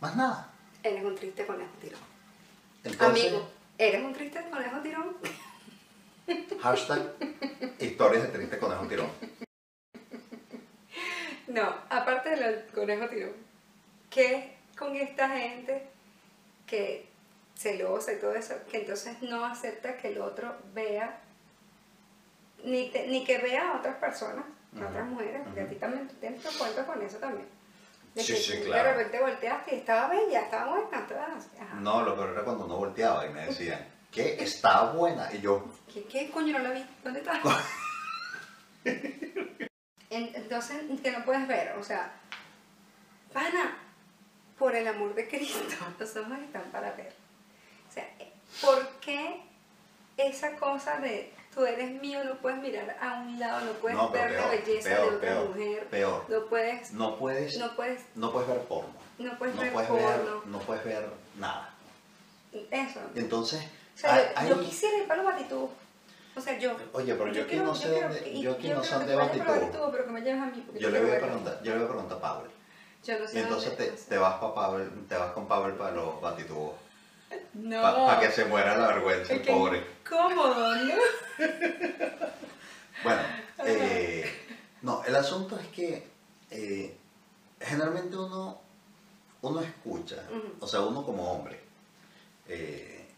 Más 0.00 0.16
nada. 0.16 0.50
Eres 0.82 1.04
un 1.04 1.14
triste 1.14 1.44
conejo 1.46 1.70
tirón. 1.80 2.00
Entonces, 2.84 3.24
Amigo, 3.26 3.48
¿eres 3.78 4.02
un 4.04 4.12
triste 4.12 4.44
conejo 4.50 4.78
tirón? 4.80 5.16
hashtag 6.62 7.02
historias 7.80 8.22
de 8.24 8.28
triste 8.28 8.58
conejo 8.58 8.86
tirón. 8.86 9.10
No, 11.48 11.74
aparte 11.88 12.30
del 12.36 12.66
conejo 12.74 13.08
tirón, 13.08 13.32
¿qué 14.10 14.54
con 14.78 14.94
esta 14.94 15.28
gente 15.30 15.88
que 16.66 17.08
celosa 17.56 18.12
y 18.12 18.18
todo 18.20 18.34
eso, 18.34 18.54
que 18.70 18.80
entonces 18.82 19.20
no 19.22 19.44
acepta 19.44 19.96
que 19.96 20.08
el 20.12 20.20
otro 20.20 20.54
vea, 20.74 21.18
ni, 22.62 22.90
te- 22.90 23.06
ni 23.08 23.24
que 23.24 23.38
vea 23.38 23.72
a 23.72 23.78
otras 23.78 23.96
personas, 23.96 24.44
a 24.80 24.86
otras 24.86 25.06
mujeres, 25.08 25.40
porque 25.44 25.62
a 25.62 25.68
ti 25.68 25.74
también 25.76 26.06
tienes 26.20 26.42
tu 26.42 26.56
cuenta 26.58 26.84
con 26.86 27.02
eso 27.02 27.16
también. 27.16 27.46
De 28.14 28.22
Sí, 28.22 28.34
que 28.34 28.40
sí, 28.40 28.60
claro. 28.64 28.88
de 28.88 28.94
repente 28.94 29.20
volteaste 29.20 29.74
y 29.74 29.78
estaba 29.78 30.08
bella, 30.08 30.40
estaba 30.42 30.76
buena, 30.80 31.06
todas. 31.06 31.48
No, 31.80 32.02
lo 32.02 32.14
peor 32.14 32.30
era 32.30 32.42
cuando 32.42 32.66
no 32.66 32.76
volteaba 32.76 33.26
y 33.26 33.30
me 33.30 33.46
decían, 33.46 33.86
que 34.10 34.42
está 34.42 34.90
buena. 34.92 35.32
Y 35.32 35.40
yo, 35.40 35.64
¿Qué, 35.92 36.04
qué 36.04 36.30
coño 36.30 36.58
no 36.58 36.64
la 36.64 36.70
vi? 36.70 36.84
¿Dónde 37.04 37.20
está? 37.20 37.40
En- 40.10 40.34
Entonces, 40.34 40.82
que 41.02 41.10
no 41.10 41.24
puedes 41.24 41.46
ver, 41.46 41.76
o 41.78 41.82
sea, 41.84 42.10
pana, 43.32 43.76
por 44.58 44.74
el 44.74 44.86
amor 44.88 45.14
de 45.14 45.28
Cristo, 45.28 45.58
los 45.98 46.16
ojos 46.16 46.38
están 46.38 46.64
para 46.72 46.92
ver. 46.92 47.14
O 47.88 47.92
sea, 47.92 48.08
¿por 48.62 48.88
qué 49.00 49.42
esa 50.16 50.56
cosa 50.56 50.96
de 50.98 51.32
tú 51.54 51.64
eres 51.66 52.00
mío, 52.00 52.22
no 52.24 52.34
puedes 52.36 52.58
mirar 52.60 52.96
a 53.00 53.14
un 53.20 53.38
lado, 53.38 53.64
no 53.66 53.72
puedes 53.72 53.96
no, 53.98 54.10
ver 54.10 54.32
la 54.32 54.46
belleza 54.48 54.88
peor, 54.90 55.10
de 55.10 55.16
otra 55.16 55.28
peor, 55.30 55.48
mujer, 55.48 55.86
peor. 55.88 56.24
no 56.28 56.46
puedes, 56.46 56.92
No 56.92 57.16
puedes, 57.18 57.58
no 57.58 57.74
puedes, 57.76 58.02
no 58.14 58.32
puedes 58.32 58.48
ver 58.48 58.58
porno. 58.62 58.92
no 59.18 59.38
puedes 59.38 59.54
No 59.56 59.60
ver 59.62 59.72
puedes 59.72 59.90
ver, 59.90 60.20
porno, 60.20 60.42
no 60.46 60.58
puedes 60.60 60.84
ver 60.84 61.08
nada. 61.36 61.74
eso. 62.70 63.00
Entonces, 63.14 63.62
O 63.94 63.98
sea, 63.98 64.16
yo, 64.16 64.38
hay- 64.38 64.48
yo 64.48 64.60
quisiera 64.60 64.98
ir 64.98 65.08
para 65.08 65.22
los 65.22 65.32
batitubos. 65.32 65.70
O 66.36 66.40
sea, 66.40 66.56
yo. 66.58 66.76
Oye, 66.92 67.14
pero 67.14 67.32
yo 67.32 67.42
aquí 67.42 67.50
quiero- 67.50 67.64
no 67.64 67.74
sé 67.74 67.88
dónde- 68.00 68.40
yo 68.40 68.52
aquí 68.52 68.68
no 68.68 68.84
sé 68.84 68.94
dónde 68.94 69.06
que 69.08 69.14
va 69.16 69.22
vayas 69.22 69.38
Batitubo. 69.38 69.46
para 69.46 69.60
Batitubo, 69.66 69.90
pero 69.90 70.04
que 70.04 70.10
me 70.12 70.20
lleves 70.20 70.42
a 70.42 70.46
mí. 70.46 70.66
yo 70.78 70.90
le 70.90 71.00
voy 71.00 71.10
a 71.10 71.18
preguntar, 71.18 71.62
yo 71.64 71.72
le 71.72 71.78
voy 71.78 71.84
a 71.86 71.88
preguntar 71.88 72.18
a 72.18 72.20
Pavel. 72.20 72.50
Yo 73.04 73.18
no 73.18 73.26
sé 73.26 73.40
entonces 73.40 73.76
dónde- 73.76 73.92
te, 74.08 74.18
vas 74.18 74.34
pa 74.34 74.54
Pavel, 74.54 75.06
te 75.08 75.16
vas 75.16 75.32
con 75.32 75.48
Pavel 75.48 75.72
para 75.74 75.90
los 75.96 76.20
batitubos. 76.20 76.74
No. 77.54 77.82
Para 77.82 78.20
que 78.20 78.30
se 78.30 78.44
muera 78.44 78.76
la 78.76 78.88
vergüenza, 78.88 79.32
el 79.34 79.42
pobre. 79.42 79.84
Cómodo, 80.08 80.76
¿no? 80.76 80.94
Bueno, 83.04 83.22
eh, 83.64 84.28
no, 84.82 85.04
el 85.04 85.14
asunto 85.14 85.56
es 85.56 85.68
que 85.68 86.04
eh, 86.50 86.96
generalmente 87.60 88.16
uno, 88.16 88.60
uno 89.42 89.60
escucha, 89.60 90.24
o 90.58 90.66
sea, 90.66 90.80
uno 90.80 91.04
como 91.04 91.30
hombre, 91.30 91.60
eh, 92.48 93.08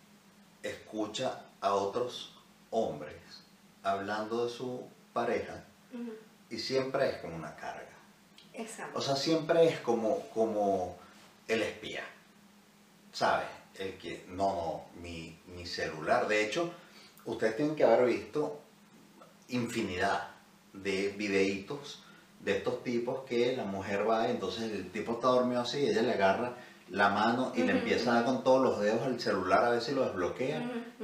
escucha 0.62 1.46
a 1.62 1.72
otros 1.72 2.34
hombres 2.70 3.16
hablando 3.82 4.44
de 4.44 4.52
su 4.52 4.86
pareja 5.14 5.64
y 6.50 6.58
siempre 6.58 7.08
es 7.10 7.16
como 7.18 7.36
una 7.36 7.56
carga. 7.56 7.86
Exacto. 8.52 8.98
O 8.98 9.00
sea, 9.00 9.16
siempre 9.16 9.66
es 9.66 9.80
como, 9.80 10.20
como 10.34 10.98
el 11.48 11.62
espía, 11.62 12.04
¿sabes? 13.12 13.48
El 13.78 13.96
que, 13.98 14.24
no, 14.28 14.54
no, 14.54 14.84
mi, 15.00 15.38
mi 15.46 15.64
celular. 15.66 16.28
De 16.28 16.44
hecho, 16.44 16.72
ustedes 17.24 17.56
tienen 17.56 17.76
que 17.76 17.84
haber 17.84 18.06
visto 18.06 18.60
infinidad 19.48 20.28
de 20.72 21.14
videitos 21.16 22.02
de 22.40 22.56
estos 22.56 22.82
tipos 22.82 23.24
que 23.28 23.56
la 23.56 23.64
mujer 23.64 24.08
va 24.08 24.28
y 24.28 24.30
entonces 24.30 24.72
el 24.72 24.90
tipo 24.90 25.12
está 25.12 25.28
dormido 25.28 25.60
así 25.60 25.78
y 25.78 25.88
ella 25.88 26.02
le 26.02 26.12
agarra 26.12 26.54
la 26.90 27.08
mano 27.10 27.52
y 27.54 27.62
le 27.62 27.72
empieza 27.72 28.10
a 28.10 28.14
dar 28.16 28.24
con 28.24 28.42
todos 28.42 28.62
los 28.62 28.80
dedos 28.80 29.02
al 29.02 29.20
celular 29.20 29.64
a 29.64 29.70
ver 29.70 29.82
si 29.82 29.92
lo 29.92 30.04
desbloquea. 30.04 30.62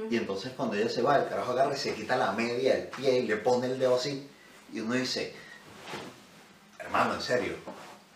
Y 0.09 0.17
entonces 0.17 0.51
cuando 0.55 0.75
ella 0.75 0.89
se 0.89 1.01
va, 1.01 1.17
el 1.17 1.29
carajo 1.29 1.51
agarra 1.53 1.73
y 1.73 1.77
se 1.77 1.93
quita 1.93 2.17
la 2.17 2.33
media 2.33 2.75
del 2.75 2.87
pie 2.87 3.19
y 3.19 3.27
le 3.27 3.37
pone 3.37 3.67
el 3.67 3.79
dedo 3.79 3.95
así. 3.95 4.27
Y 4.73 4.81
uno 4.81 4.95
dice, 4.95 5.33
hermano, 6.79 7.13
en 7.13 7.21
serio. 7.21 7.53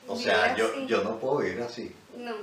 O 0.07 0.17
sea, 0.17 0.55
yo, 0.57 0.85
yo 0.85 1.01
no 1.03 1.17
puedo 1.17 1.37
vivir 1.37 1.61
así. 1.61 1.95
No. 2.17 2.33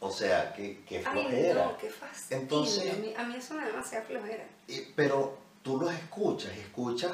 O 0.00 0.10
sea, 0.12 0.52
qué, 0.52 0.82
qué 0.86 0.98
Ay, 0.98 1.04
flojera. 1.04 1.64
no, 1.64 1.78
qué 1.78 1.90
fastidio. 1.90 2.42
Entonces- 2.42 2.92
a, 2.92 2.96
mí, 2.98 3.14
a 3.16 3.24
mí 3.24 3.34
eso 3.36 3.54
me 3.54 3.62
da 3.62 3.66
demasiada 3.68 4.04
flojera. 4.04 4.44
Y- 4.68 4.82
pero 4.94 5.38
tú 5.62 5.80
los 5.80 5.92
escuchas 5.92 6.52
escuchas 6.56 7.12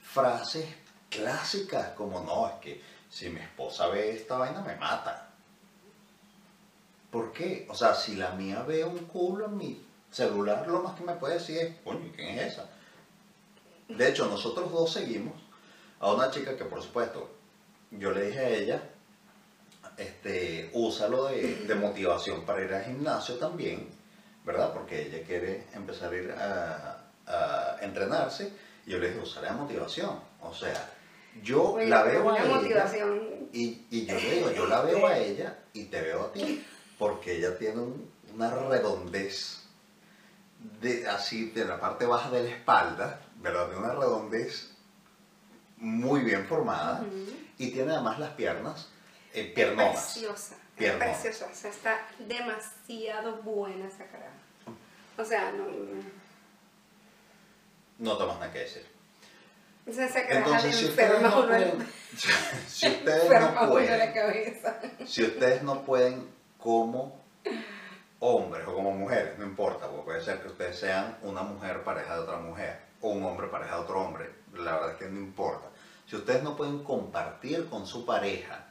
frases 0.00 0.66
clásicas 1.10 1.90
como, 1.90 2.20
no, 2.20 2.48
es 2.48 2.54
que 2.60 2.82
si 3.10 3.28
mi 3.28 3.40
esposa 3.40 3.88
ve 3.88 4.12
esta 4.14 4.38
vaina 4.38 4.62
me 4.62 4.74
mata. 4.76 5.30
¿Por 7.10 7.32
qué? 7.32 7.66
O 7.70 7.74
sea, 7.74 7.94
si 7.94 8.16
la 8.16 8.30
mía 8.32 8.62
ve 8.62 8.84
un 8.84 8.98
culo 9.06 9.46
en 9.46 9.56
mi 9.56 9.86
celular, 10.10 10.66
lo 10.68 10.82
más 10.82 10.94
que 10.98 11.04
me 11.04 11.14
puede 11.14 11.34
decir 11.34 11.58
es, 11.58 11.76
coño, 11.84 12.06
¿y 12.06 12.10
¿quién 12.10 12.38
es 12.38 12.52
esa? 12.54 12.68
De 13.88 14.08
hecho, 14.08 14.26
nosotros 14.26 14.70
dos 14.70 14.92
seguimos 14.92 15.34
a 16.00 16.12
una 16.12 16.30
chica 16.30 16.56
que, 16.56 16.64
por 16.64 16.82
supuesto, 16.82 17.30
yo 17.90 18.10
le 18.12 18.26
dije 18.26 18.38
a 18.40 18.48
ella, 18.50 18.82
este, 19.98 20.70
úsalo 20.72 21.24
de, 21.26 21.64
de 21.66 21.74
motivación 21.74 22.44
para 22.44 22.64
ir 22.64 22.72
al 22.72 22.84
gimnasio 22.84 23.36
también, 23.36 23.88
¿verdad? 24.44 24.72
Porque 24.72 25.02
ella 25.06 25.24
quiere 25.26 25.64
empezar 25.74 26.12
a 26.12 26.16
ir 26.16 26.30
a, 26.32 27.04
a 27.26 27.76
entrenarse. 27.80 28.52
Y 28.86 28.90
yo 28.92 28.98
le 28.98 29.08
dije, 29.12 29.40
de 29.40 29.50
motivación. 29.50 30.20
O 30.40 30.54
sea, 30.54 30.90
yo 31.42 31.72
Oye, 31.72 31.86
la 31.88 32.02
veo 32.02 32.30
a 32.30 32.38
ella. 32.38 32.54
motivación. 32.54 33.22
Y, 33.52 33.86
y 33.90 34.06
yo 34.06 34.14
le 34.18 34.30
digo, 34.34 34.50
yo 34.52 34.66
la 34.66 34.80
veo 34.82 35.06
a 35.06 35.18
ella 35.18 35.58
y 35.72 35.84
te 35.84 36.00
veo 36.00 36.24
a 36.26 36.32
ti, 36.32 36.64
porque 36.98 37.36
ella 37.38 37.56
tiene 37.58 37.80
un- 37.80 38.10
una 38.34 38.50
redondez 38.50 39.62
de, 40.80 41.08
así 41.08 41.50
de 41.50 41.64
la 41.64 41.80
parte 41.80 42.04
baja 42.06 42.30
de 42.30 42.42
la 42.44 42.50
espalda, 42.50 43.20
¿verdad? 43.36 43.68
De 43.70 43.76
una 43.76 43.92
redondez 43.94 44.70
muy 45.76 46.22
bien 46.22 46.46
formada 46.46 47.04
y 47.56 47.70
tiene 47.70 47.92
además 47.92 48.18
las 48.18 48.30
piernas 48.32 48.88
eh, 49.40 49.52
piernonas. 49.54 50.12
Preciosa. 50.12 50.54
Es 50.54 50.60
Piernonas. 50.76 51.18
preciosa. 51.18 51.50
O 51.50 51.54
sea, 51.54 51.70
está 51.70 52.06
demasiado 52.18 53.42
buena 53.42 53.86
esa 53.86 54.06
cara. 54.06 54.30
O 55.16 55.24
sea, 55.24 55.52
no. 55.52 55.66
no. 57.98 58.16
Tomas 58.16 58.38
nada 58.38 58.52
que 58.52 58.60
decir. 58.60 58.86
O 59.88 59.92
sea, 59.92 60.06
esa 60.06 60.26
cara 60.26 60.38
Entonces, 60.38 60.76
si 60.78 60.84
ustedes 60.86 61.22
no 61.22 61.46
pueden, 61.46 61.88
si 62.68 62.88
ustedes 62.88 63.30
no 63.30 63.68
pueden, 63.70 65.06
si 65.06 65.24
ustedes 65.24 65.62
no 65.62 65.82
pueden 65.82 66.28
como 66.58 67.18
hombres 68.20 68.66
o 68.66 68.74
como 68.74 68.92
mujeres, 68.92 69.38
no 69.38 69.44
importa, 69.44 69.88
porque 69.88 70.04
puede 70.04 70.20
ser 70.20 70.40
que 70.40 70.48
ustedes 70.48 70.78
sean 70.78 71.16
una 71.22 71.42
mujer 71.42 71.82
pareja 71.84 72.14
de 72.14 72.20
otra 72.20 72.36
mujer 72.38 72.80
o 73.00 73.10
un 73.10 73.24
hombre 73.24 73.46
pareja 73.48 73.76
de 73.76 73.82
otro 73.82 74.00
hombre, 74.00 74.30
la 74.54 74.72
verdad 74.74 74.90
es 74.92 74.96
que 74.96 75.08
no 75.08 75.20
importa. 75.20 75.68
Si 76.06 76.16
ustedes 76.16 76.42
no 76.42 76.56
pueden 76.56 76.82
compartir 76.82 77.68
con 77.68 77.86
su 77.86 78.04
pareja 78.04 78.67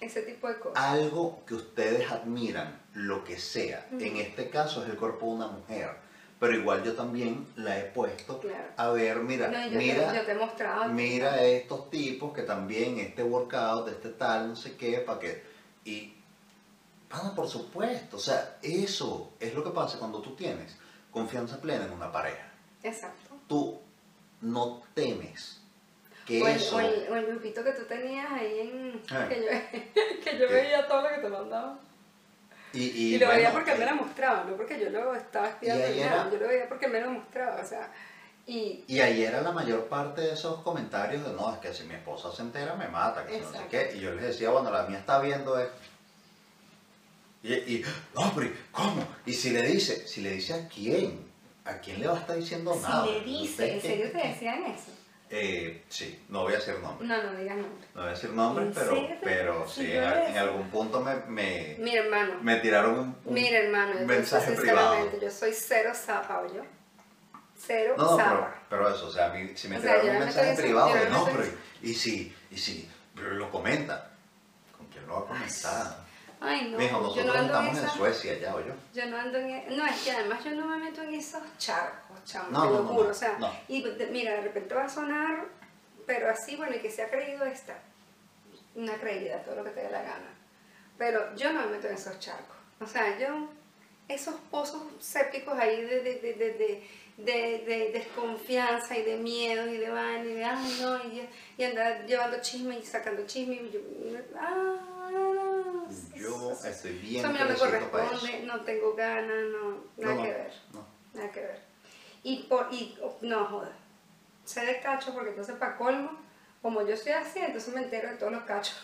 Ese 0.00 0.22
tipo 0.22 0.48
de 0.48 0.58
cosas. 0.58 0.82
algo 0.82 1.42
que 1.46 1.54
ustedes 1.54 2.10
admiran, 2.10 2.80
lo 2.94 3.22
que 3.24 3.38
sea, 3.38 3.86
Ujú. 3.92 4.02
en 4.02 4.16
este 4.16 4.48
caso 4.50 4.82
es 4.82 4.88
el 4.90 4.96
cuerpo 4.96 5.26
de 5.26 5.32
una 5.32 5.46
mujer, 5.48 5.90
pero 6.38 6.54
igual 6.54 6.82
yo 6.82 6.94
también 6.94 7.46
la 7.56 7.78
he 7.78 7.82
puesto 7.82 8.40
Claro. 8.40 8.64
a 8.76 8.88
ver, 8.92 9.18
mira, 9.18 9.48
No, 9.48 9.68
yo, 9.68 9.76
mira, 9.78 10.10
te, 10.10 10.16
yo 10.18 10.24
te 10.24 10.32
he 10.32 10.34
mostrado. 10.36 10.88
mira 10.88 11.42
estos 11.44 11.90
tipos 11.90 12.32
que 12.32 12.42
también 12.42 12.98
este 12.98 13.22
workout, 13.22 13.88
este 13.88 14.08
tal, 14.10 14.48
no 14.48 14.56
sé 14.56 14.76
qué, 14.76 14.98
para 14.98 15.18
que... 15.20 15.44
Y, 15.84 16.14
pana, 17.10 17.34
por 17.34 17.46
supuesto, 17.48 18.16
o 18.16 18.20
sea, 18.20 18.56
eso 18.62 19.32
es 19.38 19.54
lo 19.54 19.62
que 19.62 19.70
pasa 19.70 19.98
cuando 19.98 20.20
tú 20.22 20.34
tienes 20.34 20.76
confianza 21.10 21.60
plena 21.60 21.84
en 21.84 21.92
una 21.92 22.10
pareja. 22.10 22.50
Exacto. 22.82 23.36
Tú 23.46 23.78
no 24.40 24.82
temes 24.94 25.59
O 26.42 26.46
el, 26.48 26.60
o, 26.72 26.80
el, 26.80 27.06
o 27.10 27.16
el 27.16 27.26
grupito 27.26 27.64
que 27.64 27.72
tú 27.72 27.84
tenías 27.84 28.30
ahí 28.30 28.60
en... 28.60 29.02
Ah. 29.10 29.26
Que 29.28 29.36
yo, 29.40 29.48
que 30.24 30.38
yo 30.38 30.48
veía 30.48 30.86
todo 30.86 31.02
lo 31.02 31.08
que 31.08 31.18
te 31.22 31.28
mandaba. 31.28 31.78
Y, 32.72 32.82
Y, 32.84 33.14
y 33.14 33.18
lo 33.18 33.26
veía 33.28 33.50
bueno, 33.50 33.54
porque 33.54 33.72
él 33.72 33.78
me 33.78 33.84
eh, 33.84 33.88
lo 33.90 33.96
mostraba, 33.96 34.44
no 34.44 34.56
porque 34.56 34.78
yo 34.80 34.90
lo 34.90 35.14
estaba 35.14 35.58
era- 35.60 36.30
Yo 36.30 36.38
lo 36.38 36.46
veía 36.46 36.68
porque 36.68 36.86
él 36.86 36.92
me 36.92 37.00
lo 37.00 37.10
mostraba, 37.10 37.60
o 37.60 37.66
sea... 37.66 37.90
Y... 38.46 38.84
Y 38.88 39.00
ahí 39.00 39.22
era 39.24 39.40
la 39.42 39.52
mayor 39.52 39.86
parte 39.86 40.22
de 40.22 40.32
esos 40.32 40.60
comentarios 40.62 41.24
de 41.24 41.32
no, 41.32 41.52
es 41.52 41.58
que 41.60 41.72
si 41.74 41.84
mi 41.84 41.94
esposa 41.94 42.32
se 42.32 42.42
entera 42.42 42.74
me 42.74 42.88
mata, 42.88 43.24
que 43.26 43.34
si 43.34 43.40
no 43.40 43.52
sé 43.52 43.58
qué. 43.70 43.92
Y 43.96 44.00
yo 44.00 44.12
les 44.12 44.24
decía, 44.24 44.50
bueno, 44.50 44.70
la 44.70 44.84
mía 44.84 44.98
está 44.98 45.20
viendo 45.20 45.58
esto. 45.58 45.74
Y, 47.42 47.54
y, 47.54 47.84
no, 48.14 48.32
pero 48.34 48.46
¿y 48.48 48.54
¿cómo? 48.70 49.06
Y 49.24 49.32
si 49.32 49.50
le 49.50 49.62
dice, 49.62 50.06
si 50.06 50.20
le 50.20 50.30
dice 50.30 50.54
a 50.54 50.68
quién, 50.68 51.26
¿a 51.64 51.78
quién 51.78 52.00
le 52.00 52.06
va 52.08 52.16
a 52.16 52.20
estar 52.20 52.36
diciendo 52.36 52.76
nada? 52.82 53.06
Si 53.06 53.12
le 53.12 53.20
dice, 53.20 53.44
¿Usted 53.52 53.68
¿en 53.74 53.80
serio 53.80 54.12
te 54.12 54.28
decían 54.28 54.64
eso? 54.64 54.90
Eh, 55.32 55.84
sí, 55.88 56.24
no 56.28 56.42
voy 56.42 56.54
a 56.54 56.56
decir 56.56 56.74
nombres. 56.80 57.08
No, 57.08 57.22
no 57.22 57.38
digas 57.38 57.56
nombre. 57.56 57.86
No 57.94 58.00
voy 58.00 58.10
a 58.10 58.12
decir 58.14 58.30
nombres, 58.30 58.66
¿En 58.68 58.74
pero, 58.74 58.90
serio? 58.90 59.16
pero 59.22 59.68
Sí, 59.68 59.92
en, 59.92 60.36
algún 60.38 60.68
punto 60.70 61.00
me, 61.00 61.14
me, 61.28 61.94
hermano. 61.94 62.34
me 62.42 62.56
tiraron 62.56 63.16
un, 63.24 63.38
hermano, 63.38 63.94
mensaje 64.06 64.52
privado. 64.52 65.08
yo 65.20 65.30
soy 65.30 65.52
cero 65.52 65.92
zapa, 65.94 66.42
yo. 66.52 66.62
Cero 67.56 67.94
No, 67.96 68.16
zapa. 68.16 68.54
pero 68.68 68.88
eso, 68.92 69.06
o 69.06 69.10
sea, 69.10 69.26
a 69.26 69.28
mí, 69.34 69.52
si 69.54 69.68
me 69.68 69.76
O 69.78 69.80
tiraron 69.80 70.06
un 70.08 70.12
me 70.18 70.24
mensaje 70.24 70.54
privado 70.56 70.88
de 70.88 70.94
diciendo- 70.94 71.18
yo 71.18 71.24
no, 71.26 71.26
no 71.32 71.38
me 71.38 71.44
pero 71.46 71.58
y 71.82 71.94
si, 71.94 72.34
y 72.50 72.56
si, 72.56 72.90
lo 73.14 73.50
comenta. 73.52 74.10
¿Con 74.76 74.86
quién 74.88 75.06
lo 75.06 75.12
va 75.14 75.20
a 75.20 75.24
comentar? 75.26 75.96
Ay, 76.42 76.70
no, 76.70 76.78
Mijo, 76.78 77.14
yo 77.14 77.24
no 77.24 77.32
ando 77.32 77.40
en 77.60 77.66
estamos 77.66 77.78
en 77.78 77.84
esa... 77.84 77.88
Suecia 77.96 78.38
ya, 78.38 78.54
o 78.56 78.60
yo. 78.60 78.72
Yo 78.94 79.06
no 79.06 79.16
ando 79.18 79.38
en... 79.38 79.50
e- 79.50 79.66
No, 79.70 79.84
es 79.86 80.02
que 80.02 80.10
además 80.10 80.42
yo 80.42 80.52
no 80.52 80.66
me 80.66 80.76
meto 80.78 81.02
en 81.02 81.14
esos 81.14 81.42
charcos, 81.58 82.24
chamo, 82.24 82.48
No, 82.50 82.62
te 82.62 82.66
no, 82.68 82.72
lo 82.74 82.82
no, 82.82 82.88
juro, 82.88 83.04
no, 83.04 83.10
o 83.10 83.14
sea, 83.14 83.36
no. 83.38 83.52
y 83.68 83.84
mira, 84.10 84.32
de 84.34 84.40
repente 84.42 84.74
va 84.74 84.84
a 84.84 84.88
sonar, 84.88 85.44
pero 86.06 86.30
así, 86.30 86.56
bueno, 86.56 86.74
y 86.76 86.78
que 86.80 86.90
se 86.90 87.02
ha 87.02 87.10
creído 87.10 87.44
esta, 87.44 87.76
una 88.74 88.94
creída, 88.94 89.42
todo 89.42 89.56
lo 89.56 89.64
que 89.64 89.70
te 89.70 89.82
dé 89.82 89.90
la 89.90 90.02
gana, 90.02 90.32
pero 90.96 91.34
yo 91.36 91.52
no 91.52 91.60
me 91.62 91.66
meto 91.76 91.88
en 91.88 91.94
esos 91.94 92.18
charcos, 92.20 92.56
o 92.80 92.86
sea, 92.86 93.18
yo, 93.18 93.48
esos 94.08 94.34
pozos 94.50 94.82
sépticos 94.98 95.58
ahí 95.58 95.82
de, 95.82 96.00
de, 96.00 96.14
de, 96.20 96.32
de, 96.34 96.52
de, 96.54 96.88
de- 97.18 97.64
de 97.66 97.90
desconfianza 97.92 98.96
y 98.96 99.02
de 99.02 99.16
miedo 99.18 99.68
y 99.68 99.76
de 99.76 99.90
vaina 99.90 100.24
y 100.24 100.32
de, 100.34 100.44
ay, 100.44 100.78
no, 100.80 100.96
y, 101.04 101.28
y 101.58 101.64
andar 101.64 102.06
llevando 102.06 102.40
chisme 102.40 102.78
y 102.78 102.82
sacando 102.82 103.26
chisme, 103.26 103.56
y 103.56 103.70
yo, 103.70 103.80
ah, 104.40 104.76
Yo 106.14 106.52
estoy 106.64 106.92
bien 106.98 107.18
eso 107.20 107.28
a 107.28 107.30
mí 107.32 107.38
no 107.38 107.48
me 107.48 107.54
corresponde, 107.54 108.42
no 108.44 108.60
tengo 108.62 108.94
ganas, 108.94 109.44
no, 109.52 109.84
nada 109.96 110.14
No, 110.14 110.22
que 110.22 110.28
ver, 110.30 110.52
no. 110.72 110.86
nada 111.14 111.30
que 111.32 111.40
ver. 111.40 111.60
Y, 112.22 112.42
por, 112.44 112.68
y 112.72 112.98
no, 113.22 113.44
joda, 113.46 113.72
sé 114.44 114.64
de 114.66 114.80
cacho 114.80 115.12
porque 115.14 115.30
entonces 115.30 115.56
para 115.56 115.76
colmo, 115.76 116.18
como 116.62 116.86
yo 116.86 116.96
soy 116.96 117.12
así, 117.12 117.38
entonces 117.38 117.74
me 117.74 117.82
entero 117.82 118.10
de 118.10 118.16
todos 118.16 118.32
los 118.32 118.42
cachos. 118.44 118.76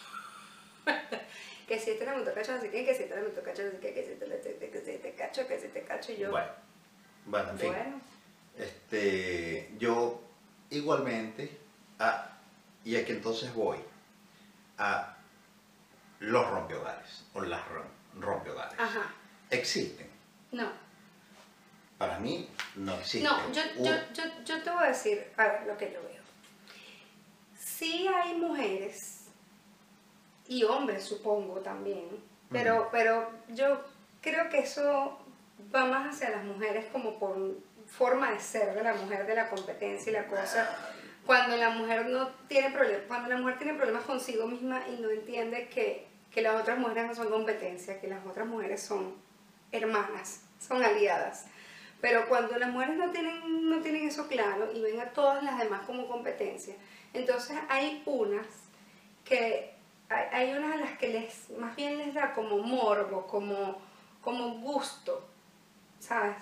que 1.68 1.78
si 1.78 1.90
este 1.90 2.06
le 2.06 2.16
meto 2.16 2.32
cacho, 2.32 2.52
así 2.52 2.68
que, 2.68 2.84
que 2.84 2.94
si 2.94 3.02
este 3.04 3.16
le 3.16 3.22
meto 3.22 3.42
cacho, 3.42 3.62
así 3.66 3.76
que, 3.78 3.92
que 3.92 4.04
si 4.04 4.12
este 4.12 4.26
le 4.26 4.40
que 4.40 4.82
si 4.84 4.90
este 4.92 5.12
cacho, 5.14 5.46
que 5.46 5.58
si 5.58 5.66
este 5.66 5.82
cacho, 5.82 6.12
y 6.12 6.16
yo, 6.18 6.30
Bueno, 6.30 6.48
bueno, 7.26 7.50
en 7.50 7.58
fin. 7.58 7.68
bueno, 7.72 8.00
Este, 8.56 9.70
yo 9.78 10.20
igualmente, 10.70 11.50
a, 11.98 12.38
y 12.84 12.96
aquí 12.96 13.12
entonces 13.12 13.52
voy 13.52 13.78
a 14.78 15.15
los 16.20 16.48
rompehogares 16.50 17.24
o 17.34 17.40
las 17.42 17.60
rom- 17.68 18.20
rompehogares. 18.20 18.78
ajá, 18.78 19.12
Existen. 19.50 20.08
no. 20.52 20.70
Para 21.98 22.18
mí 22.18 22.46
no 22.74 22.94
existen. 22.94 23.24
No, 23.24 23.52
yo, 23.52 23.62
yo, 23.82 23.92
yo, 24.12 24.22
yo 24.44 24.62
te 24.62 24.70
voy 24.70 24.84
a 24.84 24.88
decir, 24.88 25.32
a 25.38 25.44
ver, 25.46 25.66
lo 25.66 25.78
que 25.78 25.90
yo 25.92 26.02
veo. 26.02 26.22
Sí 27.58 28.06
hay 28.06 28.34
mujeres 28.34 29.22
y 30.46 30.62
hombres, 30.64 31.04
supongo, 31.04 31.60
también, 31.60 32.06
pero, 32.50 32.88
pero 32.92 33.30
yo 33.48 33.82
creo 34.20 34.48
que 34.50 34.58
eso 34.58 35.18
va 35.74 35.86
más 35.86 36.14
hacia 36.14 36.30
las 36.30 36.44
mujeres 36.44 36.84
como 36.92 37.18
por 37.18 37.36
forma 37.86 38.30
de 38.32 38.40
ser 38.40 38.74
de 38.74 38.82
la 38.82 38.92
mujer, 38.94 39.26
de 39.26 39.34
la 39.34 39.48
competencia 39.48 40.10
y 40.10 40.12
la 40.12 40.26
cosa. 40.26 40.68
Cuando 41.26 41.56
la 41.56 41.70
mujer 41.70 42.06
no 42.06 42.28
tiene 42.48 42.70
problemas, 42.70 43.04
cuando 43.08 43.28
la 43.28 43.36
mujer 43.36 43.58
tiene 43.58 43.74
problemas 43.74 44.04
consigo 44.04 44.46
misma 44.46 44.82
y 44.88 45.00
no 45.02 45.10
entiende 45.10 45.68
que, 45.68 46.06
que 46.30 46.40
las 46.40 46.60
otras 46.60 46.78
mujeres 46.78 47.06
no 47.06 47.14
son 47.14 47.30
competencia, 47.30 48.00
que 48.00 48.06
las 48.06 48.24
otras 48.24 48.46
mujeres 48.46 48.80
son 48.80 49.14
hermanas, 49.72 50.42
son 50.60 50.84
aliadas. 50.84 51.46
Pero 52.00 52.28
cuando 52.28 52.56
las 52.58 52.70
mujeres 52.70 52.96
no 52.96 53.10
tienen, 53.10 53.68
no 53.68 53.80
tienen 53.80 54.06
eso 54.06 54.28
claro 54.28 54.70
y 54.72 54.80
ven 54.80 55.00
a 55.00 55.06
todas 55.06 55.42
las 55.42 55.58
demás 55.58 55.82
como 55.86 56.06
competencia, 56.06 56.74
entonces 57.12 57.56
hay 57.68 58.02
unas 58.06 58.46
que 59.24 59.74
hay, 60.08 60.24
hay 60.32 60.56
unas 60.56 60.76
a 60.76 60.76
las 60.76 60.98
que 60.98 61.08
les 61.08 61.50
más 61.58 61.74
bien 61.74 61.98
les 61.98 62.14
da 62.14 62.32
como 62.34 62.58
morbo, 62.58 63.26
como, 63.26 63.80
como 64.20 64.58
gusto, 64.58 65.26
¿sabes? 65.98 66.36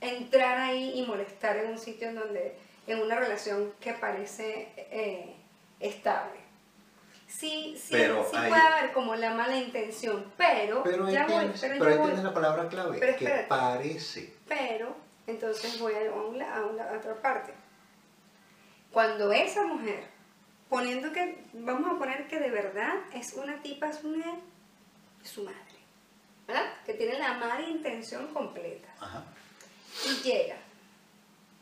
Entrar 0.00 0.58
ahí 0.58 0.98
y 0.98 1.06
molestar 1.06 1.56
en 1.58 1.72
un 1.72 1.78
sitio 1.78 2.08
en 2.08 2.14
donde, 2.14 2.56
en 2.86 3.00
una 3.00 3.16
relación 3.16 3.72
que 3.80 3.92
parece 3.94 4.72
eh, 4.76 5.34
estable. 5.80 6.40
Sí, 7.28 7.76
sí, 7.80 7.88
Pero 7.92 8.26
sí 8.30 8.36
hay- 8.36 8.50
puede 8.50 8.62
haber 8.62 8.92
como 8.92 9.14
la 9.14 9.32
mala 9.34 9.56
intención, 9.56 10.30
pero, 10.36 10.82
Pero 10.82 11.08
ya 11.08 11.26
voy, 11.26 11.50
pero 11.60 11.74
pero 11.78 11.90
ya 11.90 11.96
voy. 12.12 12.22
la 12.22 12.34
palabra 12.34 12.68
clave, 12.68 12.98
Pero 12.98 13.16
que 13.16 13.24
espérate. 13.24 13.48
parece. 13.48 14.34
Pero, 14.46 14.94
entonces 15.26 15.78
voy 15.80 15.94
a, 15.94 16.12
una, 16.12 16.56
a, 16.56 16.66
una- 16.66 16.90
a 16.90 16.96
otra 16.98 17.14
parte. 17.22 17.54
Cuando 18.92 19.32
esa 19.32 19.64
mujer, 19.64 20.04
poniendo 20.68 21.12
que, 21.12 21.42
vamos 21.54 21.90
a 21.94 21.98
poner 21.98 22.28
que 22.28 22.38
de 22.38 22.50
verdad 22.50 22.94
es 23.14 23.32
una 23.34 23.62
tipa, 23.62 23.88
es 23.88 24.04
una, 24.04 24.26
su 25.22 25.44
madre, 25.44 25.56
¿verdad? 26.46 26.70
Que 26.84 26.92
tiene 26.94 27.18
la 27.18 27.34
mala 27.34 27.62
intención 27.62 28.26
completa. 28.34 28.88
Ajá. 29.00 29.24
Y 30.06 30.22
llega, 30.22 30.56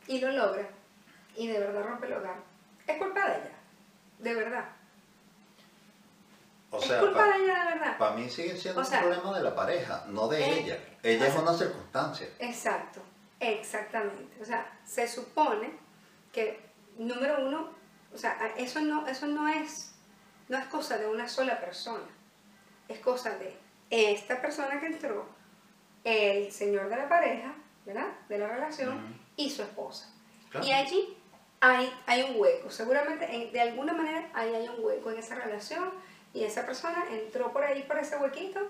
y 0.08 0.18
lo 0.20 0.32
logra, 0.32 0.68
y 1.36 1.46
de 1.48 1.58
verdad 1.58 1.82
rompe 1.84 2.06
el 2.06 2.14
hogar. 2.14 2.36
Es 2.86 2.98
culpa 2.98 3.26
de 3.28 3.36
ella, 3.38 3.52
de 4.18 4.34
verdad. 4.34 4.64
O 6.70 6.78
es 6.78 6.84
sea, 6.84 7.00
culpa 7.00 7.18
para 7.18 7.38
de 7.38 7.44
ella, 7.44 7.64
de 7.64 7.78
verdad. 7.78 8.14
mí 8.14 8.30
sigue 8.30 8.56
siendo 8.56 8.80
O 8.80 8.84
sea, 8.84 9.00
un 9.00 9.10
problema 9.10 9.38
de 9.38 9.44
la 9.44 9.54
pareja, 9.54 10.04
no 10.08 10.28
de 10.28 10.40
eh, 10.42 10.60
ella. 10.60 10.78
Ella 11.02 11.26
es 11.26 11.36
una 11.36 11.52
circunstancia. 11.54 12.28
Exacto, 12.38 13.00
exactamente. 13.40 14.40
O 14.40 14.44
sea, 14.44 14.70
se 14.84 15.08
supone 15.08 15.72
que, 16.32 16.60
número 16.96 17.44
uno, 17.44 17.70
o 18.14 18.18
sea, 18.18 18.52
eso 18.56 18.80
no, 18.80 19.06
eso 19.08 19.26
no 19.26 19.48
es, 19.48 19.94
no 20.48 20.58
es 20.58 20.66
cosa 20.66 20.96
de 20.98 21.06
una 21.06 21.28
sola 21.28 21.60
persona. 21.60 22.06
Es 22.88 23.00
cosa 23.00 23.30
de 23.38 23.56
esta 23.90 24.40
persona 24.40 24.78
que 24.80 24.86
entró, 24.86 25.26
el 26.04 26.50
señor 26.52 26.88
de 26.88 26.96
la 26.96 27.08
pareja, 27.08 27.52
¿verdad? 27.84 28.08
De 28.28 28.38
la 28.38 28.48
relación, 28.48 28.96
Ujú. 28.96 29.14
y 29.36 29.50
su 29.50 29.62
esposa. 29.62 30.08
Claro. 30.50 30.66
Y 30.66 30.72
allí 30.72 31.16
hay, 31.60 31.92
hay 32.06 32.22
un 32.22 32.40
hueco. 32.40 32.70
Seguramente, 32.70 33.24
en- 33.34 33.52
de 33.52 33.60
alguna 33.60 33.92
manera, 33.92 34.28
ahí 34.34 34.54
hay 34.54 34.68
un 34.68 34.84
hueco 34.84 35.10
en 35.10 35.18
esa 35.18 35.34
relación, 35.34 35.90
y 36.32 36.44
esa 36.44 36.64
persona 36.64 37.04
entró 37.10 37.52
por 37.52 37.64
ahí, 37.64 37.82
por 37.82 37.98
ese 37.98 38.16
huequito, 38.16 38.60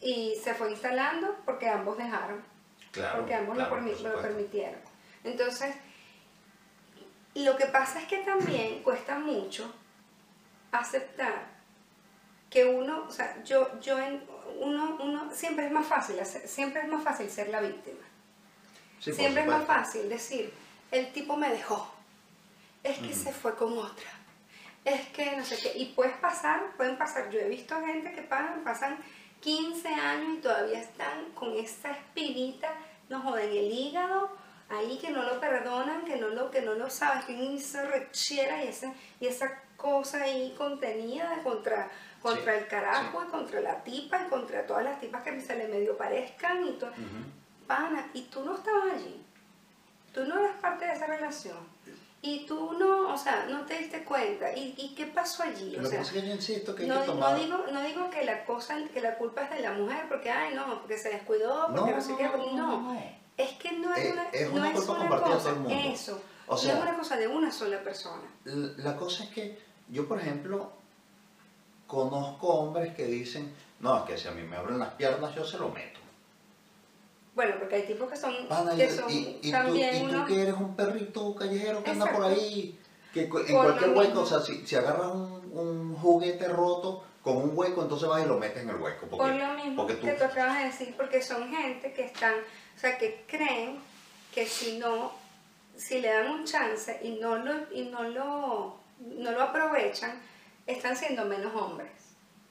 y 0.00 0.36
se 0.42 0.54
fue 0.54 0.70
instalando 0.70 1.36
porque 1.44 1.68
ambos 1.68 1.96
dejaron 1.98 2.42
Claro. 2.92 3.18
porque 3.20 3.34
ambos 3.34 3.54
claro, 3.56 3.76
lo, 3.76 3.82
permi- 3.82 4.02
por 4.02 4.12
lo 4.12 4.22
permitieron. 4.22 4.80
Entonces, 5.24 5.74
lo 7.34 7.56
que 7.56 7.66
pasa 7.66 8.00
es 8.00 8.06
que 8.08 8.18
también 8.18 8.82
cuesta 8.84 9.18
mucho 9.18 9.72
aceptar 10.72 11.48
que 12.48 12.64
uno, 12.66 13.04
o 13.08 13.10
sea, 13.10 13.42
yo, 13.44 13.78
yo 13.80 13.98
en, 13.98 14.22
uno, 14.58 14.98
uno, 15.00 15.30
siempre 15.34 15.66
es 15.66 15.72
más 15.72 15.86
fácil, 15.86 16.18
hacer- 16.18 16.46
siempre 16.48 16.82
es 16.82 16.88
más 16.88 17.02
fácil 17.04 17.30
ser 17.30 17.48
la 17.48 17.60
víctima. 17.60 18.00
Sí, 18.98 19.12
siempre 19.12 19.42
es 19.42 19.48
más 19.48 19.64
fácil 19.64 20.08
decir, 20.08 20.52
el 20.90 21.12
tipo 21.12 21.36
me 21.36 21.50
dejó, 21.50 21.92
es 22.82 22.98
que 22.98 23.12
se 23.12 23.32
fue 23.32 23.54
con 23.54 23.76
otra, 23.78 24.10
es 24.84 25.08
que 25.08 25.36
no 25.36 25.44
sé 25.44 25.58
qué, 25.58 25.78
y 25.78 25.86
puedes 25.86 26.16
pasar, 26.16 26.60
pueden 26.76 26.96
pasar, 26.96 27.30
yo 27.30 27.40
he 27.40 27.48
visto 27.48 27.80
gente 27.80 28.12
que 28.12 28.22
pasan, 28.22 28.64
pasan 28.64 28.98
15 29.40 29.88
años 29.88 30.38
y 30.38 30.40
todavía 30.40 30.80
están 30.80 31.30
con 31.34 31.56
esa 31.56 31.90
espinita, 31.90 32.72
no 33.08 33.20
joden 33.22 33.50
el 33.50 33.70
hígado, 33.70 34.30
ahí 34.68 34.98
que 34.98 35.10
no 35.10 35.22
lo 35.22 35.40
perdonan, 35.40 36.04
que 36.04 36.16
no 36.16 36.28
lo, 36.28 36.50
que 36.50 36.62
no 36.62 36.74
lo 36.74 36.88
sabes, 36.88 37.24
que 37.24 37.54
esa 37.56 37.84
rechera 37.84 38.64
y 38.64 38.68
esa, 38.68 38.92
y 39.18 39.26
esa 39.26 39.62
cosa 39.76 40.22
ahí 40.22 40.54
contenida 40.56 41.42
contra, 41.42 41.90
contra 42.22 42.54
Sí, 42.54 42.60
el 42.60 42.68
carajo 42.68 43.24
y 43.26 43.30
contra 43.30 43.60
la 43.60 43.82
tipa 43.82 44.24
y 44.26 44.28
contra 44.28 44.66
todas 44.66 44.84
las 44.84 45.00
tipas 45.00 45.22
que 45.22 45.40
se 45.40 45.56
le 45.56 45.68
medio 45.68 45.96
parezcan 45.96 46.66
y 46.66 46.72
todo 46.72 46.92
pana 47.66 48.10
y 48.12 48.22
tú 48.22 48.44
no 48.44 48.56
estabas 48.56 48.94
allí. 48.94 49.24
Tú 50.12 50.24
no 50.24 50.38
eras 50.38 50.60
parte 50.60 50.86
de 50.86 50.92
esa 50.92 51.06
relación. 51.06 51.56
Y 52.22 52.44
tú 52.44 52.74
no, 52.78 53.14
o 53.14 53.16
sea, 53.16 53.46
no 53.48 53.64
te 53.64 53.78
diste 53.78 54.04
cuenta. 54.04 54.52
¿Y, 54.54 54.74
y 54.76 54.94
qué 54.94 55.06
pasó 55.06 55.42
allí? 55.42 55.74
O 55.76 55.86
sea, 55.86 56.00
pasa 56.00 56.12
es 56.16 56.20
que 56.22 56.28
yo 56.28 56.34
insisto 56.34 56.74
que 56.74 56.82
hay 56.82 56.88
no, 56.88 57.00
que 57.00 57.14
no 57.14 57.34
digo, 57.34 57.64
no 57.72 57.80
digo 57.82 58.10
que 58.10 58.24
la 58.26 58.44
cosa, 58.44 58.76
que 58.92 59.00
la 59.00 59.16
culpa 59.16 59.44
es 59.44 59.50
de 59.50 59.60
la 59.60 59.72
mujer, 59.72 60.04
porque 60.08 60.30
ay 60.30 60.54
no, 60.54 60.80
porque 60.80 60.98
se 60.98 61.08
descuidó, 61.08 61.68
porque 61.74 61.92
no, 61.92 62.00
sé 62.00 62.14
qué, 62.18 62.24
no. 62.54 62.94
Es 63.38 63.52
que 63.54 63.72
no 63.72 63.94
es 63.94 64.04
Eh, 64.04 64.12
una, 64.12 64.28
es 64.32 64.48
no 64.50 64.56
una 64.56 64.68
es 64.68 64.74
culpa 64.76 64.92
una 64.92 65.00
compartida 65.08 65.28
de 65.28 65.34
cosa, 65.36 65.48
todo 65.50 65.54
el 65.54 65.60
mundo. 65.76 65.90
eso. 65.94 66.22
O 66.46 66.56
sea- 66.58 66.74
no 66.74 66.78
es 66.80 66.84
una 66.90 66.98
cosa 66.98 67.16
de 67.16 67.28
una 67.28 67.52
sola 67.52 67.82
persona. 67.82 68.22
La 68.44 68.96
cosa 68.96 69.24
es 69.24 69.30
que 69.30 69.58
yo, 69.88 70.06
por 70.06 70.20
ejemplo, 70.20 70.72
conozco 71.86 72.48
hombres 72.48 72.94
que 72.94 73.06
dicen, 73.06 73.54
no, 73.80 73.96
es 73.98 74.02
que 74.04 74.18
si 74.18 74.28
a 74.28 74.32
mí 74.32 74.42
me 74.42 74.56
abren 74.56 74.78
las 74.78 74.90
piernas 74.94 75.34
yo 75.34 75.44
se 75.44 75.56
lo 75.58 75.70
meto. 75.70 75.99
Bueno, 77.34 77.54
porque 77.58 77.76
hay 77.76 77.82
tipos 77.86 78.10
que 78.10 78.16
son, 78.16 78.34
Pana, 78.48 78.74
que 78.74 78.86
y, 78.86 78.90
son 78.90 79.10
y- 79.10 79.38
y 79.42 79.50
tú, 79.50 79.50
también 79.50 79.94
y 79.96 79.98
tú 80.00 80.04
unos... 80.06 80.28
que 80.28 80.42
eres 80.42 80.54
un 80.54 80.74
perrito 80.76 81.34
callejero 81.34 81.82
que 81.84 81.90
anda 81.90 82.06
por 82.10 82.24
Exacto. 82.24 82.40
ahí, 82.40 82.78
que 83.14 83.22
en 83.22 83.28
Por 83.30 83.46
cualquier 83.48 83.90
hueco, 83.90 84.20
o 84.20 84.26
sea, 84.26 84.40
si, 84.40 84.66
si 84.66 84.76
agarras 84.76 85.12
un, 85.12 85.50
un 85.52 85.96
juguete 85.96 86.48
roto 86.48 87.04
con 87.22 87.36
un 87.36 87.52
hueco, 87.54 87.82
entonces 87.82 88.08
vas 88.08 88.24
y 88.24 88.26
lo 88.26 88.38
metes 88.38 88.62
en 88.62 88.70
el 88.70 88.76
hueco. 88.76 89.06
Porque, 89.08 89.16
Por 89.16 89.34
lo 89.34 89.54
mismo 89.54 89.76
porque 89.76 89.94
tú, 89.94 90.06
que 90.06 90.12
tú 90.12 90.24
acabas 90.24 90.58
de 90.58 90.64
decir, 90.64 90.94
porque 90.96 91.22
son 91.22 91.48
gente 91.54 91.92
que 91.92 92.04
están, 92.06 92.34
o 92.34 92.78
sea, 92.80 92.98
que 92.98 93.24
creen 93.28 93.78
que 94.34 94.46
si 94.46 94.78
no, 94.78 95.12
si 95.76 96.00
le 96.00 96.08
dan 96.08 96.28
un 96.30 96.44
chance 96.44 96.98
y 97.02 97.10
no 97.20 97.36
lo, 97.36 97.52
y 97.72 97.84
no 97.90 98.02
lo, 98.04 98.76
no 99.00 99.30
lo 99.32 99.42
aprovechan, 99.42 100.20
están 100.66 100.96
siendo 100.96 101.24
menos 101.26 101.54
hombres. 101.54 101.90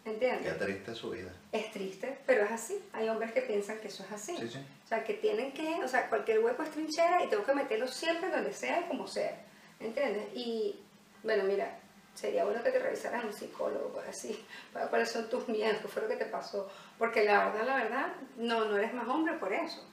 Qué 0.03 0.11
¿Entiendes? 0.11 0.57
triste 0.59 0.95
su 0.95 1.09
vida. 1.11 1.31
Es 1.51 1.71
triste, 1.71 2.19
pero 2.27 2.43
es 2.43 2.51
así. 2.51 2.79
Hay 2.93 3.09
hombres 3.09 3.31
que 3.31 3.41
piensan 3.41 3.79
que 3.79 3.87
eso 3.87 4.03
es 4.03 4.11
así. 4.11 4.37
Sí, 4.37 4.47
sí. 4.49 4.59
O 4.85 4.87
sea, 4.87 5.03
que 5.03 5.15
tienen 5.15 5.51
que, 5.51 5.83
o 5.83 5.87
sea, 5.87 6.07
cualquier 6.07 6.43
hueco 6.43 6.61
es 6.61 6.69
trinchera 6.71 7.23
y 7.23 7.27
tengo 7.27 7.43
que 7.43 7.55
meterlo 7.55 7.87
siempre 7.87 8.29
donde 8.29 8.53
sea 8.53 8.81
y 8.81 8.83
como 8.83 9.07
sea. 9.07 9.35
¿Entiendes? 9.79 10.27
Y, 10.35 10.79
bueno, 11.23 11.43
mira, 11.45 11.79
sería 12.13 12.43
bueno 12.45 12.61
que 12.61 12.69
te 12.69 12.79
revisaras 12.79 13.23
a 13.23 13.27
un 13.27 13.33
psicólogo 13.33 13.89
para 13.93 14.09
así, 14.09 14.45
para 14.73 14.87
cuáles 14.89 15.09
son 15.09 15.27
tus 15.27 15.47
miedos, 15.47 15.81
qué 15.81 15.87
fue 15.87 16.03
lo 16.03 16.07
que 16.07 16.17
te 16.17 16.25
pasó. 16.25 16.69
Porque 16.99 17.23
la 17.23 17.45
verdad, 17.49 17.65
la 17.65 17.75
verdad, 17.77 18.13
no, 18.37 18.65
no 18.65 18.77
eres 18.77 18.93
más 18.93 19.07
hombre 19.07 19.33
por 19.37 19.51
eso. 19.51 19.83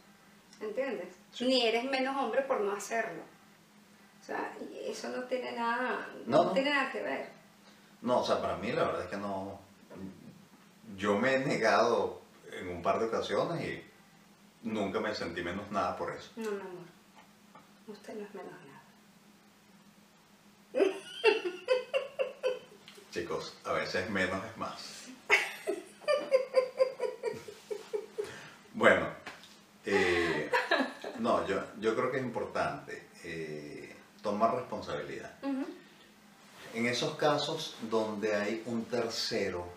¿Entiendes? 0.61 1.15
Ni 1.41 1.67
eres 1.67 1.85
menos 1.85 2.17
hombre 2.17 2.43
por 2.43 2.61
no 2.61 2.73
hacerlo. 2.73 3.23
O 4.21 4.25
sea, 4.25 4.53
eso 4.85 5.09
no 5.11 5.23
tiene 5.25 5.53
nada, 5.53 6.07
No, 6.27 6.39
no, 6.39 6.45
no. 6.45 6.53
tiene 6.53 6.71
nada 6.71 6.91
que 6.91 7.01
ver. 7.03 7.29
No, 8.03 8.21
o 8.21 8.25
sea, 8.25 8.41
para 8.41 8.57
mí 8.57 8.73
la 8.73 8.85
verdad 8.85 9.03
es 9.05 9.09
que 9.09 9.17
no. 9.17 9.61
Yo 10.97 11.19
me 11.19 11.35
he 11.35 11.39
negado 11.41 12.23
en 12.59 12.69
un 12.69 12.83
par 12.83 12.99
de 12.99 13.07
ocasiones 13.07 13.63
y 13.63 13.85
nunca 14.63 14.99
me 14.99 15.15
sentí 15.15 15.43
menos 15.43 15.71
nada 15.71 15.95
por 15.97 16.11
eso. 16.11 16.31
No, 16.37 16.51
mi 16.51 16.61
amor. 16.61 16.87
Usted 17.87 18.15
no 18.15 18.25
es 18.25 18.35
menos 18.35 18.53
nada. 18.65 18.83
Chicos, 23.13 23.59
a 23.65 23.75
veces 23.75 24.09
menos 24.09 24.43
es 24.45 24.57
más. 24.57 25.09
bueno, 28.73 29.07
eh, 29.85 30.51
no, 31.19 31.47
yo, 31.47 31.63
yo 31.79 31.95
creo 31.95 32.11
que 32.11 32.19
es 32.19 32.25
importante 32.25 33.09
eh, 33.23 33.95
tomar 34.23 34.55
responsabilidad. 34.55 35.35
En 36.73 36.87
esos 36.87 37.17
casos 37.17 37.77
donde 37.91 38.35
hay 38.35 38.63
un 38.67 38.85
tercero, 38.87 39.77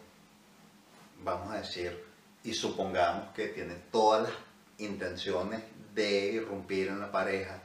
vamos 1.24 1.52
a 1.54 1.60
decir, 1.60 2.04
y 2.44 2.54
supongamos 2.54 3.34
que 3.34 3.48
tiene 3.50 3.76
todas 3.92 4.24
las 4.24 4.34
intenciones 4.78 5.62
de 5.94 6.32
irrumpir 6.34 6.88
en 6.88 7.00
la 7.00 7.12
pareja, 7.12 7.62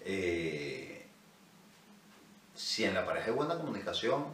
eh, 0.00 1.06
si 2.54 2.84
en 2.84 2.94
la 2.94 3.06
pareja 3.06 3.26
hay 3.26 3.32
buena 3.32 3.56
comunicación, 3.56 4.26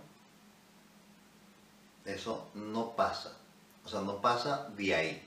eso 2.05 2.51
no 2.55 2.96
pasa. 2.96 3.36
O 3.84 3.88
sea, 3.88 4.01
no 4.01 4.20
pasa 4.20 4.68
de 4.76 4.94
ahí. 4.94 5.22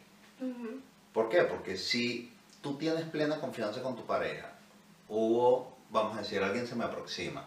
¿Por 1.13 1.30
qué? 1.30 1.43
Porque 1.43 1.78
si 1.78 2.34
tú 2.61 2.78
tienes 2.78 3.03
plena 3.05 3.39
confianza 3.39 3.82
con 3.82 3.95
tu 3.95 4.05
pareja, 4.05 4.51
hubo, 5.07 5.78
vamos 5.89 6.17
a 6.17 6.22
decir, 6.22 6.41
alguien 6.41 6.67
se 6.67 6.76
me 6.76 6.86
aproxima, 6.86 7.45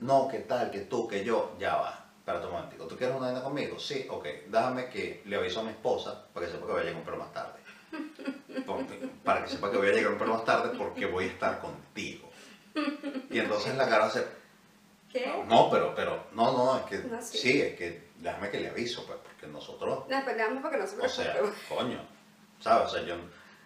no, 0.00 0.28
¿qué 0.28 0.38
tal? 0.38 0.70
Que 0.70 0.80
tú, 0.80 1.06
que 1.06 1.24
yo, 1.24 1.54
ya 1.58 1.76
va, 1.76 2.01
espérate 2.22 2.46
un 2.46 2.52
momentico, 2.52 2.86
¿tú 2.86 2.96
quieres 2.96 3.16
una 3.16 3.26
vaina 3.26 3.42
conmigo? 3.42 3.78
Sí, 3.80 4.06
ok, 4.08 4.24
déjame 4.46 4.88
que 4.88 5.22
le 5.24 5.36
aviso 5.36 5.58
a 5.58 5.64
mi 5.64 5.70
esposa 5.70 6.24
para 6.32 6.46
que 6.46 6.52
sepa 6.52 6.66
que 6.66 6.72
voy 6.72 6.80
a 6.80 6.84
llegar 6.84 6.98
un 7.00 7.04
pelo 7.04 7.16
más 7.16 7.32
tarde. 7.32 7.58
Porque- 8.64 9.08
para 9.24 9.42
que 9.42 9.50
sepa 9.50 9.70
que 9.72 9.76
voy 9.76 9.88
a 9.88 9.92
llegar 9.92 10.12
un 10.12 10.18
pelo 10.18 10.34
más 10.34 10.44
tarde 10.44 10.78
porque 10.78 11.06
voy 11.06 11.24
a 11.24 11.28
estar 11.28 11.58
contigo. 11.60 12.30
Y 13.28 13.38
entonces 13.40 13.74
la 13.76 13.88
cara 13.88 14.08
se... 14.08 14.24
¿Qué? 15.10 15.42
No, 15.46 15.68
pero, 15.68 15.94
pero, 15.96 16.24
no, 16.32 16.52
no, 16.52 16.76
es 16.78 16.82
que, 16.84 16.98
No, 16.98 17.20
sí. 17.20 17.38
sí, 17.38 17.60
es 17.60 17.74
que 17.76 18.08
déjame 18.16 18.50
que 18.50 18.60
le 18.60 18.68
aviso, 18.68 19.04
pues, 19.04 19.18
porque 19.22 19.46
nosotros 19.48 20.04
No, 20.08 20.18
esperamos 20.18 20.62
porque 20.62 20.76
no 20.78 20.86
se 20.86 21.00
o 21.00 21.08
sea, 21.08 21.36
coño, 21.68 22.00
¿sabes? 22.60 22.86
O 22.86 22.88
sea, 22.96 23.02
yo, 23.02 23.16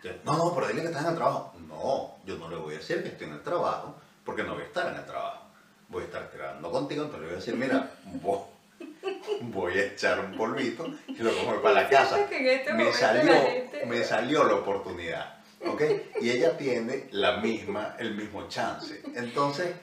yo- 0.02 0.12
no, 0.24 0.36
no, 0.38 0.54
pero 0.54 0.68
dile 0.68 0.80
que 0.80 0.88
estás 0.88 1.04
en 1.04 1.10
el 1.10 1.16
trabajo. 1.16 1.52
No, 1.68 2.16
yo 2.24 2.36
no 2.38 2.48
le 2.48 2.56
voy 2.56 2.74
a 2.74 2.78
decir 2.78 3.02
que 3.02 3.10
estoy 3.10 3.26
en 3.28 3.34
el 3.34 3.42
trabajo, 3.42 3.94
porque 4.24 4.42
no 4.42 4.54
voy 4.54 4.62
a 4.62 4.66
estar 4.66 4.88
en 4.90 4.96
el 4.96 5.04
trabajo. 5.04 5.45
Voy 5.88 6.02
a 6.02 6.06
estar 6.06 6.30
tirando 6.30 6.70
contigo, 6.70 7.04
entonces 7.04 7.20
le 7.20 7.26
voy 7.26 7.34
a 7.34 7.38
decir, 7.38 7.54
mira, 7.56 7.90
voy, 8.04 8.38
voy 9.42 9.72
a 9.78 9.84
echar 9.84 10.20
un 10.20 10.36
polvito 10.36 10.86
y 11.06 11.12
me 11.12 11.30
voy 11.30 11.58
para 11.62 11.82
la 11.82 11.88
casa. 11.88 12.18
Este 12.20 12.72
Me 12.74 12.92
salió, 12.92 13.32
la 13.32 13.40
gente- 13.40 13.86
me 13.86 14.02
salió 14.04 14.44
la 14.44 14.54
oportunidad, 14.56 15.38
¿ok? 15.66 15.82
Y 16.20 16.30
ella 16.30 16.56
tiene 16.56 17.06
la 17.12 17.36
misma, 17.38 17.94
el 17.98 18.14
mismo 18.14 18.48
chance. 18.48 19.00
Entonces, 19.14 19.74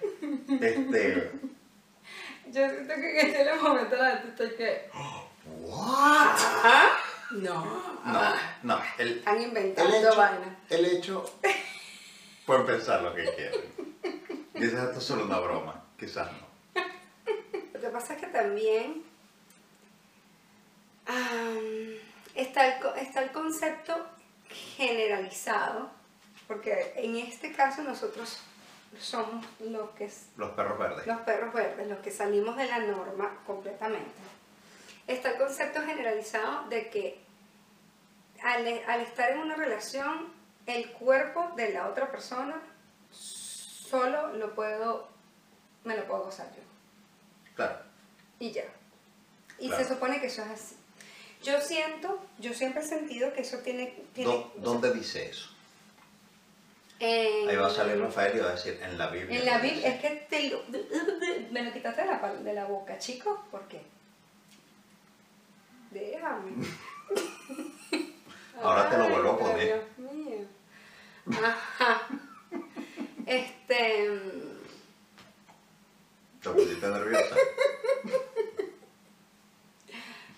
este, 0.61 1.31
Yo 2.47 2.69
siento 2.69 2.93
que 2.95 3.19
en 3.21 3.27
este 3.35 3.55
momento 3.55 3.95
la 3.95 4.17
gente 4.17 4.43
está 4.43 4.57
que. 4.57 4.89
¿what? 5.61 6.35
No. 7.31 7.63
No, 8.05 8.33
no, 8.63 8.81
el, 8.97 9.17
Están 9.19 9.37
El 9.37 9.43
inventando 9.43 9.95
hecho, 9.95 10.15
vainas. 10.15 10.49
el 10.69 10.85
hecho, 10.85 11.25
pueden 12.45 12.65
pensar 12.65 13.01
lo 13.01 13.15
que 13.15 13.23
quieran. 13.23 13.61
Quizás 14.53 14.83
esto 14.89 14.99
es 14.99 15.03
solo 15.03 15.23
una 15.25 15.39
broma, 15.39 15.82
quizás 15.97 16.31
no. 16.31 16.53
Lo 17.73 17.79
que 17.79 17.87
pasa 17.89 18.13
es 18.13 18.19
que 18.21 18.27
también 18.27 19.03
am, 21.05 21.59
está, 22.35 22.67
el, 22.67 22.97
está 22.99 23.21
el 23.23 23.31
concepto 23.31 24.07
generalizado, 24.77 25.91
porque 26.47 26.93
en 26.95 27.15
este 27.17 27.51
caso 27.53 27.81
nosotros 27.83 28.41
somos 28.99 29.45
los 29.59 29.89
que 29.91 30.09
Los 30.37 30.51
perros 30.51 30.77
verdes. 30.77 31.07
los 31.07 31.21
perros 31.21 31.53
verdes, 31.53 31.87
los 31.87 31.99
que 31.99 32.11
salimos 32.11 32.55
de 32.57 32.67
la 32.67 32.79
norma 32.79 33.37
completamente. 33.45 34.11
Está 35.07 35.31
el 35.31 35.37
concepto 35.37 35.81
generalizado 35.81 36.69
de 36.69 36.89
que 36.89 37.19
al, 38.43 38.67
al 38.87 39.01
estar 39.01 39.31
en 39.31 39.39
una 39.39 39.55
relación, 39.55 40.31
el 40.65 40.91
cuerpo 40.91 41.51
de 41.55 41.73
la 41.73 41.87
otra 41.89 42.09
persona 42.11 42.61
solo 43.11 44.33
lo 44.33 44.53
puedo, 44.53 45.09
me 45.83 45.95
lo 45.97 46.05
puedo 46.05 46.23
gozar 46.25 46.47
yo. 46.55 46.61
Claro. 47.55 47.77
Y 48.39 48.51
ya. 48.51 48.63
Y 49.59 49.67
Claro. 49.67 49.83
se 49.83 49.89
supone 49.93 50.19
que 50.19 50.27
eso 50.27 50.41
es 50.43 50.49
así. 50.49 50.75
Yo 51.43 51.59
siento, 51.61 52.19
yo 52.39 52.53
siempre 52.53 52.81
he 52.83 52.85
sentido 52.87 53.33
que 53.33 53.41
eso 53.41 53.57
tiene... 53.59 53.93
tiene 54.13 54.31
¿Dó- 54.31 54.53
¿Dónde 54.57 54.93
dice 54.93 55.29
eso? 55.29 55.49
en- 56.99 57.49
Ahí 57.49 57.55
va 57.57 57.67
a 57.67 57.69
salir 57.69 57.99
Rafael 57.99 58.37
y 58.37 58.39
va 58.39 58.49
a 58.49 58.51
decir, 58.53 58.79
en 58.81 58.97
la 58.97 59.07
Biblia. 59.07 59.39
En 59.39 59.45
la 59.45 59.57
Biblia, 59.59 59.89
es 59.95 60.01
que 60.01 60.09
te 60.29 60.49
lo, 60.49 60.63
me 61.51 61.63
lo 61.63 61.73
quitaste 61.73 62.01
de 62.01 62.07
la, 62.07 62.33
de 62.33 62.53
la 62.53 62.65
boca, 62.65 62.97
chicos, 62.97 63.37
¿por 63.51 63.67
qué? 63.67 63.81
Déjame. 65.91 66.51
Ahora 68.61 68.89
te 68.89 68.97
lo 68.97 69.09
vuelvo 69.09 69.31
a 69.31 69.37
poner. 69.39 69.65
Dios 69.97 70.11
mío. 70.11 70.45
Ajá. 71.43 72.07
Este. 73.25 74.09
Pusiste 76.51 76.87
nerviosa. 76.87 77.35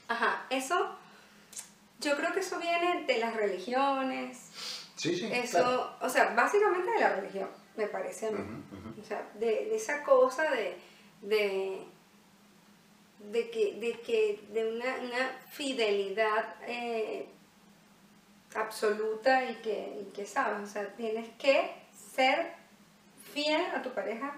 Ajá, 0.08 0.46
eso. 0.50 0.96
Yo 2.00 2.16
creo 2.16 2.34
que 2.34 2.42
eso 2.42 2.60
viene 2.60 3.06
de 3.06 3.18
las 3.18 3.34
religiones. 3.36 4.38
Sí, 4.96 5.16
sí. 5.18 5.30
Eso, 5.32 5.58
claro. 5.58 5.96
o 6.02 6.10
sea, 6.10 6.34
básicamente 6.36 6.92
de 6.92 7.00
la 7.00 7.16
religión, 7.16 7.50
me 7.76 7.88
parece 7.88 8.28
a 8.28 8.32
mí. 8.32 8.44
O 9.02 9.04
sea, 9.04 9.28
de, 9.36 9.46
de 9.46 9.76
esa 9.76 10.04
cosa 10.04 10.50
de, 10.52 10.78
de, 11.22 11.84
de 13.32 13.50
que, 13.50 13.74
de 13.80 14.00
que, 14.02 14.44
de 14.52 14.72
una, 14.72 14.96
una 14.98 15.40
fidelidad 15.50 16.56
eh, 16.68 17.28
absoluta 18.54 19.50
y 19.50 19.56
que, 19.56 20.02
y 20.02 20.12
que, 20.14 20.26
sabes, 20.26 20.70
o 20.70 20.72
sea, 20.72 20.88
tienes 20.96 21.30
que 21.38 21.74
ser 22.16 22.54
fiel 23.34 23.66
a 23.74 23.82
tu 23.82 23.92
pareja 23.92 24.36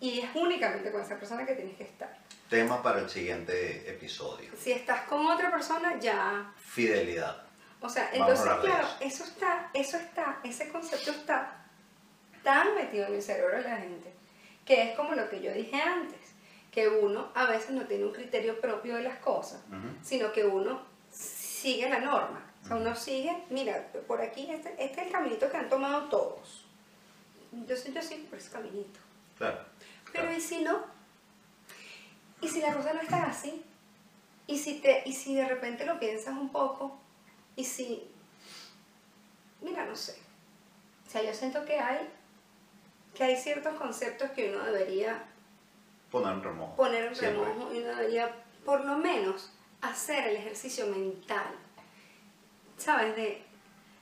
y 0.00 0.20
es 0.20 0.28
únicamente 0.34 0.90
con 0.92 1.00
esa 1.00 1.18
persona 1.18 1.44
que 1.46 1.54
tienes 1.54 1.76
que 1.76 1.84
estar. 1.84 2.16
Tema 2.48 2.82
para 2.82 3.00
el 3.00 3.10
siguiente 3.10 3.90
episodio. 3.90 4.50
Si 4.58 4.72
estás 4.72 5.02
con 5.02 5.26
otra 5.26 5.50
persona, 5.50 5.98
ya, 6.00 6.52
Fidelidad. 6.58 7.42
O 7.80 7.88
sea, 7.88 8.10
entonces, 8.12 8.44
claro, 8.62 8.88
eso. 9.00 9.22
eso 9.22 9.24
está, 9.24 9.70
eso 9.74 9.96
está, 9.98 10.40
ese 10.42 10.68
concepto 10.70 11.10
está 11.12 11.64
tan 12.42 12.74
metido 12.74 13.06
en 13.06 13.14
el 13.14 13.22
cerebro 13.22 13.56
de 13.58 13.62
la 13.64 13.76
gente, 13.76 14.12
que 14.64 14.90
es 14.90 14.96
como 14.96 15.14
lo 15.14 15.28
que 15.28 15.40
yo 15.40 15.52
dije 15.52 15.80
antes, 15.80 16.18
que 16.72 16.88
uno 16.88 17.30
a 17.34 17.46
veces 17.46 17.70
no 17.70 17.86
tiene 17.86 18.04
un 18.06 18.12
criterio 18.12 18.60
propio 18.60 18.96
de 18.96 19.02
las 19.02 19.18
cosas, 19.18 19.60
sino 20.02 20.32
que 20.32 20.44
uno 20.44 20.82
sigue 21.12 21.88
la 21.88 22.00
norma. 22.00 22.44
O 22.64 22.66
sea, 22.66 22.76
uno 22.76 22.94
sigue, 22.96 23.44
mira, 23.50 23.86
por 24.06 24.20
aquí, 24.20 24.50
este, 24.50 24.70
este 24.82 25.00
es 25.00 25.06
el 25.06 25.12
caminito 25.12 25.48
que 25.50 25.56
han 25.56 25.68
tomado 25.68 26.08
todos. 26.08 26.64
Yo, 27.52 27.76
soy- 27.76 27.92
yo 27.94 28.02
sigo 28.02 28.28
por 28.28 28.38
ese 28.38 28.50
caminito. 28.50 28.98
Claro. 29.38 29.58
Pero. 30.12 30.32
¿y 30.32 30.40
si 30.40 30.62
no? 30.62 30.84
¿Y 32.40 32.48
si 32.48 32.60
la 32.60 32.72
cosa 32.74 32.92
no 32.92 33.00
está 33.00 33.24
así? 33.24 33.64
¿Y 34.46 34.58
si, 34.58 34.80
te, 34.80 35.02
¿Y 35.04 35.12
si 35.12 35.34
de 35.34 35.46
repente 35.46 35.84
lo 35.84 35.98
piensas 35.98 36.34
un 36.34 36.50
poco? 36.50 36.98
¿Y 37.56 37.64
si... 37.64 38.08
Mira, 39.60 39.84
no 39.84 39.94
sé. 39.96 40.16
O 41.06 41.10
sea, 41.10 41.22
yo 41.22 41.34
siento 41.34 41.64
que 41.64 41.78
hay, 41.78 42.08
que 43.14 43.24
hay 43.24 43.36
ciertos 43.36 43.74
conceptos 43.74 44.30
que 44.30 44.50
uno 44.50 44.64
debería 44.64 45.24
Poner 46.10 46.32
en 46.34 46.42
remojo. 46.42 46.76
poner 46.76 47.04
en 47.04 47.14
remojo 47.14 47.74
y 47.74 47.78
uno 47.78 47.88
debería 47.88 48.34
por 48.64 48.84
lo 48.84 48.96
menos 48.96 49.50
hacer 49.80 50.28
el 50.28 50.36
ejercicio 50.36 50.86
mental. 50.86 51.54
¿Sabes? 52.78 53.16
De, 53.16 53.42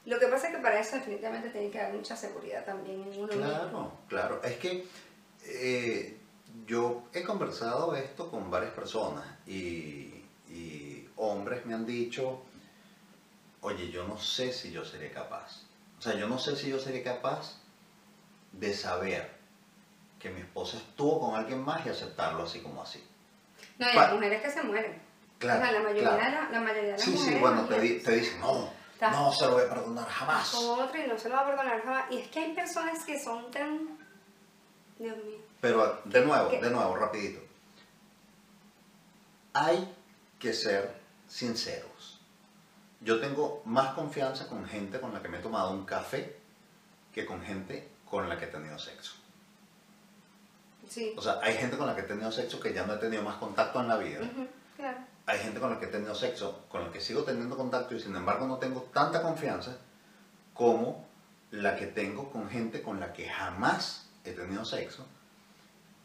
lo 0.05 0.19
que 0.21 0.27
pasa 0.27 0.49
es 0.49 0.55
que 0.57 0.61
para 0.61 0.79
eso 0.79 0.97
definitivamente 0.97 1.51
tiene 1.51 1.71
que 1.71 1.81
haber 1.81 1.95
mucha 1.95 2.15
seguridad 2.15 2.65
también 2.65 3.03
en 3.03 3.09
uno 3.19 3.27
mismo. 3.27 3.43
Claro, 3.43 3.93
claro. 4.09 4.43
Es 4.45 4.57
que 4.59 4.87
eh, 5.49 6.19
yo 6.67 7.03
he 7.13 7.23
conversado 7.23 7.95
esto 7.95 8.31
con 8.31 8.51
varias 8.51 8.73
personas 8.73 9.25
y, 9.47 10.25
y 10.49 11.09
hombres 11.17 11.65
me 11.67 11.75
han 11.75 11.87
dicho, 11.87 12.43
oye, 13.61 13.91
yo 13.91 14.05
no 14.07 14.19
sé 14.19 14.53
si 14.53 14.71
yo 14.71 14.85
seré 14.85 15.11
capaz. 15.11 15.63
O 15.99 16.03
sea, 16.03 16.15
yo 16.17 16.29
no 16.29 16.39
sé 16.39 16.57
si 16.57 16.69
yo 16.69 16.79
seré 16.79 17.03
capaz 17.03 17.59
de 18.53 18.73
saber 18.75 19.35
que 20.19 20.31
mi 20.31 20.41
esposa 20.41 20.77
estuvo 20.79 21.21
con 21.21 21.35
alguien 21.35 21.63
más 21.65 21.85
y 21.87 21.91
aceptarlo 21.91 22.45
así 22.45 22.61
como 22.61 22.83
así. 22.83 23.03
No, 23.79 23.91
y 23.91 23.95
Pa- 23.95 24.09
hay 24.09 24.15
mujeres 24.15 24.43
que 24.43 24.51
se 24.51 24.63
mueren. 24.63 25.03
Claro, 25.39 25.61
o 25.61 25.65
sea, 25.65 25.73
la 25.73 25.81
mayoría, 25.81 26.03
claro. 26.03 26.17
de, 26.25 26.31
la, 26.31 26.51
la 26.51 26.61
mayoría 26.61 26.83
de 26.83 26.91
las 26.93 27.03
Sí, 27.03 27.11
mujeres. 27.11 27.35
sí, 27.35 27.41
bueno, 27.41 27.65
te, 27.67 27.81
di- 27.81 27.99
te 28.01 28.13
dicen, 28.17 28.41
no, 28.41 28.71
no 29.01 29.33
se 29.33 29.45
lo 29.47 29.53
voy 29.53 29.63
a 29.65 29.69
perdonar 29.69 30.05
Con 30.05 30.13
jamás. 30.15 30.55
otro 30.55 31.05
y 31.05 31.07
no 31.07 31.19
se 31.19 31.29
lo 31.29 31.35
va 31.35 31.41
a 31.43 31.47
perdonar 31.47 31.83
jamás. 31.83 32.11
Y 32.11 32.19
es 32.19 32.29
que 32.29 32.41
hay 32.41 32.55
personas 32.55 33.05
que 33.05 33.19
son 33.23 33.51
tan. 33.51 33.99
Dios 34.99 35.17
mío. 35.25 35.39
Pero 35.61 36.01
de 36.05 36.21
¿Qué- 36.21 36.27
nuevo, 36.27 36.51
qué? 36.51 36.61
de 36.61 36.71
nuevo, 36.71 36.97
rapidito. 36.97 37.41
Hay 39.53 39.95
que 40.39 40.53
ser 40.53 40.95
sinceros. 41.29 42.21
Yo 43.01 43.21
tengo 43.21 43.63
más 43.65 43.95
confianza 43.95 44.49
con 44.49 44.67
gente 44.67 45.01
con 45.01 45.13
la 45.13 45.23
que 45.23 45.29
me 45.29 45.39
he 45.39 45.43
tomado 45.43 45.71
un 45.71 45.85
café 45.85 46.37
que 47.13 47.25
con 47.27 47.43
gente 47.43 47.89
con 48.09 48.29
la 48.29 48.39
que 48.39 48.45
he 48.47 48.49
tenido 48.49 48.79
sexo. 48.79 49.15
Sí. 50.89 51.15
O 51.17 51.23
sea, 51.23 51.41
hay 51.43 51.55
gente 51.55 51.77
con 51.77 51.87
la 51.87 51.95
que 51.95 52.03
he 52.03 52.05
tenido 52.05 52.31
sexo 52.31 52.61
que 52.61 52.73
ya 52.73 52.87
no 52.87 52.95
he 52.95 52.99
tenido 52.99 53.23
más 53.23 53.37
contacto 53.37 53.81
en 53.81 53.89
la 53.89 53.97
vida. 53.97 54.21
Claro. 54.77 54.99
Hay 55.27 55.39
gente 55.41 55.59
con 55.59 55.71
la 55.71 55.81
que 55.81 55.87
he 55.87 55.89
tenido 55.89 56.15
sexo, 56.15 56.65
con 56.69 56.85
la 56.85 56.93
que 56.93 57.01
sigo 57.01 57.25
teniendo 57.25 57.57
contacto 57.57 57.95
y 57.95 58.01
sin 58.01 58.15
embargo 58.15 58.47
no 58.47 58.59
tengo 58.59 58.83
tanta 58.93 59.23
confianza 59.23 59.77
como 60.55 61.07
la 61.51 61.75
que 61.77 61.87
tengo 61.87 62.31
con 62.31 62.49
gente 62.49 62.83
con 62.83 63.01
la 63.01 63.13
que 63.13 63.29
jamás 63.29 64.06
he 64.31 64.33
tenido 64.33 64.65
sexo 64.65 65.07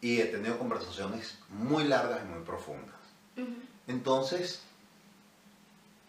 y 0.01 0.19
he 0.21 0.25
tenido 0.25 0.57
conversaciones 0.57 1.39
muy 1.49 1.83
largas 1.85 2.21
y 2.23 2.27
muy 2.27 2.43
profundas. 2.43 2.95
Entonces, 3.87 4.61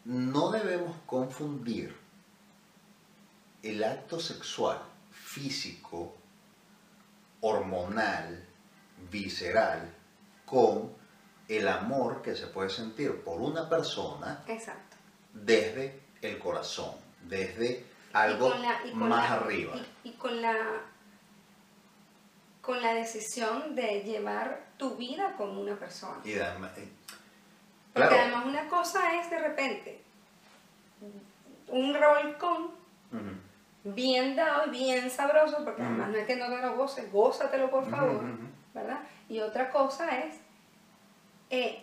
no 0.04 0.50
debemos 0.50 0.96
confundir 1.06 1.96
el 3.62 3.84
acto 3.84 4.18
sexual, 4.18 4.78
físico, 5.10 6.14
hormonal, 7.40 8.44
visceral, 9.10 9.92
con 10.44 10.92
el 11.48 11.68
amor 11.68 12.22
que 12.22 12.34
se 12.36 12.46
puede 12.46 12.70
sentir 12.70 13.22
por 13.22 13.40
una 13.40 13.68
persona 13.68 14.42
Exacto. 14.48 14.96
desde 15.32 16.00
el 16.22 16.38
corazón, 16.38 16.94
desde 17.22 17.84
algo 18.12 18.50
la- 18.54 18.80
más 18.94 19.30
la- 19.30 19.36
arriba. 19.36 19.74
Y, 20.04 20.08
y 20.10 20.12
con 20.14 20.40
la. 20.40 20.56
Con 22.62 22.80
la 22.80 22.94
decisión 22.94 23.74
de 23.74 24.02
llevar 24.02 24.64
tu 24.78 24.96
vida 24.96 25.34
con 25.36 25.58
una 25.58 25.76
persona. 25.76 26.20
Y 26.24 26.38
además, 26.38 26.70
eh, 26.78 26.88
Porque 27.92 28.08
claro, 28.08 28.22
además 28.22 28.46
una 28.46 28.68
cosa 28.68 29.20
es 29.20 29.28
de 29.30 29.38
repente 29.38 30.00
un 31.68 31.94
revolcón 31.94 32.70
ujú, 33.12 33.92
bien 33.94 34.36
dado 34.36 34.66
y 34.66 34.70
bien 34.70 35.10
sabroso, 35.10 35.64
porque 35.64 35.82
además 35.82 36.10
no 36.10 36.16
es 36.18 36.26
que 36.26 36.36
no 36.36 36.46
te 36.48 36.58
lo 36.58 36.76
goces, 36.76 37.10
gózatelo 37.12 37.70
por 37.70 37.90
favor. 37.90 38.22
¿verdad? 38.74 39.00
Y 39.28 39.40
otra 39.40 39.70
cosa 39.70 40.20
es 40.20 40.36
eh, 41.50 41.82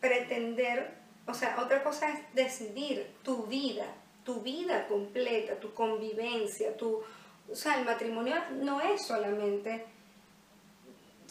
pretender, 0.00 0.94
o 1.26 1.34
sea, 1.34 1.60
otra 1.60 1.82
cosa 1.82 2.10
es 2.10 2.34
decidir 2.34 3.14
tu 3.22 3.46
vida, 3.46 3.86
tu 4.24 4.40
vida 4.40 4.86
completa, 4.86 5.54
tu 5.56 5.72
convivencia, 5.74 6.76
tu, 6.76 7.02
o 7.50 7.54
sea, 7.54 7.78
el 7.78 7.84
matrimonio 7.84 8.34
no 8.60 8.80
es 8.80 9.06
solamente 9.06 9.86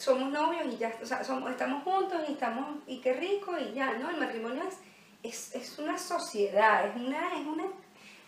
somos 0.00 0.30
novios 0.32 0.66
y 0.72 0.78
ya, 0.78 0.92
o 1.02 1.06
sea, 1.06 1.22
somos, 1.22 1.50
estamos 1.50 1.84
juntos 1.84 2.20
y 2.28 2.32
estamos, 2.32 2.76
y 2.86 3.00
qué 3.00 3.12
rico 3.12 3.56
y 3.58 3.74
ya, 3.74 3.92
¿no? 3.98 4.08
El 4.10 4.16
matrimonio 4.16 4.62
es, 4.66 4.78
es, 5.22 5.54
es 5.54 5.78
una 5.78 5.98
sociedad, 5.98 6.86
es 6.88 6.96
una, 6.96 7.38
es 7.38 7.46
una, 7.46 7.64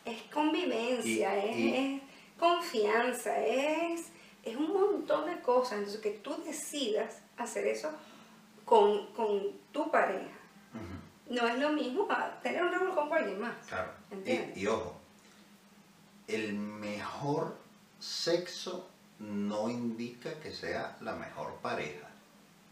es 0.04 0.22
convivencia, 0.32 1.46
Y- 1.46 1.50
es, 1.50 1.56
y- 1.56 1.74
es 1.96 2.02
confianza, 2.38 3.38
es, 3.38 4.08
es 4.44 4.56
un 4.56 4.72
montón 4.72 5.26
de 5.26 5.40
cosas. 5.40 5.78
Entonces, 5.78 6.00
que 6.02 6.10
tú 6.10 6.36
decidas 6.44 7.22
hacer 7.38 7.66
eso 7.66 7.90
con, 8.64 9.06
con 9.14 9.52
tu 9.72 9.90
pareja. 9.90 10.28
No 11.30 11.46
es 11.48 11.58
lo 11.58 11.70
mismo 11.70 12.06
tener 12.42 12.62
un 12.62 12.70
revolcón 12.72 13.08
con 13.08 13.16
alguien 13.16 13.40
más. 13.40 13.54
Claro. 13.66 13.90
Y, 14.26 14.60
y 14.60 14.66
ojo, 14.66 14.94
el 16.28 16.52
mejor 16.54 17.56
sexo 17.98 18.90
no 19.22 19.70
indica 19.70 20.34
que 20.40 20.52
sea 20.52 20.96
la 21.00 21.14
mejor 21.14 21.54
pareja. 21.62 22.08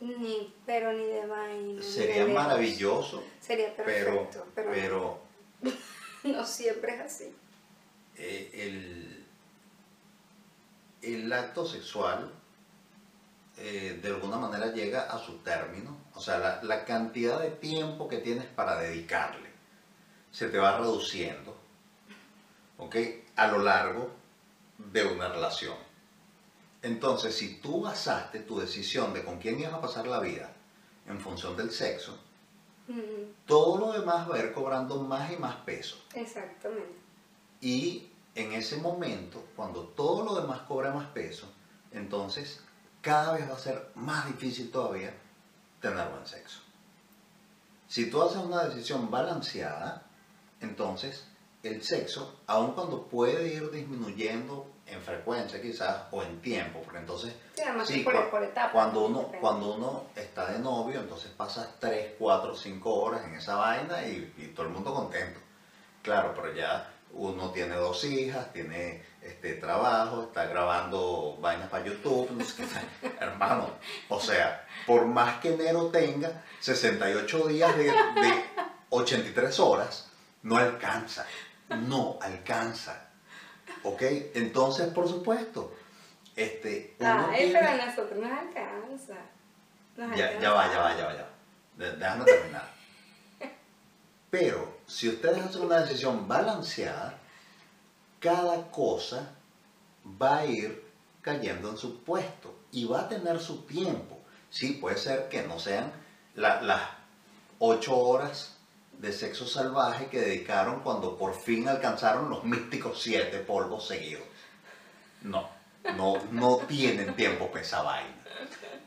Ni, 0.01 0.55
pero 0.67 0.93
ni 0.93 1.05
de 1.05 1.27
vaina. 1.27 1.83
Sería 1.83 2.25
de 2.25 2.33
maravilloso, 2.33 3.23
Sería 3.41 3.75
perfecto, 3.77 4.47
pero, 4.55 4.71
pero 4.73 5.21
no 6.25 6.45
siempre 6.47 6.95
es 6.95 7.01
así. 7.01 7.35
eh, 8.17 8.51
el, 8.55 9.27
el 11.03 11.33
acto 11.33 11.67
sexual 11.67 12.33
eh, 13.59 13.99
de 14.03 14.09
alguna 14.09 14.39
manera 14.39 14.73
llega 14.73 15.03
a 15.03 15.19
su 15.19 15.39
término. 15.39 15.97
O 16.15 16.21
sea, 16.21 16.39
la, 16.39 16.63
la 16.63 16.85
cantidad 16.85 17.41
de 17.41 17.51
tiempo 17.51 18.09
que 18.09 18.19
tienes 18.19 18.47
para 18.47 18.77
dedicarle 18.81 19.49
se 20.31 20.49
te 20.49 20.59
va 20.59 20.79
reduciendo, 20.79 21.57
¿ok? 22.79 22.97
A 23.37 23.49
lo 23.49 23.59
largo 23.59 24.11
de 24.79 25.05
una 25.05 25.29
relación. 25.29 25.77
Entonces, 26.83 27.37
si 27.37 27.57
tú 27.57 27.83
basaste 27.83 28.41
tu 28.41 28.59
decisión 28.59 29.13
de 29.13 29.25
con 29.25 29.39
quién 29.39 29.61
ibas 29.61 29.75
a 29.75 29.81
pasar 29.81 30.07
la 30.07 30.21
vida 30.21 30.53
en 31.07 31.21
función 31.21 31.57
del 31.57 31.71
sexo, 31.71 32.17
todo 33.47 33.79
lo 33.79 33.93
demás 33.93 34.29
va 34.29 34.37
a 34.37 34.39
ir 34.39 34.53
cobrando 34.53 35.01
más 35.03 35.31
y 35.33 35.37
más 35.37 35.57
peso. 35.57 35.97
exactamente. 36.15 36.99
Y 37.61 38.09
en 38.35 38.53
ese 38.53 38.77
momento, 38.79 39.45
cuando 39.55 39.83
todo 39.85 40.25
lo 40.25 40.41
demás 40.41 40.61
cobra 40.63 40.93
más 40.93 41.09
peso, 41.09 41.47
entonces 41.93 42.61
cada 43.03 43.35
vez 43.35 43.49
va 43.49 43.55
a 43.55 43.59
ser 43.59 43.91
más 43.95 44.27
difícil 44.27 44.71
todavía 44.71 45.15
tener 45.81 46.09
buen 46.09 46.27
sexo. 46.27 46.61
Si 47.89 48.09
tú 48.09 48.23
haces 48.23 48.39
una 48.39 48.65
decisión 48.65 49.11
balanceada, 49.11 50.07
entonces 50.61 51.27
el 51.63 51.83
sexo, 51.83 52.41
aun 52.47 52.73
cuando 52.73 53.07
puede 53.07 53.55
ir 53.55 53.71
disminuyendo 53.71 54.67
en 54.91 55.01
frecuencia 55.03 55.61
quizás 55.61 56.03
o 56.11 56.23
en 56.23 56.41
tiempo, 56.41 56.81
porque 56.83 56.99
entonces 56.99 57.35
Sí, 57.55 57.63
además 57.63 57.89
Sí, 57.89 58.01
por, 58.01 58.43
etapas. 58.43 58.73
cuando 58.73 59.01
¿no? 59.01 59.07
uno, 59.07 59.19
Depende. 59.21 59.39
cuando 59.41 59.75
uno 59.75 60.05
está 60.17 60.47
de 60.53 60.59
novio, 60.59 61.01
entonces 61.01 61.31
pasas 61.37 61.69
3, 61.79 62.15
4, 62.19 62.55
5 62.55 62.95
horas 62.95 63.25
en 63.25 63.35
esa 63.35 63.57
vaina 63.57 64.07
y, 64.07 64.33
y 64.39 64.47
todo 64.55 64.67
el 64.67 64.73
mundo 64.73 64.95
contento. 64.95 65.41
Claro, 66.03 66.33
pero 66.35 66.53
ya 66.55 66.91
uno 67.13 67.51
tiene 67.51 67.75
dos 67.77 68.05
hijas, 68.05 68.53
tiene 68.53 69.03
este 69.23 69.55
trabajo, 69.55 70.23
está 70.23 70.47
grabando 70.47 71.37
vainas 71.41 71.69
para 71.69 71.85
YouTube, 71.85 72.31
no 72.31 72.45
sé 72.45 72.65
qué. 72.65 73.09
hermano. 73.21 73.71
O 74.09 74.21
sea, 74.21 74.67
por 74.87 75.05
más 75.07 75.41
que 75.41 75.55
enero 75.55 75.87
tenga 75.87 76.43
68 76.61 77.49
días 77.49 77.77
de, 77.77 77.85
de 77.85 78.45
83 78.91 79.61
horas, 79.61 80.09
no 80.43 80.57
alcanza, 80.57 81.27
no 81.69 82.19
alcanza. 82.23 83.10
¿Ok? 83.85 84.03
Entonces, 84.35 84.89
por 84.93 85.09
supuesto, 85.09 85.75
este, 86.37 86.97
uno 87.01 87.29
Ay, 87.31 87.45
tiene- 87.45 87.59
pero 87.61 87.69
a 87.83 87.87
nosotros 87.87 88.19
nos 88.19 88.31
alcanza. 88.33 89.15
Nos 89.97 90.17
ya, 90.17 90.25
alcanza. 90.27 90.41
ya 90.43 90.53
va, 90.53 90.73
ya 90.73 90.79
va, 90.81 90.97
ya 90.97 91.05
va, 91.07 91.15
ya 91.17 91.23
va. 91.23 91.97
Déjame 91.97 92.25
terminar. 92.25 92.69
Pero 94.31 94.79
si 94.87 95.09
ustedes 95.09 95.39
hacen 95.45 95.63
una 95.63 95.81
decisión 95.81 96.29
balanceada, 96.29 97.19
cada 98.21 98.71
cosa 98.71 99.33
va 100.21 100.39
a 100.39 100.47
ir 100.47 100.85
cayendo 101.23 101.71
en 101.71 101.77
su 101.77 102.03
puesto 102.05 102.55
y 102.71 102.85
va 102.85 103.01
a 103.01 103.09
tener 103.09 103.41
su 103.41 103.63
tiempo. 103.63 104.19
Sí, 104.51 104.73
puede 104.75 104.99
ser 104.99 105.29
que 105.29 105.43
no 105.43 105.59
sean 105.59 105.93
la- 106.35 106.61
las 106.63 106.83
ocho 107.59 107.97
horas 107.97 108.57
de 109.01 109.13
sexo 109.15 109.47
salvaje 109.47 110.09
que 110.09 110.21
dedicaron 110.21 110.81
cuando 110.81 111.17
por 111.17 111.35
fin 111.35 111.67
alcanzaron 111.69 112.29
los 112.29 112.45
místicos 112.45 113.01
siete 113.01 113.39
polvos 113.39 113.89
seguidos. 113.89 114.25
No, 115.23 115.49
no, 115.97 116.23
no 116.33 116.59
tienen 116.69 117.17
tiempo 117.17 117.49
para 117.49 117.63
esa 117.63 117.83
vaina. 117.83 118.15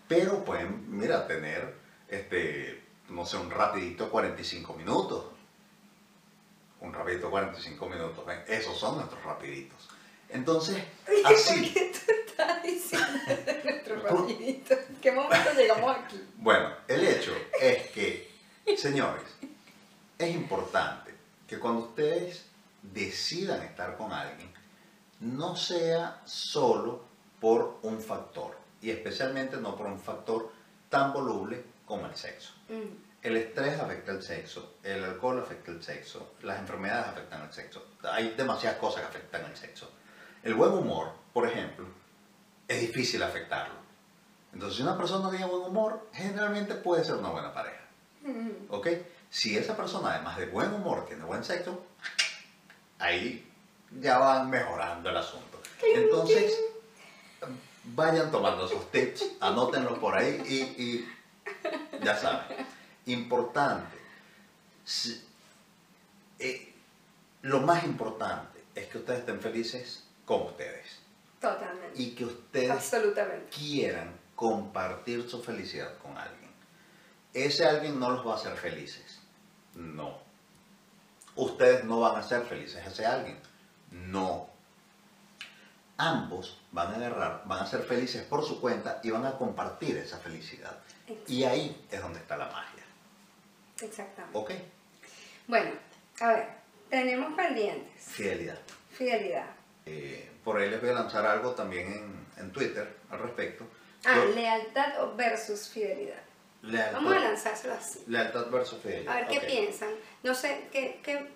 Pero 0.07 0.45
pueden, 0.45 0.85
mira, 0.95 1.25
tener, 1.25 1.73
este, 2.07 2.83
no 3.09 3.25
sé, 3.25 3.37
un 3.37 3.49
rapidito 3.49 4.11
45 4.11 4.73
minutos. 4.75 5.25
Un 6.81 6.93
rapidito 6.93 7.31
45 7.31 7.89
minutos. 7.89 8.23
¿ven? 8.25 8.43
Esos 8.47 8.77
son 8.77 8.97
nuestros 8.97 9.23
rapiditos. 9.23 9.89
Entonces, 10.29 10.77
así. 11.25 11.61
¿Por 11.61 11.73
qué 11.73 11.91
tú 12.05 12.11
estás 12.27 12.63
diciendo 12.63 13.19
de 13.27 13.61
nuestro 13.63 13.95
rapidito? 13.95 14.73
¿En 14.73 14.95
qué 15.01 15.11
momento 15.11 15.53
llegamos 15.57 15.97
aquí? 15.97 16.21
Bueno, 16.37 16.69
el 16.87 17.07
hecho 17.07 17.35
es 17.59 17.89
que, 17.89 18.31
señores, 18.77 19.32
es 20.17 20.35
importante 20.35 21.13
que 21.47 21.59
cuando 21.59 21.81
ustedes 21.87 22.45
decidan 22.81 23.61
estar 23.63 23.97
con 23.97 24.11
alguien, 24.11 24.51
no 25.19 25.55
sea 25.55 26.21
solo 26.25 27.03
por 27.39 27.79
un 27.83 27.99
factor, 28.01 28.57
y 28.81 28.89
especialmente 28.91 29.57
no 29.57 29.75
por 29.75 29.87
un 29.87 29.99
factor 29.99 30.51
tan 30.89 31.13
voluble 31.13 31.63
como 31.85 32.05
el 32.05 32.15
sexo. 32.15 32.53
Mm, 32.69 33.03
El 33.21 33.37
estrés 33.37 33.79
afecta 33.79 34.11
el 34.11 34.21
sexo, 34.21 34.75
el 34.83 35.03
alcohol 35.03 35.39
afecta 35.39 35.71
el 35.71 35.81
sexo, 35.81 36.33
las 36.41 36.59
enfermedades 36.59 37.07
afectan 37.07 37.41
el 37.43 37.53
sexo. 37.53 37.85
Hay 38.03 38.33
demasiadas 38.35 38.79
cosas 38.79 39.01
que 39.01 39.07
afectan 39.07 39.45
el 39.45 39.55
sexo. 39.55 39.89
El 40.43 40.55
buen 40.55 40.73
humor, 40.73 41.13
por 41.31 41.47
ejemplo, 41.47 41.85
es 42.67 42.81
difícil 42.81 43.23
afectarlo. 43.23 43.75
Entonces, 44.51 44.75
si 44.77 44.83
una 44.83 44.97
persona 44.97 45.29
tiene 45.29 45.45
buen 45.45 45.63
humor, 45.63 46.09
generalmente 46.13 46.75
puede 46.75 47.03
ser 47.05 47.15
una 47.15 47.29
buena 47.29 47.53
pareja. 47.53 47.81
mm. 48.23 48.49
¿Ok? 48.69 48.87
Si 49.33 49.57
esa 49.57 49.75
persona, 49.75 50.13
además 50.13 50.37
de 50.37 50.45
buen 50.45 50.71
humor, 50.71 51.07
tiene 51.07 51.23
buen 51.23 51.43
sexo, 51.43 51.83
ahí 52.99 53.49
ya 53.99 54.19
van 54.19 54.47
mejorando 54.47 55.09
el 55.09 55.17
asunto. 55.17 55.59
Entonces, 55.95 56.53
vayan 57.83 58.29
tomando 58.29 58.67
esos 58.67 58.91
tips, 58.91 59.25
anótenlos 59.39 59.97
por 59.97 60.15
ahí 60.15 60.39
y, 60.45 60.81
y 60.83 61.09
ya 62.03 62.15
saben. 62.15 62.45
Importante. 63.07 63.97
si- 64.85 65.19
eh, 66.37 66.71
lo 67.41 67.61
más 67.61 67.83
importante 67.85 68.63
es 68.75 68.85
que 68.87 68.99
ustedes 68.99 69.21
estén 69.21 69.41
felices 69.41 70.03
con 70.25 70.43
ustedes 70.43 70.99
Totalmente. 71.41 71.99
y 71.99 72.11
que 72.11 72.25
ustedes 72.25 72.69
Absolutamente. 72.69 73.49
quieran 73.49 74.15
compartir 74.35 75.27
su 75.27 75.41
felicidad 75.41 75.97
con 75.97 76.15
alguien. 76.17 76.51
Ese 77.33 77.65
alguien 77.65 77.99
no 77.99 78.11
los 78.11 78.25
va 78.27 78.33
a 78.33 78.35
hacer 78.35 78.55
felices. 78.57 79.12
No. 79.75 80.17
Ustedes 81.35 81.83
no 81.85 81.99
van 81.99 82.15
a 82.17 82.23
ser 82.23 82.43
felices 82.45 82.85
a 82.85 82.89
ese 82.89 83.05
alguien. 83.05 83.37
No. 83.91 84.47
Ambos 85.97 86.59
van 86.71 86.91
a 86.91 86.95
agarrar, 86.95 87.43
van 87.45 87.59
a 87.59 87.65
ser 87.67 87.83
felices 87.83 88.23
por 88.23 88.43
su 88.45 88.59
cuenta 88.59 88.99
y 89.03 89.11
van 89.11 89.25
a 89.25 89.37
compartir 89.37 89.97
esa 89.97 90.17
felicidad. 90.17 90.77
Y 91.27 91.43
ahí 91.43 91.85
es 91.91 92.01
donde 92.01 92.19
está 92.19 92.35
la 92.37 92.47
magia. 92.47 92.83
Exactamente. 93.81 94.37
¿Ok? 94.37 94.51
Bueno, 95.47 95.71
a 96.19 96.27
ver, 96.27 96.47
tenemos 96.89 97.33
pendientes. 97.35 98.03
Fidelidad. 98.03 98.57
Fidelidad. 98.91 99.45
Eh, 99.85 100.31
por 100.43 100.57
ahí 100.57 100.69
les 100.69 100.81
voy 100.81 100.89
a 100.89 100.93
lanzar 100.93 101.25
algo 101.25 101.51
también 101.51 101.91
en, 101.93 102.27
en 102.43 102.51
Twitter 102.51 102.97
al 103.09 103.19
respecto. 103.19 103.65
Ah, 104.05 104.15
Yo- 104.15 104.25
lealtad 104.33 104.93
versus 105.15 105.67
fidelidad. 105.69 106.21
Lealtad, 106.63 106.93
Vamos 106.93 107.13
a 107.13 107.19
lanzárselo 107.19 107.73
así. 107.75 108.03
lealtad 108.07 108.49
versus 108.49 108.79
fidelidad. 108.81 109.13
A 109.13 109.15
ver 109.21 109.27
qué 109.27 109.39
piensan. 109.47 109.89
No 110.23 110.33
sé, 110.33 110.67
¿qué, 110.71 110.99
qué, 111.03 111.27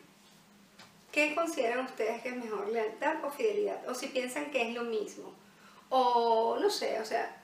qué 1.12 1.36
consideran 1.36 1.86
ustedes 1.86 2.22
que 2.24 2.30
es 2.30 2.36
mejor, 2.38 2.68
lealtad 2.70 3.24
o 3.24 3.30
fidelidad? 3.30 3.88
O 3.90 3.94
si 3.94 4.08
piensan 4.08 4.50
que 4.52 4.70
es 4.70 4.74
lo 4.76 4.84
mismo. 4.84 5.34
O 5.90 6.58
no 6.60 6.70
sé, 6.70 7.00
o 7.00 7.06
sea, 7.06 7.42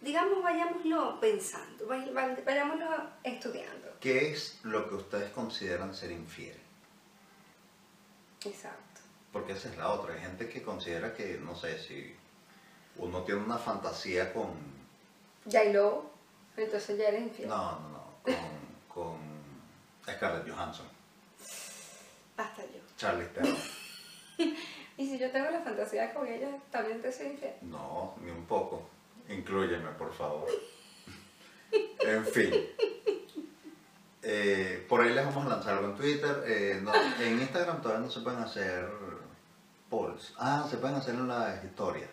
digamos, 0.00 0.42
vayámoslo 0.42 1.18
pensando, 1.20 1.86
vay- 1.86 2.12
vay- 2.12 2.42
vayámoslo 2.44 2.86
estudiando. 3.24 3.88
¿Qué 4.00 4.30
es 4.32 4.58
lo 4.62 4.88
que 4.88 4.94
ustedes 4.94 5.30
consideran 5.32 5.94
ser 5.94 6.10
infiel? 6.12 6.56
Exacto. 8.44 9.00
Porque 9.32 9.52
esa 9.52 9.68
es 9.68 9.76
la 9.76 9.92
otra. 9.92 10.14
Hay 10.14 10.20
gente 10.20 10.48
que 10.48 10.62
considera 10.62 11.14
que, 11.14 11.38
no 11.42 11.54
sé, 11.54 11.78
si 11.78 12.14
uno 12.96 13.22
tiene 13.22 13.42
una 13.42 13.58
fantasía 13.58 14.32
con... 14.32 14.50
Ya 15.44 15.64
y 15.64 15.72
luego, 15.72 16.09
entonces 16.64 16.98
ya 16.98 17.08
eres 17.08 17.22
infiel. 17.22 17.48
No, 17.48 17.78
no, 17.80 17.88
no. 17.90 18.04
Con, 18.92 19.16
con 20.04 20.14
Scarlett 20.14 20.48
Johansson, 20.50 20.86
Hasta 22.36 22.62
yo. 22.64 22.80
Charlize 22.96 23.30
Theron. 23.34 23.56
Y 24.96 25.06
si 25.06 25.18
yo 25.18 25.30
tengo 25.30 25.50
la 25.50 25.60
fantasía 25.60 26.12
con 26.12 26.26
ella, 26.26 26.48
también 26.70 27.00
te 27.00 27.10
soy 27.12 27.28
infiel. 27.28 27.54
No, 27.62 28.14
ni 28.22 28.30
un 28.30 28.44
poco. 28.46 28.88
Inclúyeme, 29.28 29.90
por 29.92 30.12
favor. 30.12 30.46
En 32.00 32.26
fin. 32.26 32.52
Eh, 34.22 34.84
por 34.88 35.00
ahí 35.00 35.14
les 35.14 35.24
vamos 35.24 35.46
a 35.46 35.48
lanzar 35.48 35.78
algo 35.78 35.90
en 35.90 35.96
Twitter. 35.96 36.42
Eh, 36.46 36.80
no, 36.82 36.92
en 36.94 37.40
Instagram 37.40 37.80
todavía 37.80 38.04
no 38.06 38.10
se 38.12 38.20
pueden 38.20 38.40
hacer 38.40 38.86
polls. 39.88 40.34
Ah, 40.36 40.66
se 40.68 40.76
pueden 40.76 40.96
hacer 40.96 41.14
en 41.14 41.28
las 41.28 41.64
historias. 41.64 42.10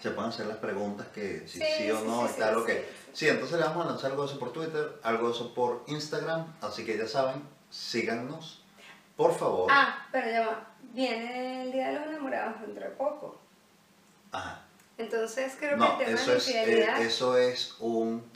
Se 0.00 0.10
pueden 0.10 0.30
hacer 0.30 0.46
las 0.46 0.58
preguntas 0.58 1.06
que 1.14 1.46
si 1.48 1.58
sí, 1.58 1.64
Sí, 1.78 1.90
o 1.90 2.00
no 2.02 2.28
sí, 2.28 2.34
y 2.36 2.40
tal 2.40 2.54
sí, 2.56 2.60
o 2.60 2.64
que. 2.66 2.88
sí, 3.14 3.28
entonces 3.28 3.58
le 3.58 3.64
vamos 3.64 3.86
a 3.86 3.90
lanzar 3.90 4.10
algo 4.10 4.24
de 4.24 4.28
eso 4.30 4.38
por 4.38 4.52
Twitter, 4.52 5.00
algo 5.02 5.28
de 5.28 5.34
eso 5.34 5.54
por 5.54 5.82
Instagram. 5.86 6.44
Así 6.60 6.84
que 6.84 6.98
ya 6.98 7.08
saben, 7.08 7.42
síganos. 7.70 8.62
Por 9.16 9.34
favor. 9.34 9.68
Ah, 9.70 10.06
pero 10.12 10.30
ya 10.30 10.46
va. 10.46 10.66
Viene 10.92 11.62
el 11.62 11.72
Día 11.72 11.88
de 11.88 12.00
los 12.00 12.06
Enamorados 12.08 12.60
dentro 12.60 12.84
de 12.84 12.90
poco. 12.90 13.38
Ajá. 14.30 14.60
Entonces 14.98 15.54
creo 15.58 15.78
No, 15.78 15.96
que 15.96 16.04
el 16.04 16.10
tema 16.16 16.20
eso 16.20 16.32
de 16.32 16.36
es, 16.38 16.48
eh, 16.48 16.88
eso 17.00 17.36
es 17.38 17.74
un, 17.80 18.30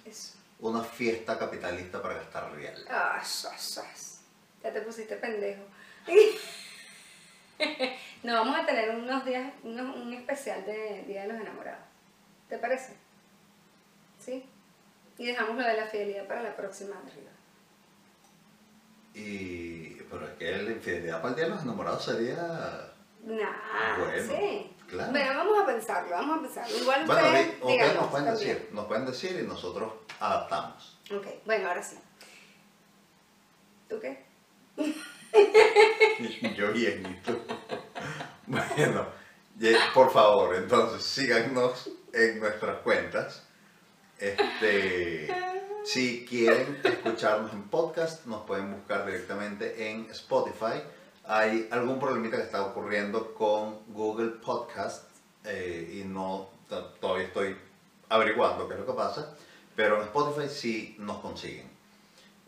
una 0.61 0.83
fiesta 0.83 1.39
capitalista 1.39 2.01
para 2.01 2.15
gastar 2.15 2.51
real. 2.53 2.83
Ah, 2.89 3.21
sas. 3.23 4.23
Ya 4.63 4.73
te 4.73 4.81
pusiste 4.81 5.17
pendejo. 5.17 5.63
no, 8.27 8.35
vamos 8.35 8.57
a 8.59 8.67
tener 8.67 8.91
unos 8.91 9.25
días, 9.25 9.53
unos- 9.63 9.97
un 9.97 10.13
especial 10.13 10.65
de 10.67 11.05
Día 11.07 11.23
de 11.23 11.29
los 11.29 11.41
Enamorados. 11.41 11.85
¿Te 12.49 12.59
parece? 12.59 12.95
¿Sí? 14.19 14.45
Y 15.19 15.27
dejamos 15.27 15.57
lo 15.57 15.63
de 15.63 15.77
la 15.77 15.87
fidelidad 15.87 16.27
para 16.27 16.43
la 16.43 16.55
próxima 16.57 16.97
arriba. 16.99 17.31
Y, 19.15 19.95
pero 20.11 20.27
es 20.29 20.35
que 20.35 20.57
la 20.59 20.71
infidelidad 20.73 21.23
para 21.23 21.31
el 21.31 21.37
día 21.37 21.45
de 21.47 21.51
los 21.53 21.63
enamorados 21.63 22.05
sería. 22.05 22.93
Nah, 23.25 23.99
Bueno, 23.99 24.33
sí. 24.37 24.73
claro. 24.89 25.11
Bueno, 25.11 25.35
vamos 25.39 25.59
a 25.63 25.67
pensarlo, 25.67 26.11
vamos 26.11 26.39
a 26.39 26.43
pensarlo. 26.43 26.77
Igual 26.79 27.07
Bueno, 27.07 27.23
ustedes, 27.27 27.47
di- 27.47 27.53
ustedes 27.53 27.73
díganos 27.73 27.95
nos 28.03 28.11
pueden 28.11 28.27
también. 28.27 28.49
decir, 28.57 28.69
nos 28.75 28.85
pueden 28.87 29.07
decir 29.07 29.41
y 29.43 29.47
nosotros 29.47 29.93
adaptamos. 30.21 30.99
Ok, 31.15 31.27
bueno, 31.47 31.69
ahora 31.69 31.83
sí. 31.83 31.97
¿Tú 33.89 33.99
qué? 34.01 34.25
Yo 36.57 36.73
bien, 36.73 37.07
¿y 37.07 37.15
tú? 37.27 37.39
Bueno, 38.77 39.07
por 39.95 40.11
favor, 40.13 40.55
entonces 40.55 41.03
síganos 41.03 41.91
en 42.13 42.39
nuestras 42.41 42.79
cuentas. 42.79 43.43
Este, 44.19 45.29
si 45.85 46.25
quieren 46.27 46.79
escucharnos 46.85 47.53
en 47.53 47.65
podcast, 47.65 48.25
nos 48.27 48.43
pueden 48.47 48.73
buscar 48.73 49.05
directamente 49.07 49.91
en 49.91 50.11
Spotify. 50.11 50.83
Hay 51.25 51.69
algún 51.73 51.99
problemita 51.99 52.37
que 52.37 52.45
está 52.45 52.63
ocurriendo 52.65 53.35
con 53.35 53.81
Google 53.93 54.31
Podcast 54.45 55.05
eh, 55.45 56.01
y 56.03 56.07
no 56.07 56.49
to- 56.69 56.87
todavía 57.01 57.27
estoy 57.27 57.57
averiguando 58.09 58.69
qué 58.69 58.75
es 58.75 58.81
lo 58.81 58.87
que 58.87 58.93
pasa, 58.93 59.35
pero 59.75 59.97
en 59.97 60.03
Spotify 60.05 60.49
sí 60.49 60.97
nos 60.99 61.19
consiguen. 61.19 61.69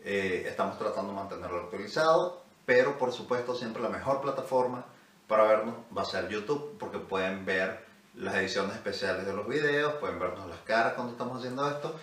Eh, 0.03 0.45
estamos 0.47 0.77
tratando 0.79 1.11
de 1.11 1.17
mantenerlo 1.17 1.59
actualizado, 1.63 2.41
pero 2.65 2.97
por 2.97 3.11
supuesto 3.11 3.53
siempre 3.53 3.81
la 3.81 3.89
mejor 3.89 4.21
plataforma 4.21 4.85
para 5.29 5.43
vernos 5.43 5.75
va 5.95 6.01
a 6.01 6.05
ser 6.05 6.27
YouTube, 6.27 6.75
porque 6.79 6.97
pueden 6.97 7.45
ver 7.45 7.85
las 8.15 8.35
ediciones 8.35 8.75
especiales 8.75 9.27
de 9.27 9.31
los 9.31 9.47
videos, 9.47 9.93
pueden 9.93 10.19
vernos 10.19 10.49
las 10.49 10.59
caras 10.61 10.93
cuando 10.93 11.13
estamos 11.13 11.37
haciendo 11.37 11.69
esto, 11.69 11.97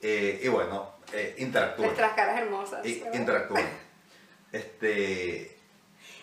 eh, 0.00 0.40
y 0.42 0.48
bueno, 0.48 0.94
eh, 1.12 1.36
interactúen. 1.38 1.88
Nuestras 1.88 2.14
caras 2.14 2.38
hermosas. 2.38 2.84
Interactúen. 2.84 3.68
Este, 4.52 5.56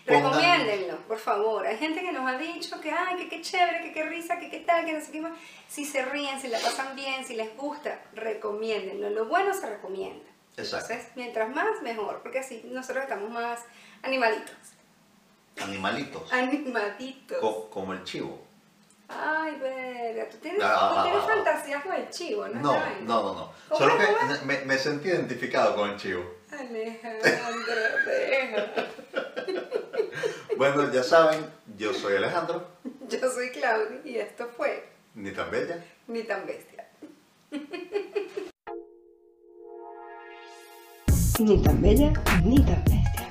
Recomiéndenlo, 0.05 0.97
por 1.07 1.17
favor. 1.17 1.65
Hay 1.65 1.77
gente 1.77 2.01
que 2.01 2.11
nos 2.11 2.29
ha 2.29 2.37
dicho 2.37 2.81
que, 2.81 2.91
ay, 2.91 3.15
que 3.15 3.29
qué 3.29 3.41
chévere, 3.41 3.81
que 3.83 3.93
qué 3.93 4.03
risa, 4.03 4.37
que 4.37 4.49
qué 4.49 4.59
tal, 4.59 4.83
que 4.83 4.91
no 4.91 4.99
sé 4.99 5.13
qué 5.13 5.21
más. 5.21 5.31
Si 5.69 5.85
se 5.85 6.03
ríen, 6.03 6.37
si 6.41 6.49
la 6.49 6.59
pasan 6.59 6.93
bien, 6.93 7.25
si 7.25 7.35
les 7.35 7.55
gusta, 7.55 8.01
recomiéndenlo. 8.13 9.09
Lo 9.11 9.27
bueno 9.27 9.53
se 9.53 9.69
recomienda. 9.69 10.25
Exacto. 10.57 10.91
Entonces, 10.91 11.15
mientras 11.15 11.49
más, 11.55 11.81
mejor, 11.83 12.19
porque 12.21 12.39
así 12.39 12.63
nosotros 12.65 13.03
estamos 13.03 13.29
más 13.29 13.61
animalitos. 14.01 14.55
Animalitos. 15.63 16.31
Animaditos. 16.31 17.37
co- 17.39 17.69
como 17.69 17.93
el 17.93 18.03
chivo. 18.03 18.41
Ay, 19.09 19.55
verga, 19.59 20.27
tú 20.29 20.37
tienes, 20.37 20.61
Ah, 20.63 20.89
tú 20.93 20.99
ah, 20.99 21.03
tienes 21.03 21.21
ah, 21.23 21.27
fantasías 21.27 21.83
con 21.83 21.93
el 21.95 22.09
chivo, 22.09 22.47
¿no? 22.49 22.59
No, 22.59 22.73
no, 22.73 23.23
no, 23.23 23.33
no. 23.33 23.51
¿Cómo 23.69 23.79
Solo 23.79 23.97
que 23.97 24.45
me, 24.45 24.59
me 24.65 24.77
sentí 24.77 25.07
identificado 25.07 25.75
con 25.75 25.91
el 25.91 25.97
chivo. 25.97 26.23
Alejandro, 26.51 27.75
deja. 28.05 28.65
Bueno, 30.57 30.91
ya 30.91 31.03
saben, 31.03 31.45
yo 31.77 31.93
soy 31.93 32.15
Alejandro, 32.15 32.65
Yo 33.07 33.19
soy 33.31 33.51
Claudia 33.51 34.01
y 34.03 34.17
esto 34.17 34.47
fue 34.57 34.89
ni 35.13 35.31
tan 35.31 35.51
bella. 35.51 35.83
Ni 36.07 36.23
tan 36.23 36.45
bestia. 36.47 36.87
Ni 41.39 41.61
tan 41.61 41.81
bella, 41.81 42.11
ni 42.43 42.57
tan 42.65 42.83
bestia. 42.85 43.26